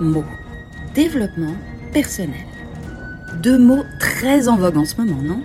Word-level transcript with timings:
mots. 0.00 0.24
Développement 0.94 1.54
personnel. 1.92 2.46
Deux 3.42 3.58
mots 3.58 3.84
très 3.98 4.48
en 4.48 4.56
vogue 4.56 4.78
en 4.78 4.84
ce 4.84 4.96
moment, 4.96 5.22
non? 5.22 5.40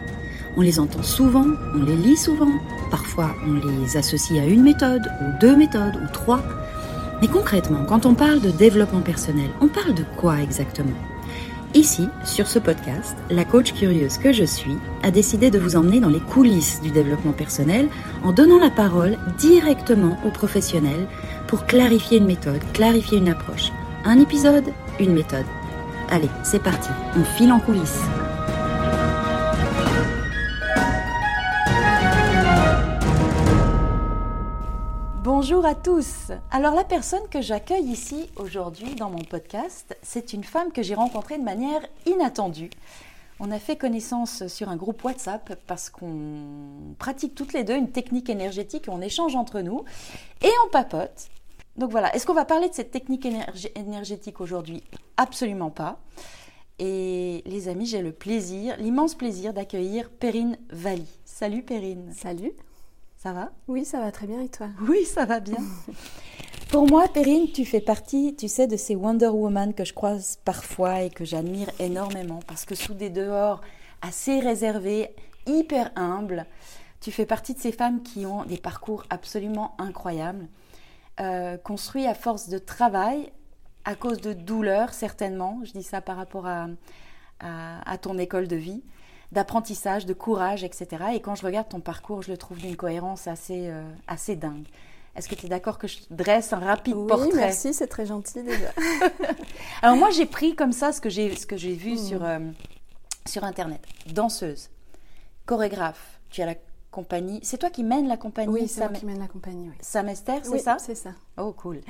On 0.55 0.61
les 0.61 0.79
entend 0.79 1.04
souvent, 1.04 1.45
on 1.73 1.83
les 1.83 1.95
lit 1.95 2.18
souvent, 2.18 2.51
parfois 2.91 3.36
on 3.47 3.54
les 3.54 3.97
associe 3.97 4.39
à 4.39 4.45
une 4.45 4.63
méthode, 4.63 5.01
ou 5.21 5.39
deux 5.41 5.55
méthodes, 5.55 5.95
ou 5.95 6.07
trois. 6.11 6.41
Mais 7.21 7.27
concrètement, 7.27 7.86
quand 7.86 8.05
on 8.05 8.13
parle 8.13 8.41
de 8.41 8.51
développement 8.51 9.01
personnel, 9.01 9.50
on 9.61 9.68
parle 9.68 9.95
de 9.95 10.04
quoi 10.18 10.41
exactement? 10.41 10.91
Ici, 11.75 12.07
sur 12.23 12.47
ce 12.47 12.59
podcast, 12.59 13.17
la 13.31 13.45
coach 13.45 13.73
curieuse 13.73 14.20
que 14.20 14.31
je 14.31 14.43
suis 14.43 14.77
a 15.01 15.09
décidé 15.09 15.50
de 15.50 15.57
vous 15.57 15.75
emmener 15.75 16.00
dans 16.00 16.09
les 16.09 16.20
coulisses 16.20 16.81
du 16.81 16.92
développement 16.92 17.31
personnel 17.31 17.87
en 18.23 18.31
donnant 18.31 18.59
la 18.59 18.70
parole 18.70 19.17
directement 19.39 20.20
aux 20.23 20.29
professionnels 20.29 21.07
pour 21.47 21.65
clarifier 21.65 22.20
une 22.20 22.28
méthode, 22.28 22.61
clarifier 22.73 23.17
une 23.17 23.29
approche. 23.29 23.71
Un 24.06 24.20
épisode, 24.20 24.66
une 25.00 25.14
méthode. 25.14 25.46
Allez, 26.10 26.28
c'est 26.43 26.62
parti, 26.62 26.89
on 27.16 27.24
file 27.24 27.54
en 27.54 27.62
coulisses. 27.62 28.02
Bonjour 35.23 35.66
à 35.66 35.73
tous. 35.73 36.34
Alors 36.52 36.76
la 36.76 36.84
personne 36.84 37.26
que 37.31 37.39
j'accueille 37.39 37.86
ici 37.86 38.30
aujourd'hui 38.36 38.94
dans 38.95 39.09
mon 39.09 39.23
podcast, 39.23 39.98
c'est 40.02 40.34
une 40.34 40.44
femme 40.44 40.73
que 40.73 40.84
j'ai 40.84 40.95
rencontrée 40.95 41.38
de 41.38 41.44
manière 41.44 41.81
inattendue. 42.06 42.72
On 43.40 43.52
a 43.52 43.59
fait 43.59 43.78
connaissance 43.78 44.48
sur 44.48 44.67
un 44.67 44.76
groupe 44.76 45.02
WhatsApp 45.06 45.58
parce 45.66 45.90
qu'on 45.90 46.95
pratique 47.00 47.36
toutes 47.36 47.54
les 47.54 47.64
deux 47.64 47.78
une 47.78 47.92
technique 47.92 48.30
énergétique, 48.30 48.86
on 48.90 49.00
échange 49.00 49.38
entre 49.38 49.62
nous 49.62 49.86
et 50.42 50.52
on 50.66 50.70
papote. 50.70 51.30
Donc 51.78 51.90
voilà, 51.90 52.14
est-ce 52.16 52.26
qu'on 52.26 52.34
va 52.34 52.46
parler 52.46 52.70
de 52.70 52.74
cette 52.74 52.92
technique 52.92 53.28
énergétique 53.76 54.42
aujourd'hui? 54.42 54.84
Absolument 55.18 55.72
pas. 55.72 56.00
Et 56.80 57.42
les 57.46 57.68
amis, 57.68 57.86
j'ai 57.86 58.02
le 58.02 58.12
plaisir, 58.12 58.76
l'immense 58.78 59.16
plaisir 59.16 59.54
d'accueillir 59.54 60.10
Perrine 60.10 60.58
Valli. 60.70 61.08
Salut 61.26 61.64
Perrine. 61.64 62.12
Salut. 62.16 62.52
Ça 63.18 63.32
va? 63.32 63.52
Oui, 63.68 63.86
ça 63.86 64.00
va 64.00 64.12
très 64.12 64.28
bien 64.28 64.42
et 64.42 64.50
toi? 64.50 64.68
Oui, 64.88 65.06
ça 65.06 65.26
va 65.26 65.40
bien. 65.40 65.58
Pour 66.70 66.88
moi, 66.88 67.08
Perrine, 67.08 67.52
tu 67.52 67.66
fais 67.66 67.82
partie, 67.82 68.36
tu 68.36 68.48
sais, 68.48 68.68
de 68.68 68.78
ces 68.78 68.96
Wonder 68.96 69.28
Woman 69.28 69.74
que 69.74 69.86
je 69.86 69.94
croise 69.94 70.40
parfois 70.44 71.04
et 71.04 71.10
que 71.10 71.24
j'admire 71.24 71.70
énormément 71.80 72.40
parce 72.48 72.66
que 72.66 72.76
sous 72.76 72.94
des 72.94 73.10
dehors 73.10 73.62
assez 74.02 74.40
réservés, 74.40 75.16
hyper 75.48 75.92
humbles, 75.96 76.46
tu 77.00 77.12
fais 77.12 77.26
partie 77.26 77.54
de 77.54 77.60
ces 77.60 77.72
femmes 77.72 78.02
qui 78.02 78.26
ont 78.26 78.44
des 78.44 78.58
parcours 78.58 79.06
absolument 79.10 79.76
incroyables 79.78 80.48
euh, 81.19 81.58
construit 81.58 82.08
à 82.08 82.14
force 82.14 82.50
de 82.50 82.58
travail, 82.58 83.31
à 83.86 83.95
cause 83.95 84.19
de 84.19 84.33
douleurs 84.33 84.94
certainement, 84.94 85.59
je 85.64 85.72
dis 85.72 85.83
ça 85.83 86.02
par 86.02 86.17
rapport 86.17 86.47
à, 86.47 86.67
à, 87.39 87.97
ton 87.97 88.17
école 88.17 88.47
de 88.47 88.55
vie, 88.55 88.83
d'apprentissage, 89.31 90.05
de 90.05 90.14
courage, 90.14 90.64
etc. 90.64 90.88
Et 91.14 91.20
quand 91.20 91.36
je 91.36 91.45
regarde 91.45 91.67
ton 91.70 91.81
parcours, 91.81 92.22
je 92.22 92.31
le 92.31 92.38
trouve 92.38 92.59
d'une 92.59 92.75
cohérence 92.75 93.28
assez, 93.28 93.67
euh, 93.67 93.83
assez 94.08 94.36
dingue. 94.36 94.66
Est-ce 95.16 95.30
que 95.30 95.36
tu 95.36 95.45
es 95.45 95.50
d'accord 95.50 95.78
que 95.78 95.88
je 95.88 95.97
dresse 96.09 96.53
un 96.53 96.59
rapide 96.59 96.95
oui, 96.95 97.08
portrait 97.08 97.30
merci, 97.36 97.73
c'est 97.73 97.88
très 97.88 98.05
gentil 98.05 98.42
déjà. 98.42 98.72
Alors 99.83 99.95
moi, 99.95 100.09
j'ai 100.09 100.25
pris 100.25 100.55
comme 100.55 100.72
ça 100.72 100.92
ce 100.92 101.02
que 101.02 101.09
j'ai, 101.09 101.36
ce 101.36 101.45
que 101.45 101.58
j'ai 101.58 101.73
vu 101.73 101.94
mmh. 101.94 101.98
sur, 101.98 102.23
euh, 102.23 102.39
sur 103.27 103.44
Internet. 103.44 103.81
Danseuse, 104.08 104.72
chorégraphe, 105.45 106.20
tu 106.31 106.42
as 106.42 106.48
la 106.48 106.55
compagnie. 106.94 107.39
C'est 107.44 107.58
toi 107.58 107.69
qui 107.69 107.83
mènes 107.83 108.08
la 108.08 108.16
compagnie 108.17 108.53
Oui, 108.53 108.67
c'est 108.69 108.81
moi 108.81 108.89
qui 108.89 109.05
mène 109.05 109.19
la 109.19 109.27
compagnie. 109.27 109.67
Oui. 109.67 109.75
Samester, 109.81 110.39
c'est 110.44 110.59
ça 110.59 110.77
c'est 110.80 110.95
ça. 110.95 111.11
Oh, 111.37 111.52
cool. 111.52 111.81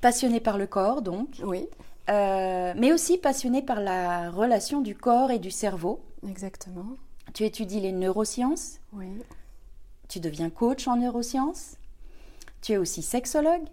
Passionné 0.00 0.40
par 0.40 0.56
le 0.56 0.66
corps, 0.66 1.02
donc. 1.02 1.28
Oui. 1.44 1.68
Euh, 2.08 2.72
mais 2.76 2.92
aussi 2.92 3.18
passionné 3.18 3.62
par 3.62 3.80
la 3.80 4.30
relation 4.30 4.80
du 4.80 4.94
corps 4.94 5.30
et 5.30 5.38
du 5.38 5.50
cerveau. 5.50 6.00
Exactement. 6.26 6.96
Tu 7.32 7.44
étudies 7.44 7.80
les 7.80 7.92
neurosciences. 7.92 8.80
Oui. 8.92 9.08
Tu 10.08 10.20
deviens 10.20 10.50
coach 10.50 10.86
en 10.86 10.96
neurosciences. 10.96 11.76
Tu 12.62 12.72
es 12.72 12.76
aussi 12.76 13.02
sexologue. 13.02 13.64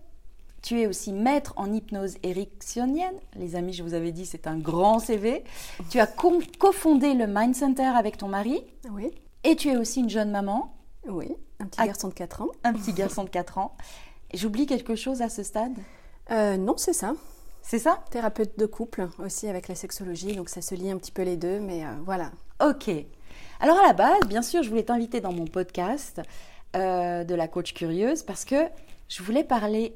Tu 0.62 0.80
es 0.82 0.88
aussi 0.88 1.12
maître 1.12 1.54
en 1.58 1.74
hypnose 1.74 2.16
ericksonienne. 2.24 3.16
Les 3.36 3.56
amis, 3.56 3.74
je 3.74 3.84
vous 3.84 3.94
avais 3.94 4.12
dit, 4.12 4.26
c'est 4.26 4.48
un 4.48 4.58
grand 4.58 5.00
CV. 5.00 5.44
Tu 5.90 6.00
as 6.00 6.08
cofondé 6.08 7.14
le 7.14 7.26
Mind 7.28 7.56
Center 7.56 7.84
avec 7.84 8.18
ton 8.18 8.28
mari. 8.28 8.64
Oui. 8.92 9.12
Et 9.44 9.56
tu 9.56 9.70
es 9.70 9.78
aussi 9.78 10.00
une 10.02 10.10
jeune 10.10 10.32
maman. 10.32 10.76
Oui, 11.08 11.36
un 11.60 11.66
petit 11.66 11.84
garçon 11.86 12.10
de 12.10 12.14
4 12.14 12.42
ans. 12.44 12.50
Un 12.64 12.74
petit 12.74 12.94
garçon 12.94 13.24
de 13.24 13.30
4 13.30 13.58
ans. 13.58 13.76
J'oublie 14.34 14.66
quelque 14.66 14.96
chose 14.96 15.22
à 15.22 15.30
ce 15.30 15.44
stade? 15.44 15.74
Euh, 16.32 16.58
Non, 16.58 16.78
c'est 16.78 16.94
ça. 16.94 17.14
C'est 17.62 17.80
ça? 17.80 18.04
Thérapeute 18.10 18.58
de 18.58 18.66
couple 18.66 19.08
aussi 19.20 19.48
avec 19.48 19.68
la 19.68 19.76
sexologie, 19.76 20.36
donc 20.36 20.50
ça 20.50 20.62
se 20.62 20.74
lie 20.74 20.90
un 20.92 20.98
petit 20.98 21.12
peu 21.12 21.22
les 21.22 21.38
deux, 21.38 21.60
mais 21.60 21.86
euh, 21.86 21.90
voilà. 22.06 22.32
Ok. 22.64 22.90
Alors 23.60 23.78
à 23.80 23.88
la 23.88 23.94
base, 23.94 24.22
bien 24.28 24.42
sûr, 24.42 24.64
je 24.64 24.70
voulais 24.70 24.84
t'inviter 24.84 25.22
dans 25.22 25.32
mon 25.32 25.46
podcast 25.46 26.22
euh, 26.76 27.24
de 27.24 27.36
la 27.36 27.48
coach 27.48 27.74
curieuse 27.74 28.24
parce 28.24 28.46
que 28.46 28.56
je 29.10 29.22
voulais 29.22 29.44
parler 29.44 29.96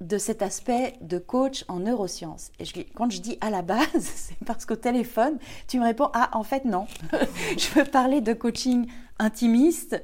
de 0.00 0.18
cet 0.18 0.42
aspect 0.42 0.94
de 1.00 1.18
coach 1.18 1.64
en 1.68 1.80
neurosciences. 1.80 2.50
Et 2.58 2.84
quand 2.94 3.10
je 3.10 3.20
dis 3.20 3.38
à 3.40 3.50
la 3.50 3.62
base, 3.62 3.86
c'est 3.98 4.38
parce 4.44 4.66
qu'au 4.66 4.76
téléphone, 4.76 5.38
tu 5.68 5.78
me 5.78 5.84
réponds 5.84 6.10
Ah, 6.12 6.30
en 6.34 6.42
fait, 6.42 6.64
non. 6.64 6.86
je 7.56 7.68
veux 7.78 7.84
parler 7.84 8.20
de 8.20 8.32
coaching 8.32 8.86
intimiste. 9.18 10.02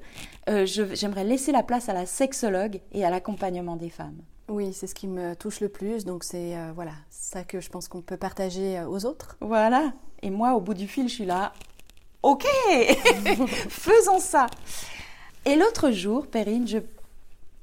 Euh, 0.49 0.67
j'aimerais 0.67 1.25
laisser 1.25 1.53
la 1.53 1.63
place 1.63 1.89
à 1.89 1.93
la 1.93 2.07
sexologue 2.07 2.81
et 2.93 3.05
à 3.05 3.11
l'accompagnement 3.11 3.77
des 3.77 3.91
femmes. 3.91 4.21
Oui, 4.49 4.73
c'est 4.73 4.87
ce 4.87 4.95
qui 4.95 5.09
me 5.09 5.35
touche 5.35 5.61
le 5.61 5.69
plus. 5.69 6.05
Donc, 6.05 6.23
c'est 6.23 6.57
euh, 6.57 6.71
voilà, 6.75 6.93
ça 7.11 7.43
que 7.43 7.61
je 7.61 7.69
pense 7.69 7.89
qu'on 7.89 8.01
peut 8.01 8.17
partager 8.17 8.79
euh, 8.79 8.89
aux 8.89 9.05
autres. 9.05 9.37
Voilà. 9.41 9.93
Et 10.23 10.31
moi, 10.31 10.55
au 10.55 10.61
bout 10.61 10.75
du 10.75 10.87
fil, 10.87 11.09
je 11.09 11.15
suis 11.15 11.27
là. 11.27 11.53
Ok, 12.23 12.45
faisons 13.69 14.19
ça. 14.21 14.47
Et 15.45 15.55
l'autre 15.55 15.91
jour, 15.93 16.27
Perrine, 16.27 16.67
je 16.67 16.79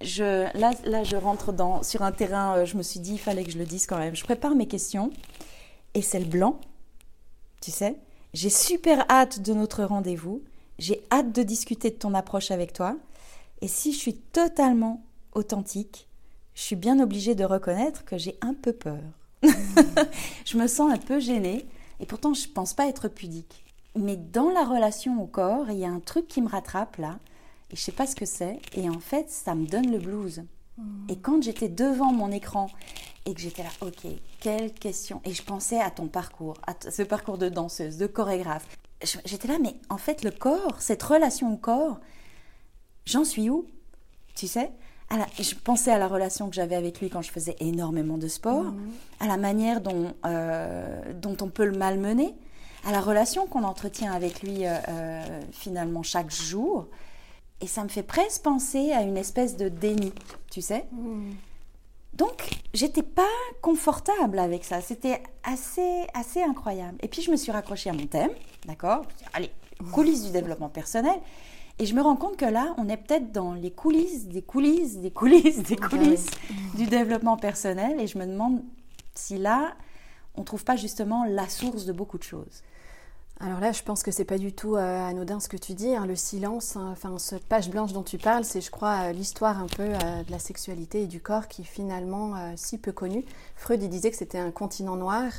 je, 0.04 0.46
là, 0.58 1.04
je 1.04 1.16
rentre 1.16 1.54
sur 1.84 2.02
un 2.02 2.12
terrain, 2.12 2.58
euh, 2.58 2.66
je 2.66 2.78
me 2.78 2.84
suis 2.84 3.00
dit, 3.00 3.14
il 3.14 3.20
fallait 3.20 3.44
que 3.44 3.52
je 3.52 3.58
le 3.58 3.66
dise 3.66 3.86
quand 3.86 3.98
même. 3.98 4.16
Je 4.16 4.24
prépare 4.24 4.56
mes 4.56 4.68
questions 4.68 5.10
et 5.94 6.02
c'est 6.02 6.20
le 6.20 6.26
blanc, 6.26 6.60
tu 7.62 7.72
sais. 7.72 7.98
J'ai 8.34 8.50
super 8.50 9.06
hâte 9.12 9.42
de 9.42 9.54
notre 9.54 9.84
rendez-vous. 9.84 10.42
J'ai 10.80 11.04
hâte 11.12 11.32
de 11.32 11.44
discuter 11.44 11.92
de 11.92 11.96
ton 11.96 12.14
approche 12.14 12.52
avec 12.52 12.74
toi. 12.74 12.98
Et 13.62 13.68
si 13.68 13.94
je 13.94 13.98
suis 13.98 14.16
totalement 14.16 15.04
authentique, 15.34 16.08
je 16.56 16.62
suis 16.62 16.76
bien 16.76 17.00
obligée 17.00 17.36
de 17.36 17.46
reconnaître 17.46 18.06
que 18.06 18.18
j'ai 18.18 18.38
un 18.42 18.54
peu 18.54 18.74
peur. 18.74 19.02
je 20.46 20.58
me 20.58 20.68
sens 20.68 20.92
un 20.92 20.98
peu 20.98 21.20
gênée 21.20 21.68
et 22.00 22.06
pourtant 22.06 22.34
je 22.34 22.48
ne 22.48 22.54
pense 22.54 22.74
pas 22.74 22.88
être 22.88 23.08
pudique. 23.08 23.64
Mais 23.96 24.18
dans 24.18 24.50
la 24.50 24.64
relation 24.64 25.22
au 25.22 25.28
corps, 25.28 25.70
il 25.70 25.78
y 25.78 25.86
a 25.86 25.90
un 25.90 26.00
truc 26.00 26.28
qui 26.28 26.42
me 26.42 26.50
rattrape 26.50 26.98
là 26.98 27.20
et 27.72 27.76
je 27.76 27.82
sais 27.82 27.92
pas 27.92 28.08
ce 28.08 28.16
que 28.16 28.26
c'est. 28.26 28.60
Et 28.74 28.90
en 28.90 29.00
fait, 29.00 29.30
ça 29.30 29.56
me 29.56 29.66
donne 29.66 29.92
le 29.92 30.00
blues. 30.00 30.44
Hmm. 30.78 31.08
Et 31.10 31.18
quand 31.18 31.44
j'étais 31.44 31.70
devant 31.70 32.12
mon 32.12 32.32
écran 32.32 32.68
et 33.26 33.34
que 33.34 33.42
j'étais 33.42 33.64
là, 33.64 33.70
ok, 33.82 34.08
quelle 34.40 34.74
question 34.74 35.22
Et 35.26 35.34
je 35.34 35.44
pensais 35.44 35.80
à 35.80 35.92
ton 35.92 36.08
parcours, 36.08 36.56
à 36.68 36.74
ce 36.90 37.04
parcours 37.04 37.38
de 37.38 37.50
danseuse, 37.50 37.98
de 37.98 38.08
chorégraphe. 38.08 38.66
J'étais 39.26 39.48
là, 39.48 39.58
mais 39.62 39.76
en 39.90 39.98
fait, 39.98 40.24
le 40.24 40.32
corps, 40.32 40.82
cette 40.82 41.04
relation 41.04 41.54
au 41.54 41.58
corps, 41.58 42.00
j'en 43.06 43.26
suis 43.26 43.50
où? 43.50 43.66
Tu 44.36 44.48
sais? 44.48 44.72
Je 45.40 45.56
pensais 45.56 45.92
à 45.92 46.00
la 46.00 46.08
relation 46.08 46.50
que 46.50 46.56
j'avais 46.56 46.76
avec 46.76 47.00
lui 47.00 47.10
quand 47.10 47.22
je 47.22 47.32
faisais 47.32 47.56
énormément 47.60 48.18
de 48.18 48.28
sport, 48.28 48.64
hmm. 48.64 48.92
à 49.20 49.28
la 49.28 49.38
manière 49.38 49.82
dont, 49.82 50.14
euh, 50.26 51.14
dont 51.14 51.38
on 51.42 51.50
peut 51.50 51.66
le 51.66 51.78
malmener, 51.78 52.34
à 52.86 52.92
la 52.92 53.00
relation 53.00 53.48
qu'on 53.48 53.64
entretient 53.64 54.12
avec 54.12 54.42
lui 54.42 54.66
euh, 54.66 54.76
euh, 54.90 55.42
finalement 55.52 56.04
chaque 56.04 56.32
jour. 56.32 56.88
Et 57.64 57.68
ça 57.68 57.82
me 57.82 57.88
fait 57.88 58.04
presque 58.04 58.42
penser 58.42 58.92
à 58.92 59.04
une 59.04 59.16
espèce 59.16 59.56
de 59.56 59.70
déni, 59.70 60.12
tu 60.52 60.62
sais. 60.62 60.86
Hmm. 60.92 61.32
Donc, 62.14 62.50
j'étais 62.74 63.04
pas 63.04 63.24
confortable 63.62 64.38
avec 64.38 64.66
ça. 64.66 64.82
C'était 64.82 65.24
assez, 65.46 66.02
assez 66.14 66.44
incroyable. 66.44 66.98
Et 67.02 67.08
puis, 67.08 67.22
je 67.22 67.32
me 67.32 67.38
suis 67.38 67.54
raccrochée 67.54 67.90
à 67.90 67.94
mon 67.94 68.06
thème, 68.06 68.32
d'accord? 68.66 69.06
Allez, 69.32 69.50
coulisses 69.94 70.26
du 70.26 70.32
développement 70.32 70.68
personnel. 70.68 71.18
Et 71.80 71.86
je 71.86 71.96
me 71.96 72.02
rends 72.02 72.18
compte 72.18 72.36
que 72.36 72.44
là, 72.44 72.76
on 72.78 72.90
est 72.90 72.98
peut-être 72.98 73.32
dans 73.32 73.54
les 73.54 73.72
coulisses, 73.72 74.28
des 74.28 74.42
coulisses, 74.42 74.98
des 74.98 75.12
coulisses, 75.12 75.64
des 75.64 75.78
coulisses 75.78 76.32
du 76.76 76.86
développement 76.88 77.38
personnel. 77.38 77.98
Et 78.02 78.08
je 78.08 78.18
me 78.18 78.26
demande 78.26 78.62
si 79.16 79.38
là, 79.38 79.74
on 80.36 80.44
trouve 80.44 80.66
pas 80.66 80.76
justement 80.76 81.24
la 81.24 81.48
source 81.48 81.86
de 81.86 81.94
beaucoup 81.94 82.18
de 82.18 82.24
choses. 82.24 82.62
Alors 83.46 83.60
là, 83.60 83.74
je 83.74 83.84
pense 83.84 84.04
que 84.04 84.12
c'est 84.12 84.24
pas 84.24 84.38
du 84.38 84.54
tout 84.54 84.78
euh, 84.78 85.06
anodin 85.06 85.42
ce 85.42 85.50
que 85.50 85.58
tu 85.58 85.74
dis. 85.74 85.94
Hein. 85.94 86.06
le 86.06 86.16
silence, 86.16 86.78
hein, 86.78 86.88
enfin, 86.94 87.18
cette 87.20 87.44
page 87.44 87.70
blanche 87.70 87.92
dont 87.92 88.02
tu 88.02 88.18
parles, 88.18 88.46
c'est, 88.46 88.62
je 88.62 88.72
crois, 88.72 89.10
euh, 89.10 89.12
l'histoire 89.12 89.60
un 89.60 89.68
peu 89.68 89.84
euh, 89.84 90.24
de 90.24 90.32
la 90.32 90.40
sexualité 90.40 91.02
et 91.02 91.08
du 91.08 91.20
corps 91.20 91.50
qui 91.50 91.66
finalement 91.66 92.36
si 92.56 92.78
peu 92.78 92.94
connue. 92.94 93.26
Freud 93.58 93.82
disait 93.82 94.12
que 94.12 94.16
c'était 94.16 94.38
un 94.38 94.52
continent 94.52 94.96
noir, 94.96 95.30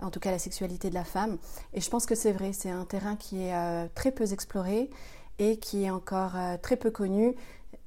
en 0.00 0.10
tout 0.10 0.18
cas 0.18 0.32
la 0.32 0.40
sexualité 0.40 0.90
de 0.90 0.94
la 0.94 1.04
femme. 1.04 1.38
Et 1.72 1.80
je 1.80 1.88
pense 1.88 2.04
que 2.04 2.16
c'est 2.16 2.32
vrai. 2.32 2.52
C'est 2.52 2.70
un 2.70 2.84
terrain 2.84 3.14
qui 3.14 3.44
est 3.44 3.88
très 3.94 4.10
peu 4.10 4.32
exploré 4.32 4.90
et 5.38 5.58
qui 5.58 5.84
est 5.84 5.90
encore 5.90 6.32
très 6.62 6.76
peu 6.76 6.90
connu 6.90 7.36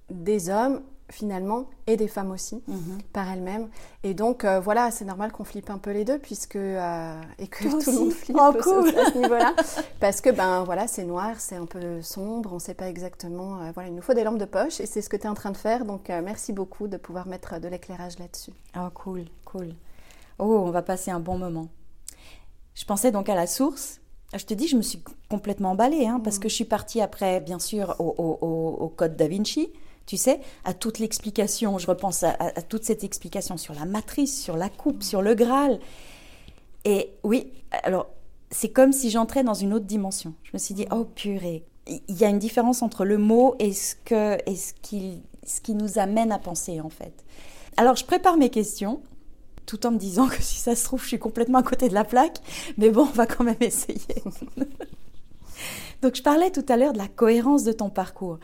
des 0.09 0.49
hommes 0.49 0.81
finalement 1.09 1.65
et 1.87 1.97
des 1.97 2.07
femmes 2.07 2.31
aussi 2.31 2.63
Mhm. 2.67 2.97
par 3.13 3.31
elles-mêmes. 3.31 3.69
Et 4.03 4.13
donc 4.13 4.43
euh, 4.43 4.59
voilà, 4.59 4.89
c'est 4.91 5.05
normal 5.05 5.31
qu'on 5.31 5.43
flippe 5.43 5.69
un 5.69 5.77
peu 5.77 5.91
les 5.91 6.03
deux 6.03 6.17
puisque 6.17 6.55
euh, 6.55 7.21
et 7.37 7.47
que 7.47 7.67
Toi 7.69 7.79
tout 7.81 7.91
le 7.91 7.97
monde 7.99 8.11
flippe 8.11 8.37
Oh, 8.39 8.51
cool. 8.63 8.89
à 8.89 9.11
ce 9.11 9.17
niveau-là 9.17 9.53
parce 9.99 10.19
que 10.21 10.29
ben 10.31 10.63
voilà, 10.63 10.87
c'est 10.87 11.03
noir, 11.05 11.39
c'est 11.39 11.55
un 11.55 11.65
peu 11.67 12.01
sombre, 12.01 12.51
on 12.51 12.55
ne 12.55 12.59
sait 12.59 12.73
pas 12.73 12.89
exactement. 12.89 13.61
euh, 13.61 13.71
voilà, 13.73 13.89
il 13.89 13.95
nous 13.95 14.01
faut 14.01 14.13
des 14.15 14.23
lampes 14.23 14.39
de 14.39 14.45
poche 14.45 14.79
et 14.79 14.85
c'est 14.87 15.01
ce 15.01 15.09
que 15.09 15.17
tu 15.17 15.23
es 15.23 15.29
en 15.29 15.35
train 15.35 15.51
de 15.51 15.57
faire. 15.57 15.85
Donc 15.85 16.09
merci 16.09 16.53
beaucoup 16.53 16.87
de 16.87 16.97
pouvoir 16.97 17.27
mettre 17.27 17.59
de 17.59 17.67
l'éclairage 17.67 18.17
là-dessus. 18.19 18.51
Oh, 18.77 18.89
cool, 18.95 19.25
cool. 19.45 19.75
Oh, 20.39 20.63
on 20.65 20.71
va 20.71 20.81
passer 20.81 21.11
un 21.11 21.19
bon 21.19 21.37
moment. 21.37 21.67
Je 22.73 22.83
pensais 22.85 23.11
donc 23.11 23.29
à 23.29 23.35
la 23.35 23.47
source. 23.47 24.01
Je 24.35 24.43
te 24.43 24.53
dis, 24.53 24.67
je 24.67 24.75
me 24.75 24.81
suis 24.81 25.01
complètement 25.29 25.71
emballée, 25.71 26.07
hein, 26.07 26.19
parce 26.21 26.39
que 26.39 26.49
je 26.49 26.55
suis 26.55 26.65
partie 26.65 26.99
après, 26.99 27.39
bien 27.39 27.59
sûr, 27.59 27.95
au, 27.99 28.15
au- 28.17 28.37
au- 28.45 28.83
au 28.83 28.89
code 28.89 29.15
Da 29.15 29.27
Vinci, 29.29 29.69
tu 30.05 30.17
sais, 30.17 30.39
à 30.63 30.73
toute 30.73 30.99
l'explication. 30.99 31.77
Je 31.77 31.87
repense 31.87 32.23
à, 32.23 32.51
toute 32.61 32.83
cette 32.83 33.03
explication 33.03 33.57
sur 33.57 33.73
la 33.73 33.85
matrice, 33.85 34.41
sur 34.41 34.57
la 34.57 34.69
coupe, 34.69 35.03
sur 35.03 35.21
le 35.21 35.33
Graal. 35.33 35.79
Et 36.83 37.11
oui, 37.23 37.51
alors, 37.83 38.07
c'est 38.51 38.69
comme 38.69 38.93
si 38.93 39.09
j'entrais 39.09 39.43
dans 39.43 39.53
une 39.53 39.73
autre 39.73 39.85
dimension. 39.85 40.33
Je 40.43 40.51
me 40.53 40.59
suis 40.59 40.75
dit, 40.75 40.85
oh 40.91 41.05
purée, 41.05 41.65
il 41.87 42.17
y 42.17 42.25
a 42.25 42.29
une 42.29 42.39
différence 42.39 42.81
entre 42.81 43.05
le 43.05 43.17
mot 43.17 43.55
et 43.59 43.73
ce, 43.73 43.95
que, 43.95 44.37
ce, 44.47 44.73
qui, 44.81 45.21
ce 45.45 45.61
qui 45.61 45.73
nous 45.73 45.97
amène 45.99 46.31
à 46.31 46.39
penser, 46.39 46.79
en 46.81 46.89
fait. 46.89 47.23
Alors, 47.77 47.95
je 47.95 48.05
prépare 48.05 48.37
mes 48.37 48.49
questions, 48.49 49.01
tout 49.65 49.85
en 49.85 49.91
me 49.91 49.97
disant 49.97 50.27
que 50.27 50.41
si 50.41 50.59
ça 50.59 50.75
se 50.75 50.83
trouve, 50.83 51.01
je 51.01 51.07
suis 51.07 51.19
complètement 51.19 51.59
à 51.59 51.63
côté 51.63 51.89
de 51.89 51.93
la 51.93 52.03
plaque, 52.03 52.39
mais 52.77 52.89
bon, 52.89 53.01
on 53.01 53.13
va 53.13 53.25
quand 53.25 53.43
même 53.43 53.55
essayer. 53.59 53.99
Donc, 56.01 56.15
je 56.15 56.21
parlais 56.21 56.51
tout 56.51 56.65
à 56.69 56.77
l'heure 56.77 56.93
de 56.93 56.97
la 56.97 57.07
cohérence 57.07 57.63
de 57.63 57.71
ton 57.71 57.89
parcours. 57.89 58.39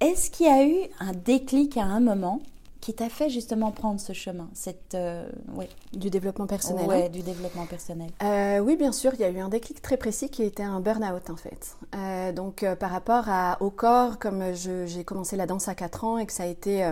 Est-ce 0.00 0.30
qu'il 0.30 0.46
y 0.46 0.48
a 0.48 0.64
eu 0.66 0.88
un 0.98 1.12
déclic 1.12 1.76
à 1.76 1.84
un 1.84 2.00
moment 2.00 2.40
qui 2.80 2.94
t'a 2.94 3.10
fait 3.10 3.28
justement 3.28 3.70
prendre 3.72 4.00
ce 4.00 4.14
chemin, 4.14 4.48
cette, 4.54 4.94
euh, 4.94 5.28
ouais, 5.54 5.68
Du 5.92 6.08
développement 6.08 6.46
personnel. 6.46 6.86
ouais, 6.86 7.04
hein. 7.06 7.08
du 7.10 7.20
développement 7.20 7.66
personnel 7.66 8.08
Euh, 8.22 8.58
oui, 8.60 8.76
bien 8.76 8.92
sûr, 8.92 9.12
il 9.14 9.20
y 9.20 9.24
a 9.24 9.28
eu 9.28 9.38
un 9.38 9.50
déclic 9.50 9.82
très 9.82 9.98
précis 9.98 10.30
qui 10.30 10.42
était 10.42 10.62
un 10.62 10.80
burn-out 10.80 11.28
en 11.28 11.36
fait. 11.36 11.76
Euh, 11.94 12.32
donc 12.32 12.64
par 12.78 12.90
rapport 12.90 13.24
à, 13.28 13.58
au 13.60 13.68
corps, 13.70 14.18
comme 14.18 14.42
j'ai 14.54 15.04
commencé 15.04 15.36
la 15.36 15.44
danse 15.46 15.68
à 15.68 15.74
4 15.74 16.04
ans 16.04 16.16
et 16.16 16.24
que 16.24 16.32
ça 16.32 16.44
a 16.44 16.46
été 16.46 16.90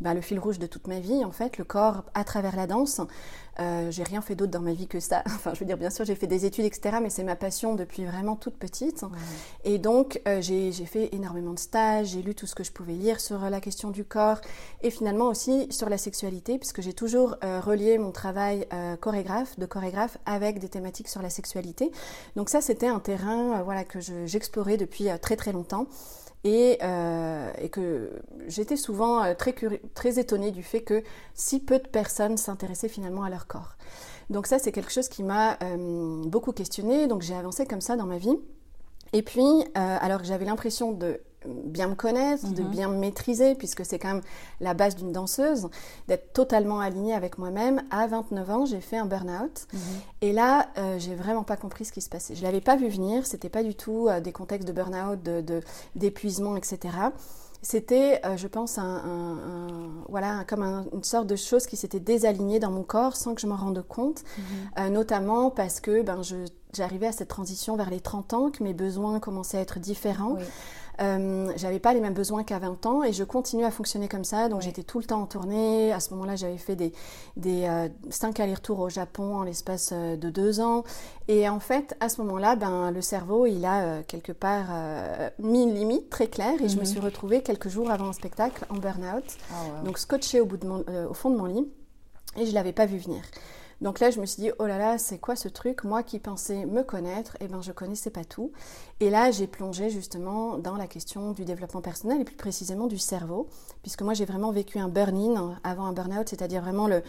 bah, 0.00 0.12
le 0.12 0.20
fil 0.20 0.40
rouge 0.40 0.58
de 0.58 0.66
toute 0.66 0.88
ma 0.88 0.98
vie 0.98 1.24
en 1.24 1.30
fait, 1.30 1.56
le 1.56 1.64
corps 1.64 2.02
à 2.14 2.24
travers 2.24 2.56
la 2.56 2.66
danse, 2.66 3.00
euh, 3.60 3.90
j'ai 3.90 4.02
rien 4.02 4.20
fait 4.20 4.34
d'autre 4.34 4.50
dans 4.52 4.60
ma 4.60 4.72
vie 4.72 4.86
que 4.86 5.00
ça. 5.00 5.22
Enfin, 5.26 5.52
je 5.54 5.60
veux 5.60 5.66
dire, 5.66 5.76
bien 5.78 5.90
sûr, 5.90 6.04
j'ai 6.04 6.14
fait 6.14 6.26
des 6.26 6.44
études, 6.44 6.64
etc., 6.64 6.98
mais 7.02 7.10
c'est 7.10 7.24
ma 7.24 7.36
passion 7.36 7.74
depuis 7.74 8.04
vraiment 8.04 8.36
toute 8.36 8.56
petite. 8.56 9.04
Et 9.64 9.78
donc, 9.78 10.20
euh, 10.26 10.40
j'ai 10.40 10.72
fait 10.72 11.08
énormément 11.14 11.52
de 11.52 11.58
stages, 11.58 12.08
j'ai 12.08 12.22
lu 12.22 12.34
tout 12.34 12.46
ce 12.46 12.54
que 12.54 12.64
je 12.64 12.72
pouvais 12.72 12.92
lire 12.94 13.20
sur 13.20 13.44
euh, 13.44 13.50
la 13.50 13.60
question 13.60 13.90
du 13.90 14.04
corps 14.04 14.40
et 14.82 14.90
finalement 14.90 15.26
aussi 15.28 15.66
sur 15.70 15.88
la 15.88 15.98
sexualité, 15.98 16.58
puisque 16.58 16.80
j'ai 16.80 16.92
toujours 16.92 17.36
euh, 17.44 17.60
relié 17.60 17.98
mon 17.98 18.10
travail 18.12 18.66
chorégraphe, 19.00 19.58
de 19.58 19.66
chorégraphe 19.66 20.18
avec 20.26 20.58
des 20.58 20.68
thématiques 20.68 21.08
sur 21.08 21.22
la 21.22 21.30
sexualité. 21.30 21.90
Donc 22.36 22.48
ça, 22.50 22.60
c'était 22.60 22.88
un 22.88 22.98
terrain 23.00 23.62
voilà, 23.62 23.84
que 23.84 24.00
je- 24.00 24.26
j'explorais 24.26 24.76
depuis 24.76 25.08
très 25.20 25.36
très 25.36 25.52
longtemps. 25.52 25.86
Et, 26.44 26.78
euh, 26.82 27.50
et 27.58 27.68
que 27.68 28.12
j'étais 28.46 28.76
souvent 28.76 29.24
euh, 29.24 29.34
très, 29.34 29.54
très 29.94 30.18
étonnée 30.20 30.52
du 30.52 30.62
fait 30.62 30.82
que 30.82 31.02
si 31.34 31.58
peu 31.58 31.78
de 31.78 31.88
personnes 31.88 32.36
s'intéressaient 32.36 32.88
finalement 32.88 33.24
à 33.24 33.30
leur 33.30 33.46
corps. 33.46 33.76
Donc 34.30 34.46
ça, 34.46 34.58
c'est 34.58 34.70
quelque 34.70 34.92
chose 34.92 35.08
qui 35.08 35.24
m'a 35.24 35.58
euh, 35.62 36.22
beaucoup 36.26 36.52
questionnée. 36.52 37.06
Donc 37.08 37.22
j'ai 37.22 37.34
avancé 37.34 37.66
comme 37.66 37.80
ça 37.80 37.96
dans 37.96 38.06
ma 38.06 38.18
vie. 38.18 38.38
Et 39.12 39.22
puis, 39.22 39.64
alors 39.74 40.18
que 40.18 40.26
j'avais 40.26 40.44
l'impression 40.44 40.92
de 40.92 41.18
bien 41.46 41.86
me 41.88 41.94
connaître, 41.94 42.46
de 42.52 42.62
Mhm. 42.62 42.68
bien 42.70 42.88
me 42.88 42.96
maîtriser, 42.98 43.54
puisque 43.54 43.84
c'est 43.84 43.98
quand 43.98 44.08
même 44.14 44.22
la 44.60 44.74
base 44.74 44.96
d'une 44.96 45.12
danseuse, 45.12 45.68
d'être 46.08 46.32
totalement 46.32 46.80
alignée 46.80 47.14
avec 47.14 47.38
moi-même, 47.38 47.82
à 47.90 48.06
29 48.06 48.50
ans, 48.50 48.66
j'ai 48.66 48.80
fait 48.80 48.96
un 48.98 49.06
burn-out. 49.06 49.66
Et 50.20 50.32
là, 50.32 50.68
euh, 50.78 50.98
j'ai 50.98 51.14
vraiment 51.14 51.44
pas 51.44 51.56
compris 51.56 51.84
ce 51.84 51.92
qui 51.92 52.00
se 52.00 52.08
passait. 52.08 52.34
Je 52.34 52.42
l'avais 52.42 52.60
pas 52.60 52.76
vu 52.76 52.88
venir, 52.88 53.24
c'était 53.26 53.48
pas 53.48 53.62
du 53.62 53.74
tout 53.74 54.08
euh, 54.08 54.20
des 54.20 54.32
contextes 54.32 54.66
de 54.66 54.72
burn-out, 54.72 55.22
de- 55.22 55.40
de- 55.40 55.62
d'épuisement, 55.94 56.56
etc. 56.56 56.78
C'était, 57.60 58.20
euh, 58.24 58.36
je 58.36 58.46
pense, 58.46 58.78
un, 58.78 58.84
un- 58.84 59.38
un- 59.38 60.04
voilà, 60.08 60.44
comme 60.48 60.62
un- 60.62 60.84
une 60.92 61.02
sorte 61.02 61.26
de 61.26 61.34
chose 61.34 61.66
qui 61.66 61.76
s'était 61.76 61.98
désalignées 61.98 62.60
dans 62.60 62.70
mon 62.70 62.84
corps 62.84 63.16
sans 63.16 63.34
que 63.34 63.40
je 63.40 63.48
m'en 63.48 63.56
rende 63.56 63.82
compte, 63.86 64.22
Euh, 64.78 64.90
notamment 64.90 65.50
parce 65.50 65.80
que 65.80 66.02
ben, 66.02 66.22
je- 66.22 66.46
j'arrivais 66.74 67.06
à 67.08 67.12
cette 67.12 67.28
transition 67.28 67.76
vers 67.76 67.90
les 67.90 68.00
30 68.00 68.32
ans, 68.34 68.50
que 68.50 68.62
mes 68.62 68.74
besoins 68.74 69.20
commençaient 69.20 69.58
à 69.58 69.60
être 69.62 69.78
différents. 69.78 70.32
Oui. 70.38 70.44
Euh, 71.00 71.52
j'avais 71.54 71.78
pas 71.78 71.92
les 71.94 72.00
mêmes 72.00 72.12
besoins 72.12 72.42
qu'à 72.42 72.58
20 72.58 72.84
ans 72.86 73.04
et 73.04 73.12
je 73.12 73.22
continuais 73.22 73.64
à 73.64 73.70
fonctionner 73.70 74.08
comme 74.08 74.24
ça. 74.24 74.48
Donc 74.48 74.58
Oui. 74.58 74.64
j'étais 74.64 74.82
tout 74.82 74.98
le 74.98 75.04
temps 75.04 75.20
en 75.22 75.26
tournée. 75.26 75.92
À 75.92 76.00
ce 76.00 76.10
moment-là, 76.14 76.34
j'avais 76.34 76.56
fait 76.58 76.74
des, 76.74 76.92
des 77.36 77.66
euh, 77.66 77.88
cinq 78.10 78.40
allers-retours 78.40 78.80
au 78.80 78.88
Japon 78.88 79.36
en 79.36 79.42
l'espace 79.44 79.90
euh, 79.92 80.16
de 80.16 80.28
deux 80.28 80.58
ans. 80.58 80.82
Et 81.28 81.48
en 81.48 81.60
fait, 81.60 81.96
à 82.00 82.08
ce 82.08 82.20
moment-là, 82.22 82.56
ben, 82.56 82.90
le 82.90 83.00
cerveau, 83.00 83.46
il 83.46 83.64
a 83.64 83.82
euh, 83.82 84.02
quelque 84.08 84.32
part 84.32 84.66
euh, 84.72 85.30
mis 85.38 85.62
une 85.62 85.74
limite 85.74 86.10
très 86.10 86.26
claire 86.26 86.60
et 86.60 86.68
je 86.68 86.74
me 86.74 86.80
Mhm. 86.80 86.86
suis 86.86 86.98
retrouvée 87.00 87.42
quelques 87.44 87.68
jours 87.68 87.92
avant 87.92 88.08
un 88.08 88.12
spectacle 88.12 88.66
en 88.68 88.74
burn-out. 88.78 89.24
Ah. 89.52 89.82
Donc 89.84 89.98
scotché 89.98 90.40
au, 90.40 90.46
bout 90.46 90.56
de 90.56 90.66
mon- 90.66 90.84
au 91.08 91.14
fond 91.14 91.30
de 91.30 91.36
mon 91.36 91.44
lit 91.46 91.68
et 92.36 92.44
je 92.44 92.52
l'avais 92.52 92.72
pas 92.72 92.86
vu 92.86 92.98
venir. 92.98 93.22
Donc 93.80 94.00
là, 94.00 94.10
je 94.10 94.20
me 94.20 94.26
suis 94.26 94.42
dit, 94.42 94.50
oh 94.58 94.66
là 94.66 94.76
là, 94.76 94.98
c'est 94.98 95.18
quoi 95.18 95.36
ce 95.36 95.46
truc? 95.48 95.84
Moi 95.84 96.02
qui 96.02 96.18
pensais 96.18 96.66
me 96.66 96.82
connaître, 96.82 97.36
eh 97.40 97.46
ben, 97.46 97.62
je 97.62 97.70
connaissais 97.70 98.10
pas 98.10 98.24
tout. 98.24 98.50
Et 98.98 99.08
là, 99.08 99.30
j'ai 99.30 99.46
plongé 99.46 99.88
justement 99.88 100.58
dans 100.58 100.76
la 100.76 100.88
question 100.88 101.30
du 101.30 101.44
développement 101.44 101.80
personnel 101.80 102.20
et 102.20 102.24
plus 102.24 102.34
précisément 102.34 102.88
du 102.88 102.98
cerveau, 102.98 103.46
puisque 103.82 104.02
moi, 104.02 104.14
j'ai 104.14 104.24
vraiment 104.24 104.50
vécu 104.50 104.78
un 104.80 104.88
burn-in 104.88 105.56
avant 105.62 105.84
un 105.84 105.92
burn-out, 105.92 106.28
c'est-à-dire 106.28 106.60
vraiment 106.60 106.88
le, 106.88 107.02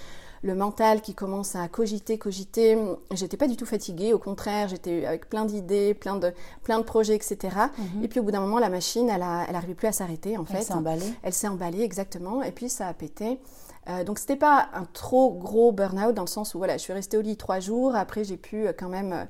le 0.44 0.54
mental 0.54 1.02
qui 1.02 1.16
commence 1.16 1.56
à 1.56 1.68
cogiter, 1.68 2.20
cogiter. 2.20 2.78
J'étais 3.14 3.38
pas 3.38 3.48
du 3.48 3.58
tout 3.58 3.66
fatiguée, 3.66 4.14
au 4.14 4.20
contraire, 4.20 4.68
j'étais 4.68 5.06
avec 5.08 5.28
plein 5.28 5.46
d'idées, 5.46 5.96
plein 5.96 6.18
de, 6.18 6.32
plein 6.62 6.78
de 6.78 6.84
projets, 6.84 7.16
etc. 7.16 7.38
Mhm. 7.80 8.04
Et 8.04 8.08
puis 8.08 8.20
au 8.20 8.24
bout 8.24 8.32
d'un 8.32 8.42
moment, 8.42 8.60
la 8.60 8.70
machine, 8.70 9.10
elle, 9.10 9.24
a, 9.24 9.46
elle 9.50 9.56
arrivait 9.56 9.74
plus 9.74 9.88
à 9.88 9.92
s'arrêter, 9.92 10.38
en 10.38 10.46
Elle 10.48 10.58
fait. 10.58 10.62
s'est 10.62 10.74
emballée. 10.74 11.14
Elle 11.24 11.34
s'est 11.34 11.48
emballée 11.48 11.82
exactement 11.82 12.44
et 12.44 12.52
puis 12.52 12.70
ça 12.70 12.88
a 12.88 12.94
pété. 12.94 13.40
Euh, 13.88 14.04
donc 14.04 14.20
c'était 14.20 14.36
pas 14.36 14.68
un 14.74 14.84
trop 14.94 15.32
gros 15.34 15.72
burn-out 15.72 16.14
dans 16.14 16.24
le 16.24 16.28
sens 16.28 16.54
où 16.54 16.58
voilà, 16.58 16.78
je 16.78 16.82
suis 16.84 16.94
restée 16.94 17.18
au 17.18 17.22
lit 17.22 17.38
trois 17.38 17.60
jours. 17.60 17.96
Après 17.96 18.24
j'ai 18.24 18.38
pu 18.38 18.68
euh, 18.68 18.74
quand 18.78 18.90
même, 18.90 19.14
euh, 19.14 19.24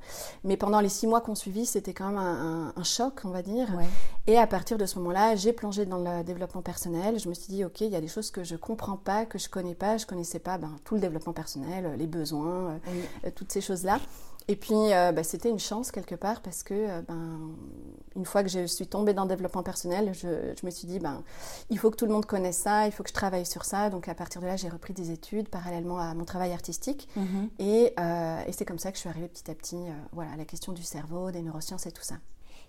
mais 0.43 0.57
pendant 0.57 0.79
les 0.81 0.89
six 0.89 1.07
mois 1.07 1.21
qu'on 1.21 1.35
suivit, 1.35 1.65
c'était 1.65 1.93
quand 1.93 2.07
même 2.07 2.17
un, 2.17 2.67
un- 2.69 2.73
un 2.75 2.83
choc, 2.83 3.21
on 3.23 3.29
va 3.29 3.41
dire. 3.41 3.67
Ouais. 3.77 3.85
Et 4.27 4.37
à 4.37 4.47
partir 4.47 4.77
de 4.77 4.85
ce 4.85 4.97
moment-là, 4.99 5.35
j'ai 5.35 5.53
plongé 5.53 5.85
dans 5.85 5.99
le 5.99 6.23
développement 6.23 6.61
personnel. 6.61 7.19
Je 7.19 7.29
me 7.29 7.33
suis 7.33 7.53
dit 7.53 7.63
ok, 7.63 7.81
il 7.81 7.89
y 7.91 7.95
a 7.95 8.01
des 8.01 8.07
choses 8.07 8.31
que 8.31 8.43
je 8.43 8.55
comprends 8.55 8.97
pas, 8.97 9.25
que 9.25 9.37
je 9.37 9.49
connais 9.49 9.75
pas. 9.75 9.97
Je 9.97 10.05
connaissais 10.05 10.39
pas 10.39 10.57
ben, 10.57 10.71
tout 10.83 10.95
le 10.95 11.01
développement 11.01 11.33
personnel, 11.33 11.85
euh, 11.85 11.95
les 11.95 12.07
besoins, 12.07 12.79
Oui. 12.91 13.01
euh, 13.25 13.31
toutes 13.33 13.51
ces 13.51 13.61
choses-là. 13.61 13.99
Et 14.49 14.55
puis, 14.55 14.73
euh, 14.73 15.11
bah, 15.11 15.23
c'était 15.23 15.51
une 15.51 15.59
chance 15.59 15.91
quelque 15.91 16.15
part 16.15 16.41
parce 16.41 16.63
que, 16.63 16.73
euh, 16.73 17.01
ben, 17.07 17.51
une 18.15 18.25
fois 18.25 18.41
que 18.41 18.49
je 18.49 18.65
suis 18.65 18.87
tombée 18.87 19.13
dans 19.13 19.21
le 19.21 19.29
développement 19.29 19.61
personnel, 19.61 20.11
je, 20.15 20.55
je 20.59 20.65
me 20.65 20.71
suis 20.71 20.87
dit, 20.87 20.97
ben, 20.97 21.23
il 21.69 21.77
faut 21.77 21.91
que 21.91 21.95
tout 21.95 22.07
le 22.07 22.11
monde 22.11 22.25
connaisse 22.25 22.57
ça, 22.57 22.87
il 22.87 22.91
faut 22.91 23.03
que 23.03 23.09
je 23.09 23.13
travaille 23.13 23.45
sur 23.45 23.63
ça. 23.63 23.91
Donc, 23.91 24.07
à 24.07 24.15
partir 24.15 24.41
de 24.41 24.47
là, 24.47 24.55
j'ai 24.55 24.67
repris 24.67 24.95
des 24.95 25.11
études 25.11 25.49
parallèlement 25.49 25.99
à 25.99 26.15
mon 26.15 26.25
travail 26.25 26.51
artistique. 26.51 27.07
Mhm. 27.15 27.49
Et, 27.59 27.93
euh, 27.99 28.41
et 28.47 28.51
c'est 28.51 28.65
comme 28.65 28.79
ça 28.79 28.89
que 28.89 28.95
je 28.97 29.01
suis 29.01 29.09
arrivée 29.09 29.27
petit 29.27 29.51
à 29.51 29.53
petit, 29.53 29.77
voilà, 30.13 30.31
à 30.31 30.35
la 30.35 30.45
question 30.45 30.73
du 30.73 30.81
cerveau, 30.81 31.29
des 31.29 31.43
neurosciences 31.43 31.85
et 31.85 31.91
tout 31.91 32.01
ça. 32.01 32.15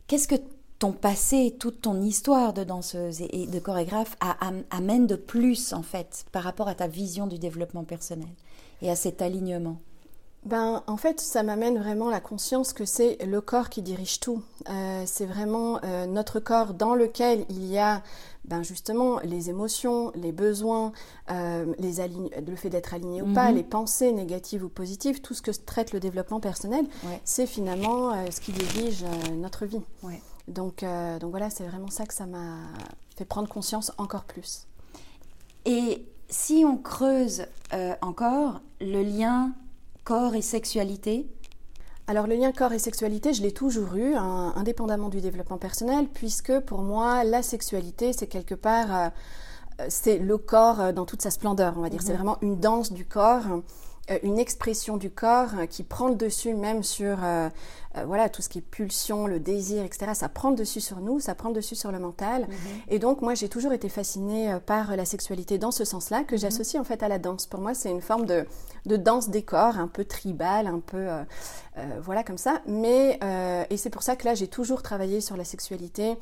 Qu'est-ce 0.07 0.29
que 0.29 0.37
ton 0.79 0.93
passé, 0.93 1.57
toute 1.59 1.81
ton 1.81 2.03
histoire 2.03 2.53
de 2.53 2.63
danseuse 2.63 3.23
et 3.23 3.47
de 3.47 3.59
chorégraphe 3.59 4.19
amène 4.71 5.07
de 5.07 5.17
plus, 5.17 5.73
en 5.73 5.83
fait, 5.83 6.27
par 6.31 6.43
rapport 6.43 6.69
à 6.69 6.75
ta 6.75 6.89
vision 6.89 7.27
du 7.27 7.39
développement 7.39 7.85
personnel 7.85 8.29
et 8.83 8.91
à 8.91 8.97
cet 8.97 9.23
alignement? 9.23 9.79
Ben, 10.47 10.83
en 10.87 10.97
fait, 10.97 11.21
ça 11.21 11.43
m'amène 11.43 11.79
vraiment 11.79 12.09
la 12.09 12.21
conscience 12.21 12.73
que 12.73 12.87
c'est 12.87 13.19
le 13.27 13.43
corps 13.43 13.69
qui 13.69 13.83
dirige 13.83 14.21
tout. 14.21 14.43
Euh, 14.71 15.03
c'est 15.05 15.27
vraiment 15.27 15.79
euh, 15.85 16.07
notre 16.07 16.41
corps 16.41 16.73
dans 16.73 16.95
lequel 16.95 17.45
il 17.51 17.67
y 17.67 17.77
a 17.79 18.03
ben, 18.47 18.63
justement 18.63 19.21
les 19.21 19.51
émotions, 19.51 20.11
les 20.15 20.33
besoins, 20.33 20.93
euh, 21.31 21.73
les 21.79 21.97
le 22.09 22.57
fait 22.57 22.71
d'être 22.71 22.95
aligné 22.95 23.21
ou 23.21 23.31
pas, 23.35 23.51
Mhm. 23.51 23.57
les 23.57 23.63
pensées 23.63 24.13
négatives 24.13 24.65
ou 24.65 24.71
positives, 24.71 25.21
tout 25.21 25.35
ce 25.35 25.43
que 25.43 25.51
traite 25.51 25.93
le 25.93 26.01
développement 26.01 26.41
personnel, 26.41 26.87
Ouais. 27.05 27.21
c'est 27.25 27.47
finalement 27.47 28.13
ce 28.31 28.41
qui 28.41 28.53
dirige 28.53 29.05
notre 29.37 29.67
vie. 29.67 29.83
Ouais. 30.03 30.23
Donc, 30.49 30.83
donc 31.21 31.31
voilà, 31.31 31.51
c'est 31.51 31.65
vraiment 31.67 31.91
ça 31.91 32.07
que 32.07 32.15
ça 32.15 32.25
m'a 32.25 32.57
fait 33.15 33.27
prendre 33.27 33.47
conscience 33.49 33.93
encore 33.99 34.25
plus. 34.25 34.67
Et 35.67 36.07
si 36.31 36.65
on 36.67 36.79
creuse 36.79 37.45
encore 38.01 38.63
le 38.81 39.03
lien 39.03 39.53
corps 40.05 40.35
et 40.35 40.43
sexualité, 40.43 41.27
Alors 42.07 42.27
le 42.27 42.35
lien 42.35 42.51
corps 42.51 42.73
et 42.73 42.81
sexualité, 42.81 43.33
je 43.33 43.43
l'ai 43.43 43.53
toujours 43.53 43.95
eu, 43.95 44.15
hein, 44.17 44.53
indépendamment 44.57 45.09
du 45.11 45.21
développement 45.21 45.59
personnel, 45.59 46.09
puisque 46.13 46.59
pour 46.61 46.81
moi, 46.83 47.23
la 47.23 47.41
sexualité, 47.43 48.13
c'est 48.13 48.27
quelque 48.27 48.57
part, 48.57 48.89
euh, 48.97 49.09
c'est 49.89 50.19
le 50.19 50.37
corps 50.37 50.81
euh, 50.81 50.93
dans 50.93 51.05
toute 51.07 51.23
sa 51.23 51.31
splendeur, 51.31 51.75
on 51.77 51.83
va 51.83 51.89
dire. 51.89 52.03
C'est 52.03 52.11
Mhm. 52.13 52.17
vraiment 52.17 52.39
une 52.43 52.59
danse 52.59 52.93
du 52.93 53.05
corps 53.05 53.45
une 54.23 54.39
expression 54.39 54.97
du 54.97 55.11
corps 55.11 55.51
qui 55.69 55.83
prend 55.83 56.09
le 56.09 56.15
dessus 56.15 56.55
même 56.55 56.83
sur 56.83 57.19
voilà 58.07 58.29
tout 58.29 58.43
ce 58.43 58.49
qui 58.49 58.59
est 58.59 58.63
pulsion, 58.63 59.27
le 59.27 59.41
désir, 59.41 59.85
etc. 59.85 60.13
Ça 60.15 60.29
prend 60.29 60.51
le 60.51 60.57
dessus 60.57 60.81
sur 60.81 61.01
nous, 61.01 61.21
ça 61.21 61.35
prend 61.35 61.49
le 61.49 61.55
dessus 61.57 61.75
sur 61.75 61.91
le 61.91 61.99
mental. 61.99 62.43
Mhm. 62.43 62.57
Et 62.89 62.99
donc 62.99 63.23
moi 63.23 63.35
j'ai 63.35 63.49
toujours 63.49 63.73
été 63.73 63.89
fascinée 63.89 64.57
par 64.67 64.97
la 64.97 65.05
sexualité 65.05 65.59
dans 65.59 65.71
ce 65.71 65.85
sens-là 65.85 66.25
que 66.25 66.35
mhm. 66.35 66.41
j'associe 66.41 66.81
en 66.81 66.85
fait 66.85 67.03
à 67.03 67.09
la 67.09 67.19
danse. 67.19 67.47
Pour 67.47 67.61
moi 67.61 67.75
c'est 67.75 67.91
une 67.91 68.01
forme 68.01 68.27
de, 68.27 68.47
de 68.87 68.97
danse 68.97 69.29
des 69.29 69.43
corps, 69.43 69.79
un 69.79 69.89
peu 69.89 70.05
tribal, 70.05 70.67
un 70.67 70.81
peu 70.81 71.09
voilà 72.03 72.23
comme 72.25 72.39
ça. 72.39 72.63
Mais 72.67 73.19
et 73.71 73.77
c'est 73.77 73.91
pour 73.91 74.03
ça 74.03 74.17
que 74.17 74.25
là 74.25 74.35
j'ai 74.35 74.49
toujours 74.49 74.83
travaillé 74.83 75.21
sur 75.21 75.37
la 75.37 75.45
sexualité 75.45 76.17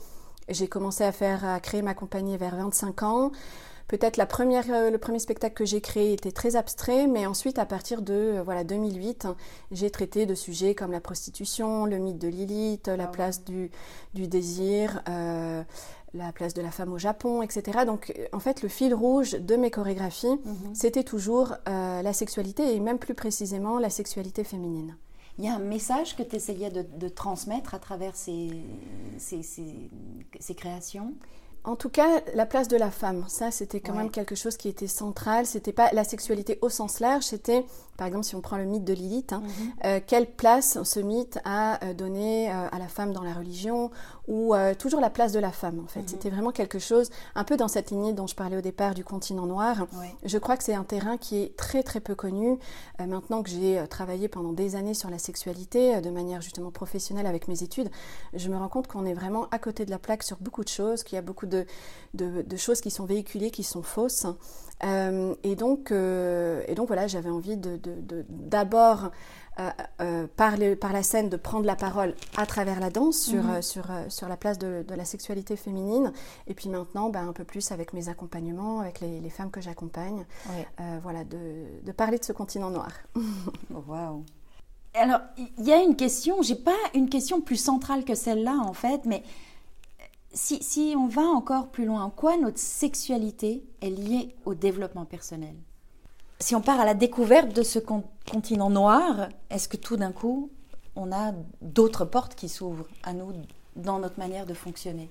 j'ai 0.49 0.68
commencé 0.68 1.04
à 1.04 1.12
faire, 1.12 1.45
à 1.45 1.61
créer 1.61 1.83
ma 1.83 1.95
compagnie 1.95 2.37
vers 2.37 2.57
25 2.57 3.02
ans. 3.02 3.33
Peut-être 3.88 4.18
la 4.18 4.26
première, 4.26 4.66
euh, 4.71 4.90
le 4.90 4.99
premier 4.99 5.18
spectacle 5.18 5.54
que 5.54 5.64
j'ai 5.64 5.80
créé 5.80 6.12
était 6.12 6.30
très 6.30 6.57
abstrait, 6.57 7.07
mais 7.07 7.26
ensuite, 7.26 7.59
à 7.59 7.64
partir 7.64 8.02
de 8.02 8.12
euh, 8.12 8.42
voilà 8.45 8.62
2008, 8.62 9.26
j'ai 9.73 9.90
traité 9.90 10.26
de 10.26 10.35
sujets 10.35 10.75
comme 10.75 10.92
la 10.92 11.00
prostitution, 11.00 11.87
le 11.87 11.97
mythe 11.97 12.18
de 12.18 12.28
Lilith, 12.28 12.88
la 12.88 13.04
ah 13.04 13.07
place 13.07 13.45
du, 13.45 13.71
du 14.12 14.28
désir, 14.28 15.02
euh, 15.09 15.62
la 16.12 16.33
place 16.33 16.52
de 16.52 16.61
la 16.61 16.71
femme 16.71 16.92
au 16.92 16.99
Japon, 16.99 17.40
etc. 17.40 17.87
Donc, 17.87 18.12
en 18.33 18.40
fait, 18.40 18.62
le 18.62 18.68
fil 18.68 18.92
rouge 18.92 19.33
de 19.33 19.57
mes 19.57 19.71
chorégraphies, 19.71 20.38
mhm. 20.45 20.75
c'était 20.75 21.04
toujours 21.04 21.54
la 21.66 22.12
sexualité 22.12 22.75
et 22.75 22.80
même 22.80 22.99
plus 22.99 23.14
précisément 23.14 23.78
la 23.78 23.90
sexualité 23.90 24.45
féminine 24.45 24.97
il 25.38 25.45
y 25.45 25.49
a 25.49 25.54
un 25.54 25.61
message 25.61 26.16
que 26.16 26.25
tu 26.25 26.35
essayais 26.35 26.68
de, 26.68 27.09
transmettre 27.09 27.73
à 27.73 27.78
travers 27.78 28.16
ces, 28.16 28.50
ces 29.18 30.54
créations? 30.57 31.14
En 31.69 31.77
tout 31.77 31.91
cas, 31.91 32.23
la 32.35 32.47
place 32.47 32.67
de 32.69 32.79
la 32.79 32.91
femme, 32.91 33.25
ça 33.29 33.51
c'était 33.51 33.81
quand 33.81 33.93
même 33.93 34.11
quelque 34.11 34.35
chose 34.35 34.57
qui 34.57 34.69
était 34.69 34.87
central. 34.87 35.45
C'était 35.45 35.73
pas 35.73 35.91
la 35.93 36.03
sexualité 36.03 36.59
au 36.63 36.71
sens 36.71 36.99
large, 36.99 37.25
c'était, 37.25 37.67
par 37.99 38.07
exemple, 38.07 38.25
si 38.25 38.35
on 38.35 38.41
prend 38.41 38.57
le 38.57 38.65
mythe 38.65 38.85
de 38.85 38.95
Lilith, 38.95 39.35
hein, 39.35 39.43
mhm. 39.43 39.73
euh, 39.85 40.01
quelle 40.05 40.27
place 40.27 40.83
ce 40.83 41.01
mythe 41.01 41.39
a 41.45 41.85
euh, 41.85 41.93
donné 41.93 42.51
euh, 42.51 42.69
à 42.73 42.79
la 42.79 42.89
femme 42.89 43.13
dans 43.13 43.23
la 43.23 43.35
religion 43.35 43.91
ou 44.29 44.55
toujours 44.79 45.01
la 45.01 45.11
place 45.11 45.33
de 45.33 45.41
la 45.41 45.51
femme 45.51 45.81
en 45.83 45.87
fait. 45.87 46.01
Mhm. 46.01 46.09
C'était 46.09 46.31
vraiment 46.31 46.53
quelque 46.53 46.79
chose, 46.79 47.11
un 47.35 47.45
peu 47.45 47.57
dans 47.57 47.67
cette 47.67 47.91
lignée 47.91 48.13
dont 48.13 48.27
je 48.27 48.35
parlais 48.35 48.57
au 48.57 48.61
départ 48.61 48.95
du 48.95 49.03
continent 49.03 49.47
noir. 49.47 49.87
Je 50.25 50.39
crois 50.39 50.57
que 50.57 50.65
c'est 50.65 50.75
un 50.75 50.85
terrain 50.85 51.17
qui 51.17 51.43
est 51.43 51.57
très 51.57 51.83
très 51.83 52.01
peu 52.01 52.15
connu. 52.15 52.59
maintenant 52.99 53.43
que 53.43 53.51
j'ai 53.51 53.83
travaillé 53.89 54.29
pendant 54.29 54.53
des 54.53 54.77
années 54.77 54.95
sur 54.95 55.11
la 55.11 55.19
sexualité 55.19 56.01
de 56.01 56.11
manière 56.11 56.43
justement 56.43 56.71
professionnelle 56.71 57.27
avec 57.27 57.49
mes 57.49 57.63
études, 57.63 57.91
je 58.35 58.49
me 58.49 58.57
rends 58.57 58.69
compte 58.69 58.87
qu'on 58.87 59.07
est 59.07 59.15
vraiment 59.15 59.49
à 59.51 59.59
côté 59.59 59.85
de 59.85 59.91
la 59.91 59.99
plaque 59.99 60.23
sur 60.23 60.37
beaucoup 60.41 60.63
de 60.63 60.69
choses, 60.69 61.03
qu'il 61.03 61.17
y 61.17 61.19
a 61.19 61.23
beaucoup 61.23 61.47
de 61.47 61.67
de, 62.15 62.57
choses 62.57 62.81
qui 62.81 62.91
sont 62.91 63.05
véhiculées, 63.05 63.51
qui 63.51 63.63
sont 63.63 63.83
fausses. 63.83 64.27
Euh, 64.85 65.35
et, 65.43 65.57
donc, 65.57 65.91
euh, 65.91 66.63
et 66.69 66.75
donc 66.75 66.87
voilà, 66.87 67.07
j'avais 67.07 67.31
envie 67.31 67.57
d'abord, 68.29 69.11
euh, 70.00 70.27
par, 70.37 70.55
par, 70.81 70.93
la 70.93 71.03
scène, 71.03 71.29
de 71.29 71.37
prendre 71.37 71.67
la 71.67 71.77
parole 71.77 72.15
à 72.37 72.47
travers 72.47 72.81
la 72.81 72.91
danse 72.91 73.19
sur, 73.19 73.43
mhm. 73.43 73.62
sur, 73.62 73.87
sur 74.09 74.29
la 74.29 74.37
place 74.37 74.59
de, 74.59 74.85
la 74.88 75.05
sexualité 75.05 75.57
féminine. 75.57 76.12
Et 76.47 76.55
puis 76.55 76.69
maintenant, 76.69 77.11
ben, 77.11 77.29
un 77.29 77.33
peu 77.33 77.45
plus 77.45 77.73
avec 77.73 77.93
mes 77.93 78.09
accompagnements, 78.09 78.81
avec 78.81 79.00
les, 79.00 79.31
femmes 79.31 79.50
que 79.50 79.61
j'accompagne. 79.61 80.25
voilà, 81.03 81.25
de, 81.25 81.93
parler 81.93 82.19
de 82.19 82.25
ce 82.25 82.33
continent 82.33 82.71
noir. 82.71 82.91
Waouh! 83.71 84.25
Alors, 84.95 85.21
il 85.37 85.65
y 85.65 85.73
a 85.73 85.83
une 85.83 85.97
question, 85.97 86.43
j'ai 86.43 86.57
pas 86.57 86.77
une 86.95 87.09
question 87.09 87.41
plus 87.41 87.57
centrale 87.57 88.05
que 88.05 88.15
celle-là 88.15 88.59
en 88.65 88.73
fait, 88.73 89.05
mais 89.05 89.23
si, 90.33 90.95
on 90.97 91.07
va 91.07 91.23
encore 91.23 91.69
plus 91.69 91.85
loin, 91.85 92.05
en 92.05 92.11
quoi 92.11 92.37
notre 92.37 92.59
sexualité 92.59 93.65
est 93.81 93.91
liée 93.91 94.35
au 94.45 94.55
développement 94.55 95.05
personnel? 95.05 95.55
Si 96.40 96.54
on 96.54 96.61
part 96.61 96.78
à 96.78 96.85
la 96.85 96.95
découverte 96.95 97.52
de 97.52 97.64
ce 97.64 97.80
continent 98.30 98.71
noir, 98.71 99.28
est-ce 99.50 99.66
que 99.68 99.76
tout 99.76 99.97
d'un 99.97 100.12
coup, 100.12 100.50
on 100.95 101.11
a 101.11 101.33
d'autres 101.62 102.04
portes 102.04 102.37
qui 102.37 102.49
s'ouvrent 102.49 102.87
à 103.02 103.12
nous 103.12 103.33
dans 103.75 103.99
notre 103.99 104.21
manière 104.21 104.47
de 104.47 104.54
fonctionner? 104.54 105.11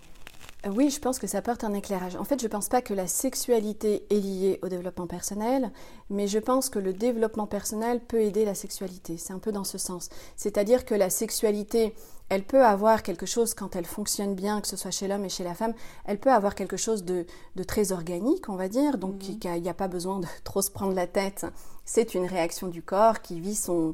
Euh, 0.65 0.69
oui, 0.69 0.89
je 0.89 1.01
pense 1.01 1.19
que 1.19 1.27
ça 1.27 1.41
porte 1.41 1.65
un 1.65 1.74
éclairage. 1.74 2.15
En 2.15 2.24
fait, 2.24 2.39
je 2.39 2.46
ne 2.46 2.51
pense 2.51 2.69
pas 2.69 2.81
que 2.81 2.93
la 2.93 3.07
sexualité 3.07 4.05
est 4.10 4.19
liée 4.19 4.60
au 4.63 4.69
développement 4.69 5.05
personnel, 5.05 5.72
mais 6.10 6.27
je 6.27 6.39
pense 6.39 6.69
que 6.69 6.79
le 6.79 6.93
développement 6.93 7.46
personnel 7.46 8.00
peut 8.00 8.22
aider 8.22 8.46
la 8.46 8.55
sexualité. 8.55 9.17
C'est 9.17 9.34
un 9.34 9.39
peu 9.39 9.51
dans 9.51 9.65
ce 9.65 9.77
sens. 9.77 10.07
C'est-à-dire 10.38 10.86
que 10.86 10.96
la 10.96 11.10
sexualité 11.10 11.93
elle 12.29 12.43
peut 12.43 12.63
avoir 12.63 13.03
quelque 13.03 13.25
chose, 13.25 13.53
quand 13.53 13.75
elle 13.75 13.86
fonctionne 13.86 14.36
bien, 14.36 14.60
que 14.62 14.67
ce 14.67 14.75
soit 14.75 14.91
chez 14.91 15.07
l'homme 15.07 15.24
et 15.24 15.29
chez 15.29 15.43
la 15.43 15.53
femme, 15.53 15.74
elle 16.05 16.19
peut 16.19 16.31
avoir 16.31 16.55
quelque 16.55 16.77
chose 16.77 17.03
de, 17.03 17.25
très 17.65 17.91
organique, 17.91 18.50
on 18.50 18.55
va 18.55 18.67
dire, 18.67 18.98
donc 18.98 19.15
mhm. 19.24 19.39
il 19.43 19.62
n'y 19.62 19.69
a, 19.69 19.74
pas 19.74 19.88
besoin 19.88 20.19
de 20.19 20.27
trop 20.43 20.62
se 20.62 20.72
prendre 20.72 20.93
la 20.93 21.07
tête. 21.07 21.46
C'est 21.86 22.15
une 22.15 22.25
réaction 22.25 22.67
du 22.67 22.81
corps 22.81 23.22
qui 23.22 23.39
vit 23.39 23.55
son... 23.55 23.93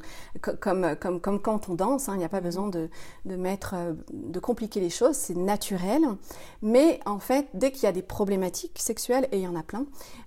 comme, 0.60 0.96
comme, 1.00 1.22
comme 1.22 1.40
quand 1.40 1.70
on 1.70 1.76
danse, 1.76 2.10
hein, 2.10 2.16
il 2.16 2.20
n'y 2.20 2.26
a 2.26 2.30
pas 2.30 2.40
mhm. 2.40 2.46
besoin 2.46 2.68
de, 2.70 2.90
de, 3.26 3.36
mettre, 3.36 3.76
euh, 3.76 3.94
de 4.12 4.40
compliquer 4.40 4.80
les 4.80 4.90
choses, 4.90 5.16
c'est 5.16 5.38
naturel. 5.38 6.02
Mais 6.64 7.00
en 7.06 7.20
fait, 7.20 7.48
dès 7.54 7.72
qu'il 7.72 7.84
y 7.84 7.88
a 7.88 7.92
des 7.92 8.02
problématiques 8.02 8.80
sexuelles, 8.80 9.28
et 9.32 9.38
il 9.38 9.44
y 9.44 9.48
en 9.48 9.56
a 9.56 9.64
plein, 9.64 9.86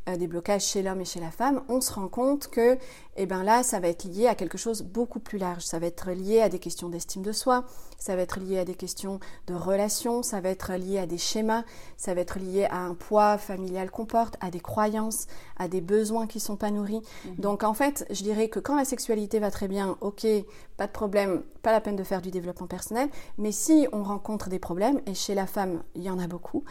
euh, 0.08 0.16
des 0.16 0.26
blocages 0.26 0.64
chez 0.64 0.82
l'homme 0.82 1.00
et 1.00 1.04
chez 1.04 1.20
la 1.20 1.30
femme, 1.30 1.62
on 1.68 1.80
se 1.80 1.92
rend 1.92 2.08
compte 2.08 2.48
que 2.48 2.78
eh 3.16 3.26
bien 3.26 3.42
là, 3.42 3.62
ça 3.62 3.80
va 3.80 3.88
être 3.88 4.04
lié 4.04 4.26
à 4.26 4.34
quelque 4.34 4.58
chose 4.58 4.82
beaucoup 4.82 5.20
plus 5.20 5.38
large. 5.38 5.62
Ça 5.62 5.78
va 5.78 5.86
être 5.86 6.10
lié 6.10 6.42
à 6.42 6.48
des 6.48 6.58
questions 6.58 6.88
d'estime 6.88 7.22
de 7.22 7.32
soi, 7.32 7.64
ça 7.98 8.14
va 8.14 8.22
être 8.22 8.38
lié 8.38 8.58
à 8.58 8.64
des 8.64 8.74
questions 8.74 9.20
de 9.46 9.54
relations, 9.54 10.22
ça 10.22 10.40
va 10.40 10.50
être 10.50 10.74
lié 10.74 10.98
à 10.98 11.06
des 11.06 11.18
schémas, 11.18 11.64
ça 11.96 12.14
va 12.14 12.20
être 12.20 12.38
lié 12.38 12.66
à 12.70 12.78
un 12.78 12.94
poids 12.94 13.38
familial 13.38 13.90
qu'on 13.90 14.04
porte, 14.06 14.36
à 14.40 14.50
des 14.50 14.60
croyances, 14.60 15.26
à 15.56 15.68
des 15.68 15.80
besoins 15.80 16.26
qui 16.26 16.40
sont 16.40 16.56
pas 16.56 16.70
nourris. 16.70 17.02
Mhm. 17.24 17.34
Donc 17.38 17.64
en 17.64 17.74
fait, 17.74 18.06
je 18.10 18.22
dirais 18.22 18.48
que 18.48 18.60
quand 18.60 18.76
la 18.76 18.84
sexualité 18.84 19.38
va 19.38 19.50
très 19.50 19.68
bien, 19.68 19.96
ok, 20.00 20.26
pas 20.76 20.86
de 20.86 20.92
problème, 20.92 21.42
pas 21.62 21.72
la 21.72 21.80
peine 21.80 21.96
de 21.96 22.04
faire 22.04 22.22
du 22.22 22.30
développement 22.30 22.66
personnel, 22.66 23.08
mais 23.38 23.52
si 23.52 23.88
on 23.92 24.02
rencontre 24.02 24.50
des 24.50 24.58
problèmes, 24.58 25.00
et 25.06 25.14
chez 25.14 25.34
la 25.34 25.46
femme, 25.46 25.82
il 25.94 26.02
y 26.02 26.10
en 26.10 26.18
a 26.18 26.26
beaucoup, 26.26 26.64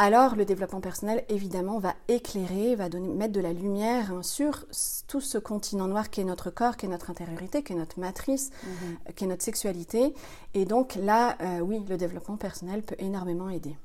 alors 0.00 0.34
le 0.34 0.46
développement 0.46 0.80
personnel, 0.80 1.26
évidemment, 1.28 1.78
va 1.78 1.94
éclairer, 2.08 2.74
va 2.74 2.88
donner, 2.88 3.12
mettre 3.12 3.34
de 3.34 3.40
la 3.40 3.52
lumière 3.52 4.12
hein, 4.12 4.22
sur 4.22 4.64
tout 5.06 5.20
ce 5.20 5.36
continent 5.36 5.88
noir 5.88 6.08
qui 6.08 6.22
est 6.22 6.24
notre 6.24 6.48
corps, 6.48 6.78
qui 6.78 6.86
est 6.86 6.88
notre 6.88 7.10
intériorité, 7.10 7.62
qui 7.62 7.74
est 7.74 7.76
notre 7.76 8.00
matrice, 8.00 8.50
mhm. 8.64 9.12
qui 9.14 9.24
est 9.24 9.26
notre 9.26 9.42
sexualité. 9.42 10.14
Et 10.54 10.64
donc 10.64 10.94
là, 10.94 11.36
euh, 11.42 11.60
oui, 11.60 11.84
le 11.86 11.98
développement 11.98 12.38
personnel 12.38 12.82
peut 12.82 12.96
énormément 12.98 13.50
aider. 13.50 13.76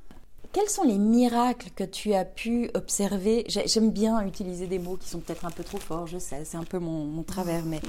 Quels 0.54 0.70
sont 0.70 0.84
les 0.84 0.98
miracles 0.98 1.72
que 1.76 1.84
tu 1.84 2.14
as 2.14 2.24
pu 2.24 2.72
observer? 2.76 3.44
J'aime 3.50 3.92
bien 3.92 4.26
utiliser 4.26 4.68
des 4.68 4.80
mots 4.80 4.96
qui 4.96 5.10
sont 5.10 5.20
peut-être 5.20 5.44
un 5.44 5.52
peu 5.52 5.66
trop 5.66 5.80
forts, 5.80 6.08
je 6.08 6.18
sais, 6.18 6.46
c'est 6.46 6.56
un 6.56 6.64
peu 6.64 6.80
mon, 6.80 7.04
mon, 7.04 7.24
travers, 7.24 7.66
mais 7.66 7.82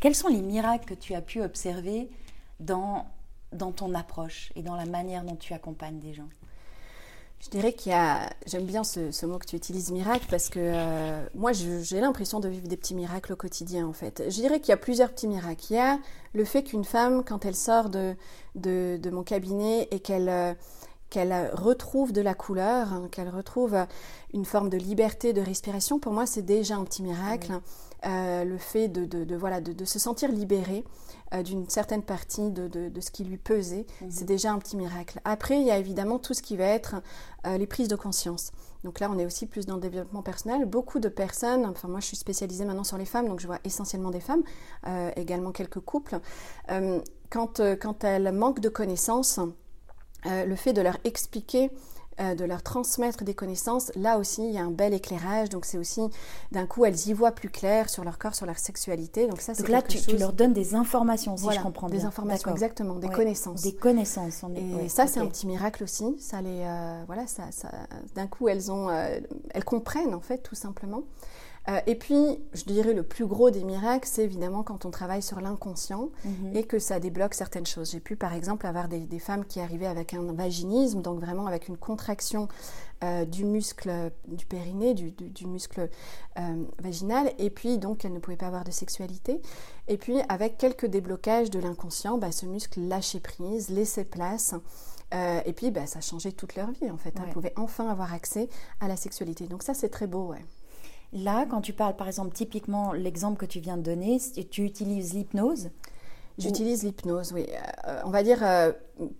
quels 0.00 0.16
sont 0.16 0.26
les 0.26 0.42
miracles 0.42 0.84
que 0.84 0.94
tu 0.94 1.14
as 1.14 1.22
pu 1.22 1.40
observer 1.42 2.10
dans, 2.58 3.06
dans 3.52 3.70
ton 3.70 3.94
approche 3.94 4.50
et 4.56 4.62
dans 4.62 4.74
la 4.74 4.86
manière 4.86 5.22
dont 5.22 5.36
tu 5.36 5.54
accompagnes 5.54 6.00
des 6.00 6.12
gens? 6.12 6.28
Je 7.40 7.50
dirais 7.50 7.72
qu'il 7.72 7.92
y 7.92 7.94
a, 7.94 8.30
j'aime 8.46 8.64
bien 8.64 8.82
ce, 8.82 9.26
mot 9.26 9.38
que 9.38 9.46
tu 9.46 9.56
utilises, 9.56 9.92
miracle, 9.92 10.26
parce 10.28 10.48
que 10.48 10.58
euh, 10.58 11.24
moi 11.34 11.52
j'ai 11.52 12.00
l'impression 12.00 12.40
de 12.40 12.48
vivre 12.48 12.66
des 12.66 12.76
petits 12.76 12.94
miracles 12.94 13.32
au 13.32 13.36
quotidien 13.36 13.86
en 13.86 13.92
fait. 13.92 14.24
Je 14.26 14.34
dirais 14.34 14.60
qu'il 14.60 14.70
y 14.70 14.72
a 14.72 14.78
plusieurs 14.78 15.10
petits 15.10 15.28
miracles. 15.28 15.64
Il 15.70 15.74
y 15.74 15.78
a 15.78 15.98
le 16.34 16.44
fait 16.44 16.64
qu'une 16.64 16.84
femme, 16.84 17.22
quand 17.24 17.44
elle 17.44 17.54
sort 17.54 17.90
de, 17.90 18.16
de, 18.56 19.10
mon 19.10 19.22
cabinet 19.22 19.86
et 19.90 20.00
qu'elle 20.00 20.28
euh, 20.28 20.54
qu'elle 21.10 21.50
retrouve 21.54 22.12
de 22.12 22.20
la 22.20 22.34
couleur, 22.34 22.92
hein, 22.92 23.08
qu'elle 23.10 23.30
retrouve 23.30 23.86
une 24.34 24.44
forme 24.44 24.68
de 24.68 24.76
liberté 24.76 25.32
de 25.32 25.40
respiration, 25.40 25.98
pour 25.98 26.12
moi 26.12 26.26
c'est 26.26 26.42
déjà 26.42 26.76
un 26.76 26.84
petit 26.84 27.02
miracle. 27.02 27.52
Euh, 28.06 28.44
le 28.44 28.58
fait 28.58 28.86
de, 28.86 29.04
de, 29.04 29.34
voilà, 29.34 29.60
de, 29.60 29.84
se 29.84 29.98
sentir 29.98 30.30
libérée 30.30 30.84
euh, 31.34 31.42
d'une 31.42 31.68
certaine 31.68 32.04
partie 32.04 32.50
de, 32.52 33.00
ce 33.00 33.10
qui 33.10 33.24
lui 33.24 33.38
pesait, 33.38 33.86
mhm. 34.00 34.10
c'est 34.10 34.24
déjà 34.24 34.52
un 34.52 34.58
petit 34.58 34.76
miracle. 34.76 35.20
Après, 35.24 35.60
il 35.60 35.66
y 35.66 35.72
a 35.72 35.78
évidemment 35.78 36.20
tout 36.20 36.32
ce 36.32 36.40
qui 36.40 36.56
va 36.56 36.64
être 36.64 37.02
euh, 37.46 37.58
les 37.58 37.66
prises 37.66 37.88
de 37.88 37.96
conscience. 37.96 38.52
Donc 38.84 39.00
là, 39.00 39.10
on 39.10 39.18
est 39.18 39.26
aussi 39.26 39.46
plus 39.46 39.66
dans 39.66 39.74
le 39.74 39.80
développement 39.80 40.22
personnel. 40.22 40.64
Beaucoup 40.64 41.00
de 41.00 41.08
personnes, 41.08 41.66
enfin 41.66 41.88
moi 41.88 41.98
je 41.98 42.06
suis 42.06 42.16
spécialisée 42.16 42.64
maintenant 42.64 42.84
sur 42.84 42.98
les 42.98 43.04
femmes, 43.04 43.26
donc 43.26 43.40
je 43.40 43.48
vois 43.48 43.58
essentiellement 43.64 44.10
des 44.10 44.20
femmes, 44.20 44.44
également 45.16 45.50
quelques 45.50 45.80
couples, 45.80 46.20
quand, 47.28 47.60
quand 47.80 48.04
elles 48.04 48.30
manquent 48.30 48.60
de 48.60 48.68
connaissances, 48.68 49.40
le 50.24 50.54
fait 50.54 50.72
de 50.72 50.80
leur 50.80 50.96
expliquer 51.02 51.72
euh, 52.20 52.34
de 52.34 52.44
leur 52.44 52.62
transmettre 52.62 53.24
des 53.24 53.34
connaissances, 53.34 53.92
là 53.94 54.18
aussi 54.18 54.46
il 54.46 54.52
y 54.52 54.58
a 54.58 54.62
un 54.62 54.70
bel 54.70 54.94
éclairage. 54.94 55.48
Donc 55.48 55.64
c'est 55.64 55.78
aussi 55.78 56.02
d'un 56.52 56.66
coup 56.66 56.84
elles 56.84 57.08
y 57.08 57.12
voient 57.12 57.32
plus 57.32 57.50
clair 57.50 57.88
sur 57.88 58.04
leur 58.04 58.18
corps, 58.18 58.34
sur 58.34 58.46
leur 58.46 58.58
sexualité. 58.58 59.26
Donc 59.28 59.40
ça 59.40 59.54
c'est 59.54 59.68
là 59.68 59.82
tu, 59.82 60.00
tu, 60.00 60.16
leur 60.16 60.32
donnes 60.32 60.52
des 60.52 60.74
informations 60.74 61.36
si 61.36 61.50
je 61.50 61.60
comprends 61.60 61.88
bien. 61.88 62.00
Des 62.00 62.04
informations 62.04 62.50
exactement, 62.50 62.96
des 62.96 63.08
connaissances. 63.08 63.62
Des 63.62 63.74
connaissances. 63.74 64.42
Et 64.56 64.88
ça 64.88 65.06
c'est 65.06 65.20
un 65.20 65.26
petit 65.26 65.46
miracle 65.46 65.84
aussi. 65.84 66.16
Ça 66.18 66.42
les 66.42 66.62
euh, 66.64 67.02
voilà 67.06 67.26
ça, 67.26 67.44
d'un 68.14 68.26
coup 68.26 68.48
elles 68.48 68.70
ont 68.70 68.88
euh, 68.88 69.20
elles 69.50 69.64
comprennent 69.64 70.14
en 70.14 70.20
fait 70.20 70.38
tout 70.38 70.54
simplement. 70.54 71.02
Euh, 71.68 71.80
et 71.86 71.96
puis, 71.96 72.40
je 72.54 72.64
dirais 72.64 72.94
le 72.94 73.02
plus 73.02 73.26
gros 73.26 73.50
des 73.50 73.62
miracles, 73.62 74.08
c'est 74.10 74.24
évidemment 74.24 74.62
quand 74.62 74.86
on 74.86 74.90
travaille 74.90 75.20
sur 75.22 75.40
l'inconscient 75.40 76.08
Mhm. 76.24 76.56
et 76.56 76.64
que 76.64 76.78
ça 76.78 76.98
débloque 76.98 77.34
certaines 77.34 77.66
choses. 77.66 77.90
J'ai 77.90 78.00
pu, 78.00 78.16
par 78.16 78.32
exemple, 78.32 78.66
avoir 78.66 78.88
des, 78.88 79.00
des 79.00 79.18
femmes 79.18 79.44
qui 79.44 79.60
arrivaient 79.60 79.86
avec 79.86 80.14
un 80.14 80.32
vaginisme, 80.32 81.02
donc 81.02 81.20
vraiment 81.20 81.46
avec 81.46 81.68
une 81.68 81.76
contraction 81.76 82.48
euh, 83.04 83.24
du 83.24 83.44
muscle 83.44 84.10
du 84.26 84.44
périnée, 84.46 84.92
du, 84.94 85.12
du- 85.12 85.28
du 85.28 85.46
muscle 85.46 85.88
euh, 86.38 86.64
vaginal, 86.80 87.32
et 87.38 87.48
puis 87.50 87.78
donc 87.78 88.04
elles 88.04 88.12
ne 88.12 88.18
pouvaient 88.18 88.36
pas 88.36 88.48
avoir 88.48 88.64
de 88.64 88.72
sexualité. 88.72 89.40
Et 89.86 89.98
puis 89.98 90.16
avec 90.28 90.58
quelques 90.58 90.86
déblocages 90.86 91.50
de 91.50 91.60
l'inconscient, 91.60 92.18
bah, 92.18 92.32
ce 92.32 92.44
muscle 92.46 92.80
lâchait 92.80 93.20
prise, 93.20 93.68
laissait 93.68 94.04
place. 94.04 94.54
euh, 95.14 95.40
et 95.46 95.52
puis 95.52 95.70
bah, 95.70 95.86
ça 95.86 96.00
changeait 96.00 96.32
toute 96.32 96.54
leur 96.56 96.70
vie 96.72 96.90
en 96.90 96.96
fait. 96.98 97.14
Ouais. 97.18 97.22
Elles 97.26 97.32
pouvaient 97.32 97.54
enfin 97.56 97.88
avoir 97.88 98.12
accès 98.12 98.48
à 98.80 98.88
la 98.88 98.96
sexualité. 98.96 99.46
Donc 99.46 99.62
ça 99.62 99.74
c'est 99.74 99.88
très 99.90 100.06
beau, 100.08 100.26
ouais. 100.32 100.44
Là, 101.12 101.46
quand 101.48 101.60
tu 101.62 101.72
parles, 101.72 101.96
par 101.96 102.06
exemple, 102.06 102.34
typiquement 102.34 102.92
l'exemple 102.92 103.38
que 103.38 103.46
tu 103.46 103.60
viens 103.60 103.76
de 103.76 103.82
donner, 103.82 104.18
tu 104.50 104.64
utilises 104.64 105.14
l'hypnose. 105.14 105.70
J'utilise 106.40 106.84
l'hypnose, 106.84 107.32
oui. 107.32 107.46
Euh, 107.88 108.00
on 108.04 108.10
va 108.10 108.22
dire 108.22 108.38
euh, 108.44 108.70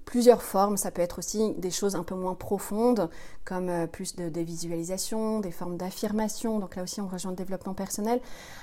plusieurs 0.05 0.41
formes. 0.41 0.77
Ça 0.77 0.93
peut 0.93 1.03
être 1.03 1.19
aussi 1.19 1.53
des 1.55 1.73
choses 1.73 1.97
un 1.97 2.05
peu 2.05 2.15
moins 2.15 2.37
profondes, 2.37 3.11
comme 3.45 3.69
euh, 3.71 3.87
plus 3.89 4.15
de, 4.15 4.29
des 4.29 4.45
visualisations, 4.45 5.41
des 5.41 5.51
formes 5.51 5.77
d'affirmation. 5.77 6.61
Donc 6.61 6.77
là 6.77 6.85
aussi, 6.85 7.01
on 7.01 7.09
rejoint 7.09 7.33
le 7.33 7.37
développement 7.37 7.75
personnel. 7.75 8.21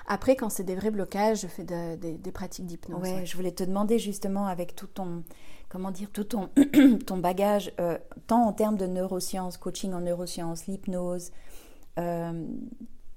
Après, 0.08 0.38
quand 0.38 0.50
c'est 0.50 0.64
des 0.64 0.76
vrais 0.76 0.92
blocages, 0.92 1.42
je 1.42 1.48
fais 1.48 1.66
de- 1.66 1.96
des- 1.98 2.14
des 2.18 2.32
pratiques 2.32 2.66
d'hypnose. 2.66 3.02
Ouais, 3.02 3.14
ouais. 3.16 3.26
je 3.26 3.36
voulais 3.36 3.52
te 3.52 3.64
demander 3.66 4.00
justement 4.00 4.46
avec 4.48 4.74
tout 4.74 4.88
ton, 4.88 5.24
comment 5.68 5.92
dire, 5.92 6.10
tout 6.14 6.24
ton, 6.24 6.50
ton 7.06 7.18
bagage, 7.18 7.74
tant 8.28 8.46
en 8.48 8.54
termes 8.54 8.78
de 8.78 8.86
neurosciences, 8.88 9.58
coaching 9.58 9.92
en 9.94 10.00
neurosciences, 10.00 10.68
l'hypnose. 10.68 11.32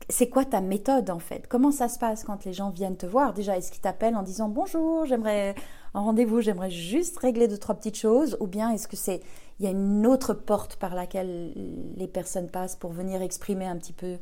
C'est 0.09 0.29
quoi 0.29 0.45
ta 0.45 0.61
méthode 0.61 1.11
en 1.11 1.19
fait? 1.19 1.47
Comment 1.49 1.71
ça 1.71 1.89
se 1.89 1.99
passe 1.99 2.25
quand 2.25 2.45
les 2.45 2.53
gens 2.53 2.71
viennent 2.71 2.97
te 2.97 3.07
voir? 3.07 3.35
Déjà, 3.35 3.57
est-ce 3.59 3.71
qu'ils 3.71 3.83
t'appellent 3.83 4.17
en 4.17 4.23
disant 4.23 4.49
bonjour, 4.49 5.05
j'aimerais 5.05 5.55
un 5.95 6.01
rendez-vous, 6.01 6.41
j'aimerais 6.41 6.71
juste 6.71 7.19
régler 7.19 7.49
deux 7.49 7.59
trois 7.59 7.75
petites 7.75 7.97
choses, 7.97 8.37
ou 8.41 8.47
bien 8.47 8.71
est-ce 8.71 8.89
que 8.89 8.97
c'est 8.97 9.21
il 9.59 9.65
y 9.65 9.69
a 9.69 9.71
une 9.71 10.07
autre 10.07 10.35
porte 10.35 10.77
par 10.77 10.95
laquelle 10.95 11.53
les 11.97 12.07
personnes 12.07 12.49
passent 12.49 12.77
pour 12.77 12.93
venir 12.93 13.23
exprimer 13.23 13.67
un 13.67 13.77
petit 13.77 13.93
peu 13.93 14.19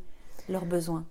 leurs 0.48 0.64
besoins? 0.64 1.04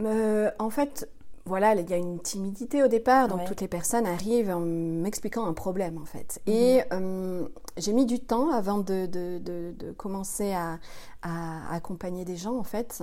Euh, 0.00 0.50
en 0.58 0.70
fait, 0.70 1.08
voilà, 1.48 1.74
il 1.74 1.90
y 1.90 1.94
a 1.94 1.96
une 1.96 2.20
timidité 2.20 2.82
au 2.84 2.88
départ, 2.88 3.26
donc 3.26 3.38
Ouais. 3.40 3.44
toutes 3.46 3.60
les 3.60 3.68
personnes 3.68 4.06
arrivent 4.06 4.50
en 4.50 4.60
m'expliquant 4.60 5.44
un 5.46 5.52
problème 5.54 5.98
en 6.00 6.04
fait. 6.04 6.40
Et 6.46 6.82
euh, 6.92 7.48
j'ai 7.76 7.92
mis 7.92 8.06
du 8.06 8.20
temps 8.20 8.50
avant 8.52 8.78
de, 8.78 9.06
de- 9.06 9.38
de- 9.38 9.74
de 9.76 9.92
commencer 9.92 10.52
à, 10.52 10.78
à 11.22 11.74
accompagner 11.74 12.24
des 12.24 12.36
gens 12.36 12.56
en 12.56 12.62
fait, 12.64 13.02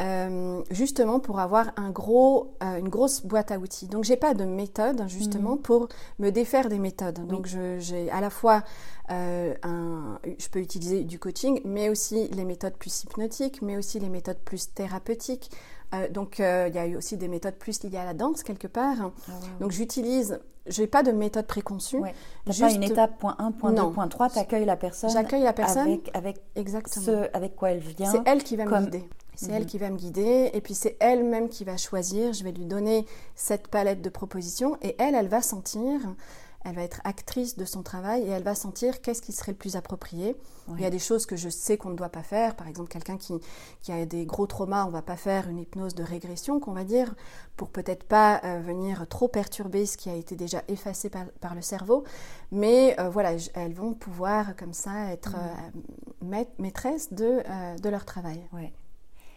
euh, 0.00 0.62
justement 0.70 1.20
pour 1.20 1.40
avoir 1.40 1.70
un 1.76 1.90
gros, 1.90 2.54
euh, 2.62 2.76
une 2.78 2.88
grosse 2.90 3.24
boîte 3.24 3.50
à 3.52 3.58
outils. 3.58 3.86
Donc 3.88 4.04
j'ai 4.04 4.16
pas 4.16 4.34
de 4.34 4.44
méthode 4.44 5.04
justement 5.08 5.56
pour 5.56 5.88
me 6.18 6.30
défaire 6.30 6.68
des 6.68 6.78
méthodes. 6.78 7.26
Donc 7.26 7.46
j'ai 7.46 8.10
à 8.10 8.20
la 8.20 8.30
fois 8.30 8.62
un, 9.10 10.18
je 10.38 10.48
peux 10.48 10.60
utiliser 10.60 11.04
du 11.04 11.18
coaching, 11.18 11.60
mais 11.64 11.88
aussi 11.88 12.28
les 12.28 12.44
méthodes 12.44 12.74
plus 12.76 13.04
hypnotiques, 13.04 13.62
mais 13.62 13.76
aussi 13.76 14.00
les 14.00 14.08
méthodes 14.08 14.38
plus 14.44 14.72
thérapeutiques. 14.72 15.50
Euh, 15.94 16.08
donc 16.08 16.40
euh, 16.40 16.66
il 16.68 16.74
y 16.74 16.78
a 16.78 16.86
eu 16.86 16.96
aussi 16.96 17.16
des 17.16 17.28
méthodes 17.28 17.54
plus 17.56 17.82
liées 17.84 17.98
à 17.98 18.04
la 18.04 18.14
danse 18.14 18.42
quelque 18.42 18.66
part. 18.66 19.12
Donc 19.60 19.70
j'utilise, 19.70 20.40
j'ai 20.66 20.86
pas 20.86 21.02
de 21.02 21.12
méthode 21.12 21.46
préconçue. 21.46 21.98
Ouais. 21.98 22.14
T'as 22.44 22.52
pas 22.52 22.68
Juste- 22.68 22.76
une 22.76 22.82
étape 22.82 23.18
point 23.18 23.36
1, 23.38 23.52
point 23.52 23.70
2, 23.72 23.76
Non. 23.82 23.92
point 23.92 24.08
3, 24.08 24.30
t'accueilles 24.30 24.64
la 24.64 24.76
personne. 24.76 25.10
J'accueille 25.10 25.42
la 25.42 25.52
personne 25.52 25.88
avec, 25.88 26.10
avec 26.14 26.36
exactement. 26.56 27.04
ce 27.06 27.36
avec 27.36 27.54
quoi 27.56 27.70
elle 27.70 27.78
vient. 27.80 28.10
C'est 28.10 28.22
elle 28.26 28.42
qui 28.42 28.56
va 28.56 28.64
comme- 28.64 28.80
me 28.86 28.90
guider. 28.90 29.08
C'est 29.36 29.48
Mhm. 29.48 29.54
elle 29.56 29.66
qui 29.66 29.78
va 29.78 29.90
me 29.90 29.96
guider 29.96 30.50
et 30.54 30.60
puis 30.60 30.74
c'est 30.74 30.96
elle-même 31.00 31.48
qui 31.48 31.64
va 31.64 31.76
choisir. 31.76 32.32
Je 32.32 32.44
vais 32.44 32.52
lui 32.52 32.66
donner 32.66 33.04
cette 33.34 33.66
palette 33.66 34.00
de 34.00 34.08
propositions 34.08 34.76
et 34.80 34.94
elle, 35.00 35.16
elle 35.16 35.26
va 35.28 35.42
sentir, 35.42 35.98
elle 36.64 36.74
va 36.74 36.82
être 36.82 37.00
actrice 37.04 37.56
de 37.56 37.64
son 37.64 37.82
travail 37.82 38.22
et 38.22 38.28
elle 38.30 38.42
va 38.42 38.54
sentir 38.54 39.02
qu'est-ce 39.02 39.20
qui 39.22 39.32
serait 39.32 39.52
le 39.52 39.58
plus 39.58 39.76
approprié. 39.76 40.34
Il 40.76 40.80
y 40.80 40.86
a 40.86 40.90
des 40.90 40.98
choses 40.98 41.26
que 41.26 41.36
je 41.36 41.50
sais 41.50 41.76
qu'on 41.76 41.90
ne 41.90 41.94
doit 41.94 42.08
pas 42.08 42.22
faire. 42.22 42.56
Par 42.56 42.66
exemple, 42.68 42.88
quelqu'un 42.88 43.18
qui, 43.18 43.34
qui 43.82 43.92
a 43.92 44.06
des 44.06 44.24
gros 44.24 44.46
traumas, 44.46 44.86
on 44.86 44.90
va 44.90 45.02
pas 45.02 45.16
faire 45.16 45.48
une 45.48 45.58
hypnose 45.58 45.94
de 45.94 46.02
régression, 46.02 46.58
qu'on 46.60 46.72
va 46.72 46.84
dire, 46.84 47.14
pour 47.56 47.68
peut-être 47.68 48.04
pas 48.04 48.40
euh, 48.44 48.60
venir 48.60 49.06
trop 49.08 49.28
perturber 49.28 49.84
ce 49.84 49.98
qui 49.98 50.08
a 50.08 50.14
été 50.14 50.36
déjà 50.36 50.62
effacé 50.68 51.10
par, 51.10 51.26
par 51.40 51.54
le 51.54 51.60
cerveau. 51.60 52.04
Mais 52.50 52.98
euh, 52.98 53.10
voilà, 53.10 53.32
elles 53.54 53.74
vont 53.74 53.92
pouvoir 53.92 54.56
comme 54.56 54.72
ça 54.72 55.12
être 55.12 55.36
euh, 55.36 55.80
maît- 56.22 56.48
maîtresses 56.58 57.12
de, 57.12 57.42
euh, 57.46 57.76
de 57.76 57.88
leur 57.90 58.06
travail. 58.06 58.40
Ouais. 58.54 58.72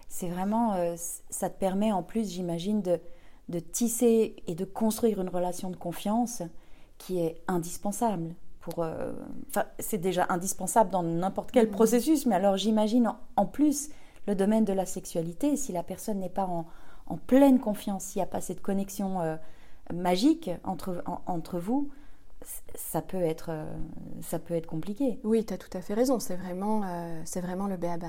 C'est 0.08 0.30
vraiment, 0.30 0.76
euh, 0.76 0.96
ça 1.30 1.50
te 1.50 1.60
permet 1.60 1.92
en 1.92 2.04
plus, 2.04 2.32
j'imagine, 2.32 2.82
de, 2.82 3.02
de 3.50 3.60
tisser 3.60 4.38
et 4.48 4.56
de 4.56 4.64
construire 4.64 5.20
une 5.20 5.30
relation 5.30 5.70
de 5.70 5.76
confiance 5.76 6.42
qui 6.98 7.20
est 7.20 7.42
indispensable. 7.48 8.36
Pour, 8.60 8.84
euh, 8.84 9.14
enfin, 9.50 9.64
c'est 9.80 9.98
déjà 9.98 10.26
indispensable 10.30 10.90
dans 10.90 11.04
n'importe 11.04 11.52
quel 11.52 11.70
processus, 11.70 12.26
mais 12.26 12.36
alors 12.36 12.58
j'imagine 12.58 13.08
en, 13.08 13.18
en 13.38 13.46
plus 13.46 13.90
le 14.28 14.36
domaine 14.36 14.66
de 14.66 14.74
la 14.74 14.86
sexualité, 14.86 15.56
si 15.56 15.72
la 15.72 15.84
personne 15.84 16.20
n'est 16.20 16.28
pas 16.30 16.46
en, 16.46 16.66
en 17.06 17.16
pleine 17.18 17.60
confiance, 17.60 18.04
s'il 18.04 18.20
n'y 18.20 18.24
a 18.24 18.28
pas 18.28 18.42
cette 18.42 18.62
connexion 18.62 19.22
euh, 19.22 19.38
magique 19.94 20.50
entre, 20.66 21.02
en- 21.06 21.22
entre 21.28 21.60
vous, 21.60 21.90
ça 22.76 23.02
peut 23.02 23.22
être, 23.22 23.48
euh, 23.50 23.66
ça 24.22 24.40
peut 24.40 24.54
être 24.54 24.68
compliqué. 24.68 25.20
Oui, 25.24 25.46
tu 25.46 25.54
as 25.54 25.58
tout 25.58 25.70
à 25.76 25.82
fait 25.82 25.94
raison, 25.94 26.20
c'est 26.20 26.36
vraiment, 26.36 26.82
euh, 26.86 27.22
c'est 27.26 27.42
vraiment 27.42 27.68
le 27.68 27.78
béaba. 27.78 28.08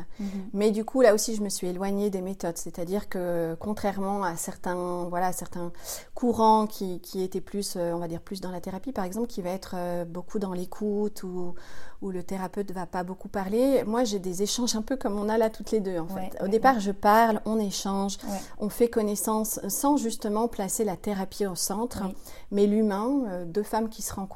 Mais 0.53 0.71
du 0.71 0.85
coup, 0.85 1.01
là 1.01 1.15
aussi, 1.15 1.35
je 1.35 1.43
me 1.43 1.49
suis 1.49 1.67
éloignée 1.69 2.11
des 2.11 2.21
méthodes, 2.21 2.57
c'est-à-dire 2.57 3.09
que 3.09 3.57
contrairement 3.61 4.23
à 4.23 4.37
certains, 4.37 5.05
voilà, 5.09 5.33
certains 5.33 5.73
courants 6.15 6.67
qui, 6.67 7.01
qui 7.01 7.23
étaient 7.23 7.41
plus, 7.41 7.75
euh, 7.77 7.93
on 7.95 7.99
va 7.99 8.09
dire, 8.09 8.21
plus 8.21 8.41
dans 8.41 8.51
la 8.51 8.61
thérapie, 8.61 8.93
par 8.93 9.05
exemple, 9.05 9.27
qui 9.29 9.43
va 9.43 9.51
être 9.51 9.73
euh, 9.77 10.05
beaucoup 10.05 10.39
dans 10.39 10.53
l'écoute 10.53 11.23
ou 11.23 11.55
où 12.01 12.11
le 12.13 12.23
thérapeute 12.23 12.71
va 12.71 12.87
pas 12.87 13.03
beaucoup 13.03 13.27
parler, 13.27 13.83
moi, 13.85 14.05
j'ai 14.05 14.21
des 14.21 14.45
échanges 14.45 14.77
un 14.77 14.83
peu 14.83 14.97
comme 14.97 15.19
on 15.19 15.29
a 15.29 15.37
là 15.37 15.51
toutes 15.51 15.73
les 15.73 15.81
deux, 15.81 15.99
en 15.99 16.07
Ouais, 16.07 16.31
fait. 16.31 16.41
Au 16.41 16.45
ouais, 16.45 16.49
départ, 16.49 16.79
je 16.79 16.93
parle, 16.93 17.41
on 17.45 17.59
échange, 17.59 18.19
on 18.61 18.69
fait 18.69 18.89
connaissance 18.89 19.59
sans 19.67 19.97
justement 19.97 20.47
placer 20.47 20.85
la 20.85 20.97
thérapie 20.97 21.45
au 21.47 21.57
centre, 21.57 22.05
mais 22.53 22.69
l'humain, 22.69 23.25
euh, 23.27 23.45
deux 23.45 23.65
femmes 23.65 23.89
qui 23.89 24.03
se 24.03 24.15
rencontrent. 24.15 24.28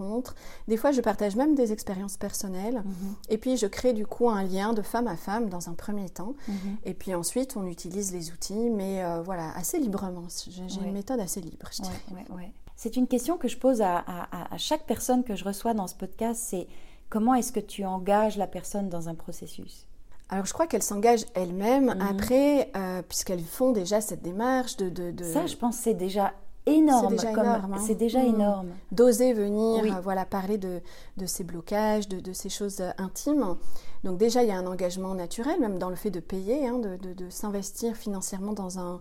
Des 0.69 0.77
fois, 0.77 0.91
je 0.93 1.01
partage 1.01 1.37
même 1.37 1.55
des 1.55 1.73
expériences 1.73 2.17
personnelles. 2.17 2.83
Mhm. 2.85 3.15
Et 3.29 3.39
puis, 3.39 3.57
je 3.57 3.67
crée 3.67 3.93
du 3.93 4.07
coup 4.07 4.29
un 4.29 4.43
lien 4.43 4.73
de 4.73 4.83
femme 4.83 5.07
à 5.07 5.17
femme 5.17 5.49
dans 5.49 5.69
un 5.69 5.75
premier 5.75 6.09
temps. 6.09 6.35
Mhm. 6.49 6.77
Et 6.85 6.95
puis 6.95 7.15
ensuite, 7.15 7.57
on 7.57 7.67
utilise 7.67 8.13
les 8.13 8.31
outils, 8.33 8.71
mais 8.71 9.05
euh, 9.05 9.23
voilà, 9.23 9.51
assez 9.57 9.79
librement. 9.79 10.25
J'ai 10.49 10.63
Ouais. 10.81 10.87
une 10.87 10.93
méthode 10.93 11.21
assez 11.21 11.41
libre, 11.41 11.69
je 11.77 11.83
dirais. 11.83 11.95
Ouais, 12.13 12.25
ouais, 12.31 12.37
ouais. 12.37 12.53
C'est 12.77 12.97
une 12.97 13.07
question 13.07 13.37
que 13.39 13.47
je 13.49 13.57
pose 13.59 13.81
à, 13.83 13.99
à- 13.99 14.55
à 14.55 14.59
chaque 14.59 14.87
personne 14.87 15.23
que 15.23 15.37
je 15.37 15.45
reçois 15.45 15.75
dans 15.75 15.87
ce 15.87 15.95
podcast, 15.95 16.43
c'est 16.45 16.67
comment 17.11 17.35
est-ce 17.35 17.53
que 17.53 17.61
tu 17.61 17.85
engages 17.85 18.37
la 18.37 18.47
personne 18.49 18.89
dans 18.89 19.09
un 19.09 19.15
processus? 19.15 19.87
Alors, 20.31 20.47
je 20.47 20.53
crois 20.55 20.67
qu'elles 20.67 20.83
s'engagent 20.83 21.27
elles-mêmes 21.35 21.95
Mhm. 21.95 22.01
après, 22.01 22.71
euh, 22.75 23.03
puisqu'elles 23.03 23.45
font 23.45 23.71
déjà 23.73 24.01
cette 24.01 24.23
démarche 24.23 24.79
de... 24.79 24.89
de, 24.89 25.11
de- 25.11 25.25
Ça, 25.25 25.47
je 25.47 25.57
pense, 25.57 25.77
c'est 25.77 25.93
déjà 25.95 26.33
énorme. 26.67 27.07
C'est 27.11 27.17
déjà 27.17 27.33
comme- 27.33 27.45
énorme, 27.45 27.73
hein. 27.75 27.85
C'est 27.87 27.95
déjà 27.95 28.23
Mm. 28.23 28.35
énorme. 28.35 28.69
d'oser 28.93 29.33
venir 29.33 29.83
Oui. 29.83 29.91
euh, 29.91 30.01
voilà 30.03 30.25
parler 30.25 30.59
de, 30.59 30.81
de 31.17 31.27
ces 31.27 31.45
blocages, 31.45 32.09
de, 32.09 32.21
de 32.21 32.33
ces 32.33 32.49
choses 32.49 32.81
euh, 32.81 32.91
intimes. 32.99 33.57
Donc 34.05 34.19
déjà, 34.19 34.43
il 34.43 34.49
y 34.49 34.53
a 34.53 34.57
un 34.57 34.67
engagement 34.67 35.15
naturel, 35.15 35.59
même 35.61 35.79
dans 35.79 35.91
le 35.91 35.97
fait 35.97 36.11
de 36.11 36.21
payer, 36.21 36.67
hein, 36.69 36.79
de, 36.79 36.97
de- 36.97 37.31
s'investir 37.31 37.97
financièrement 37.97 38.53
dans 38.53 38.79
un, 38.79 39.01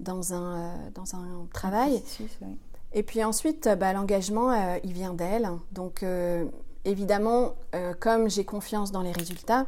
dans 0.00 0.34
un, 0.34 0.56
euh, 0.58 0.74
dans 0.94 1.14
un 1.14 1.46
travail. 1.52 2.02
Et 2.92 3.02
puis 3.02 3.22
ensuite, 3.24 3.68
bah, 3.78 3.92
l'engagement, 3.92 4.50
euh, 4.52 4.78
il 4.84 4.92
vient 4.92 5.14
d'elle. 5.14 5.48
Donc 5.72 6.02
euh, 6.02 6.44
évidemment, 6.84 7.54
comme 8.00 8.28
j'ai 8.30 8.44
confiance 8.44 8.90
dans 8.92 9.02
les 9.02 9.12
résultats, 9.12 9.66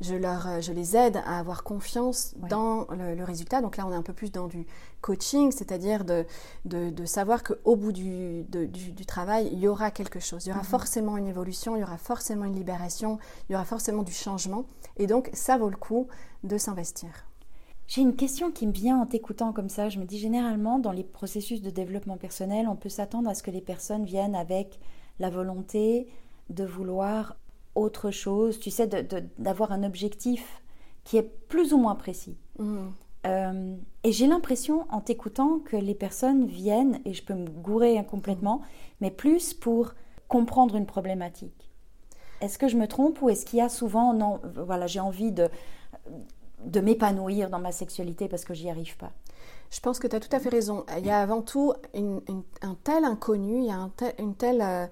je, 0.00 0.14
leur, 0.14 0.46
euh, 0.46 0.60
je 0.60 0.72
les 0.72 0.96
aide 0.96 1.16
à 1.26 1.38
avoir 1.38 1.64
confiance 1.64 2.34
dans 2.48 2.86
le, 2.90 3.14
le 3.14 3.24
résultat. 3.24 3.60
Donc 3.60 3.76
là, 3.76 3.86
on 3.86 3.92
est 3.92 3.96
un 3.96 4.02
peu 4.02 4.12
plus 4.12 4.30
dans 4.30 4.46
du 4.46 4.66
coaching, 5.00 5.50
c'est-à-dire 5.52 6.04
de, 6.04 6.24
de, 6.64 6.90
de 6.90 7.04
savoir 7.04 7.42
qu'au 7.42 7.76
bout 7.76 7.92
du, 7.92 8.44
de- 8.44 8.66
du, 8.66 8.92
du 8.92 9.06
travail, 9.06 9.48
il 9.52 9.58
y 9.58 9.68
aura 9.68 9.90
quelque 9.90 10.20
chose. 10.20 10.46
Il 10.46 10.50
y 10.50 10.52
aura 10.52 10.60
Mhm. 10.62 10.66
forcément 10.68 11.16
une 11.16 11.26
évolution, 11.26 11.76
il 11.76 11.80
y 11.80 11.82
aura 11.82 11.98
forcément 11.98 12.44
une 12.44 12.54
libération, 12.54 13.18
il 13.48 13.52
y 13.52 13.54
aura 13.56 13.64
forcément 13.64 14.02
du 14.02 14.12
changement. 14.12 14.64
Et 14.96 15.06
donc, 15.06 15.30
ça 15.32 15.56
vaut 15.58 15.70
le 15.70 15.76
coup 15.76 16.06
de 16.44 16.58
s'investir. 16.58 17.08
J'ai 17.86 18.02
une 18.02 18.16
question 18.16 18.50
qui 18.52 18.66
me 18.66 18.72
vient 18.72 19.00
en 19.00 19.06
t'écoutant 19.06 19.52
comme 19.52 19.70
ça. 19.70 19.88
Je 19.88 19.98
me 19.98 20.04
dis 20.04 20.18
généralement, 20.18 20.78
dans 20.78 20.92
les 20.92 21.04
processus 21.04 21.62
de 21.62 21.70
développement 21.70 22.18
personnel, 22.18 22.68
on 22.68 22.76
peut 22.76 22.90
s'attendre 22.90 23.30
à 23.30 23.34
ce 23.34 23.42
que 23.42 23.50
les 23.50 23.62
personnes 23.62 24.04
viennent 24.04 24.34
avec 24.34 24.78
la 25.18 25.30
volonté 25.30 26.06
de 26.50 26.64
vouloir 26.64 27.36
autre 27.78 28.10
chose, 28.10 28.58
tu 28.58 28.70
sais, 28.70 28.86
d'avoir 29.38 29.72
un 29.72 29.82
objectif 29.82 30.62
qui 31.04 31.16
est 31.16 31.22
plus 31.22 31.72
ou 31.72 31.78
moins 31.78 31.94
précis. 31.94 32.36
Mhm. 32.58 32.92
Euh, 33.26 33.76
et 34.04 34.12
j'ai 34.12 34.26
l'impression, 34.26 34.86
en 34.90 35.00
t'écoutant, 35.00 35.58
que 35.58 35.76
les 35.76 35.94
personnes 35.94 36.46
viennent, 36.46 37.00
et 37.04 37.14
je 37.14 37.24
peux 37.24 37.34
me 37.34 37.48
gourer 37.48 38.04
complètement, 38.08 38.62
mais 39.00 39.10
plus 39.10 39.54
pour 39.54 39.94
comprendre 40.28 40.76
une 40.76 40.86
problématique. 40.86 41.70
Est-ce 42.40 42.58
que 42.58 42.68
je 42.68 42.76
me 42.76 42.86
trompe 42.86 43.20
ou 43.22 43.30
est-ce 43.30 43.44
qu'il 43.44 43.58
y 43.58 43.62
a 43.62 43.68
souvent, 43.68 44.12
non, 44.12 44.40
voilà, 44.54 44.86
j'ai 44.86 45.00
envie 45.00 45.32
de, 45.32 45.48
de 46.64 46.80
m'épanouir 46.80 47.50
dans 47.50 47.58
ma 47.58 47.72
sexualité 47.72 48.28
parce 48.28 48.44
que 48.44 48.54
j'y 48.54 48.70
arrive 48.70 48.96
pas? 48.96 49.10
Je 49.70 49.80
pense 49.80 49.98
que 49.98 50.06
tu 50.06 50.16
as 50.16 50.20
tout 50.20 50.34
à 50.34 50.38
fait 50.38 50.48
raison. 50.48 50.84
Il 50.96 51.04
y 51.04 51.10
a 51.10 51.20
avant 51.20 51.42
tout 51.42 51.74
un 51.94 52.76
tel 52.84 53.04
inconnu, 53.04 53.58
il 53.58 53.66
y 53.66 53.70
a 53.70 53.90
une 54.18 54.34
telle 54.34 54.62
euh, 54.62 54.86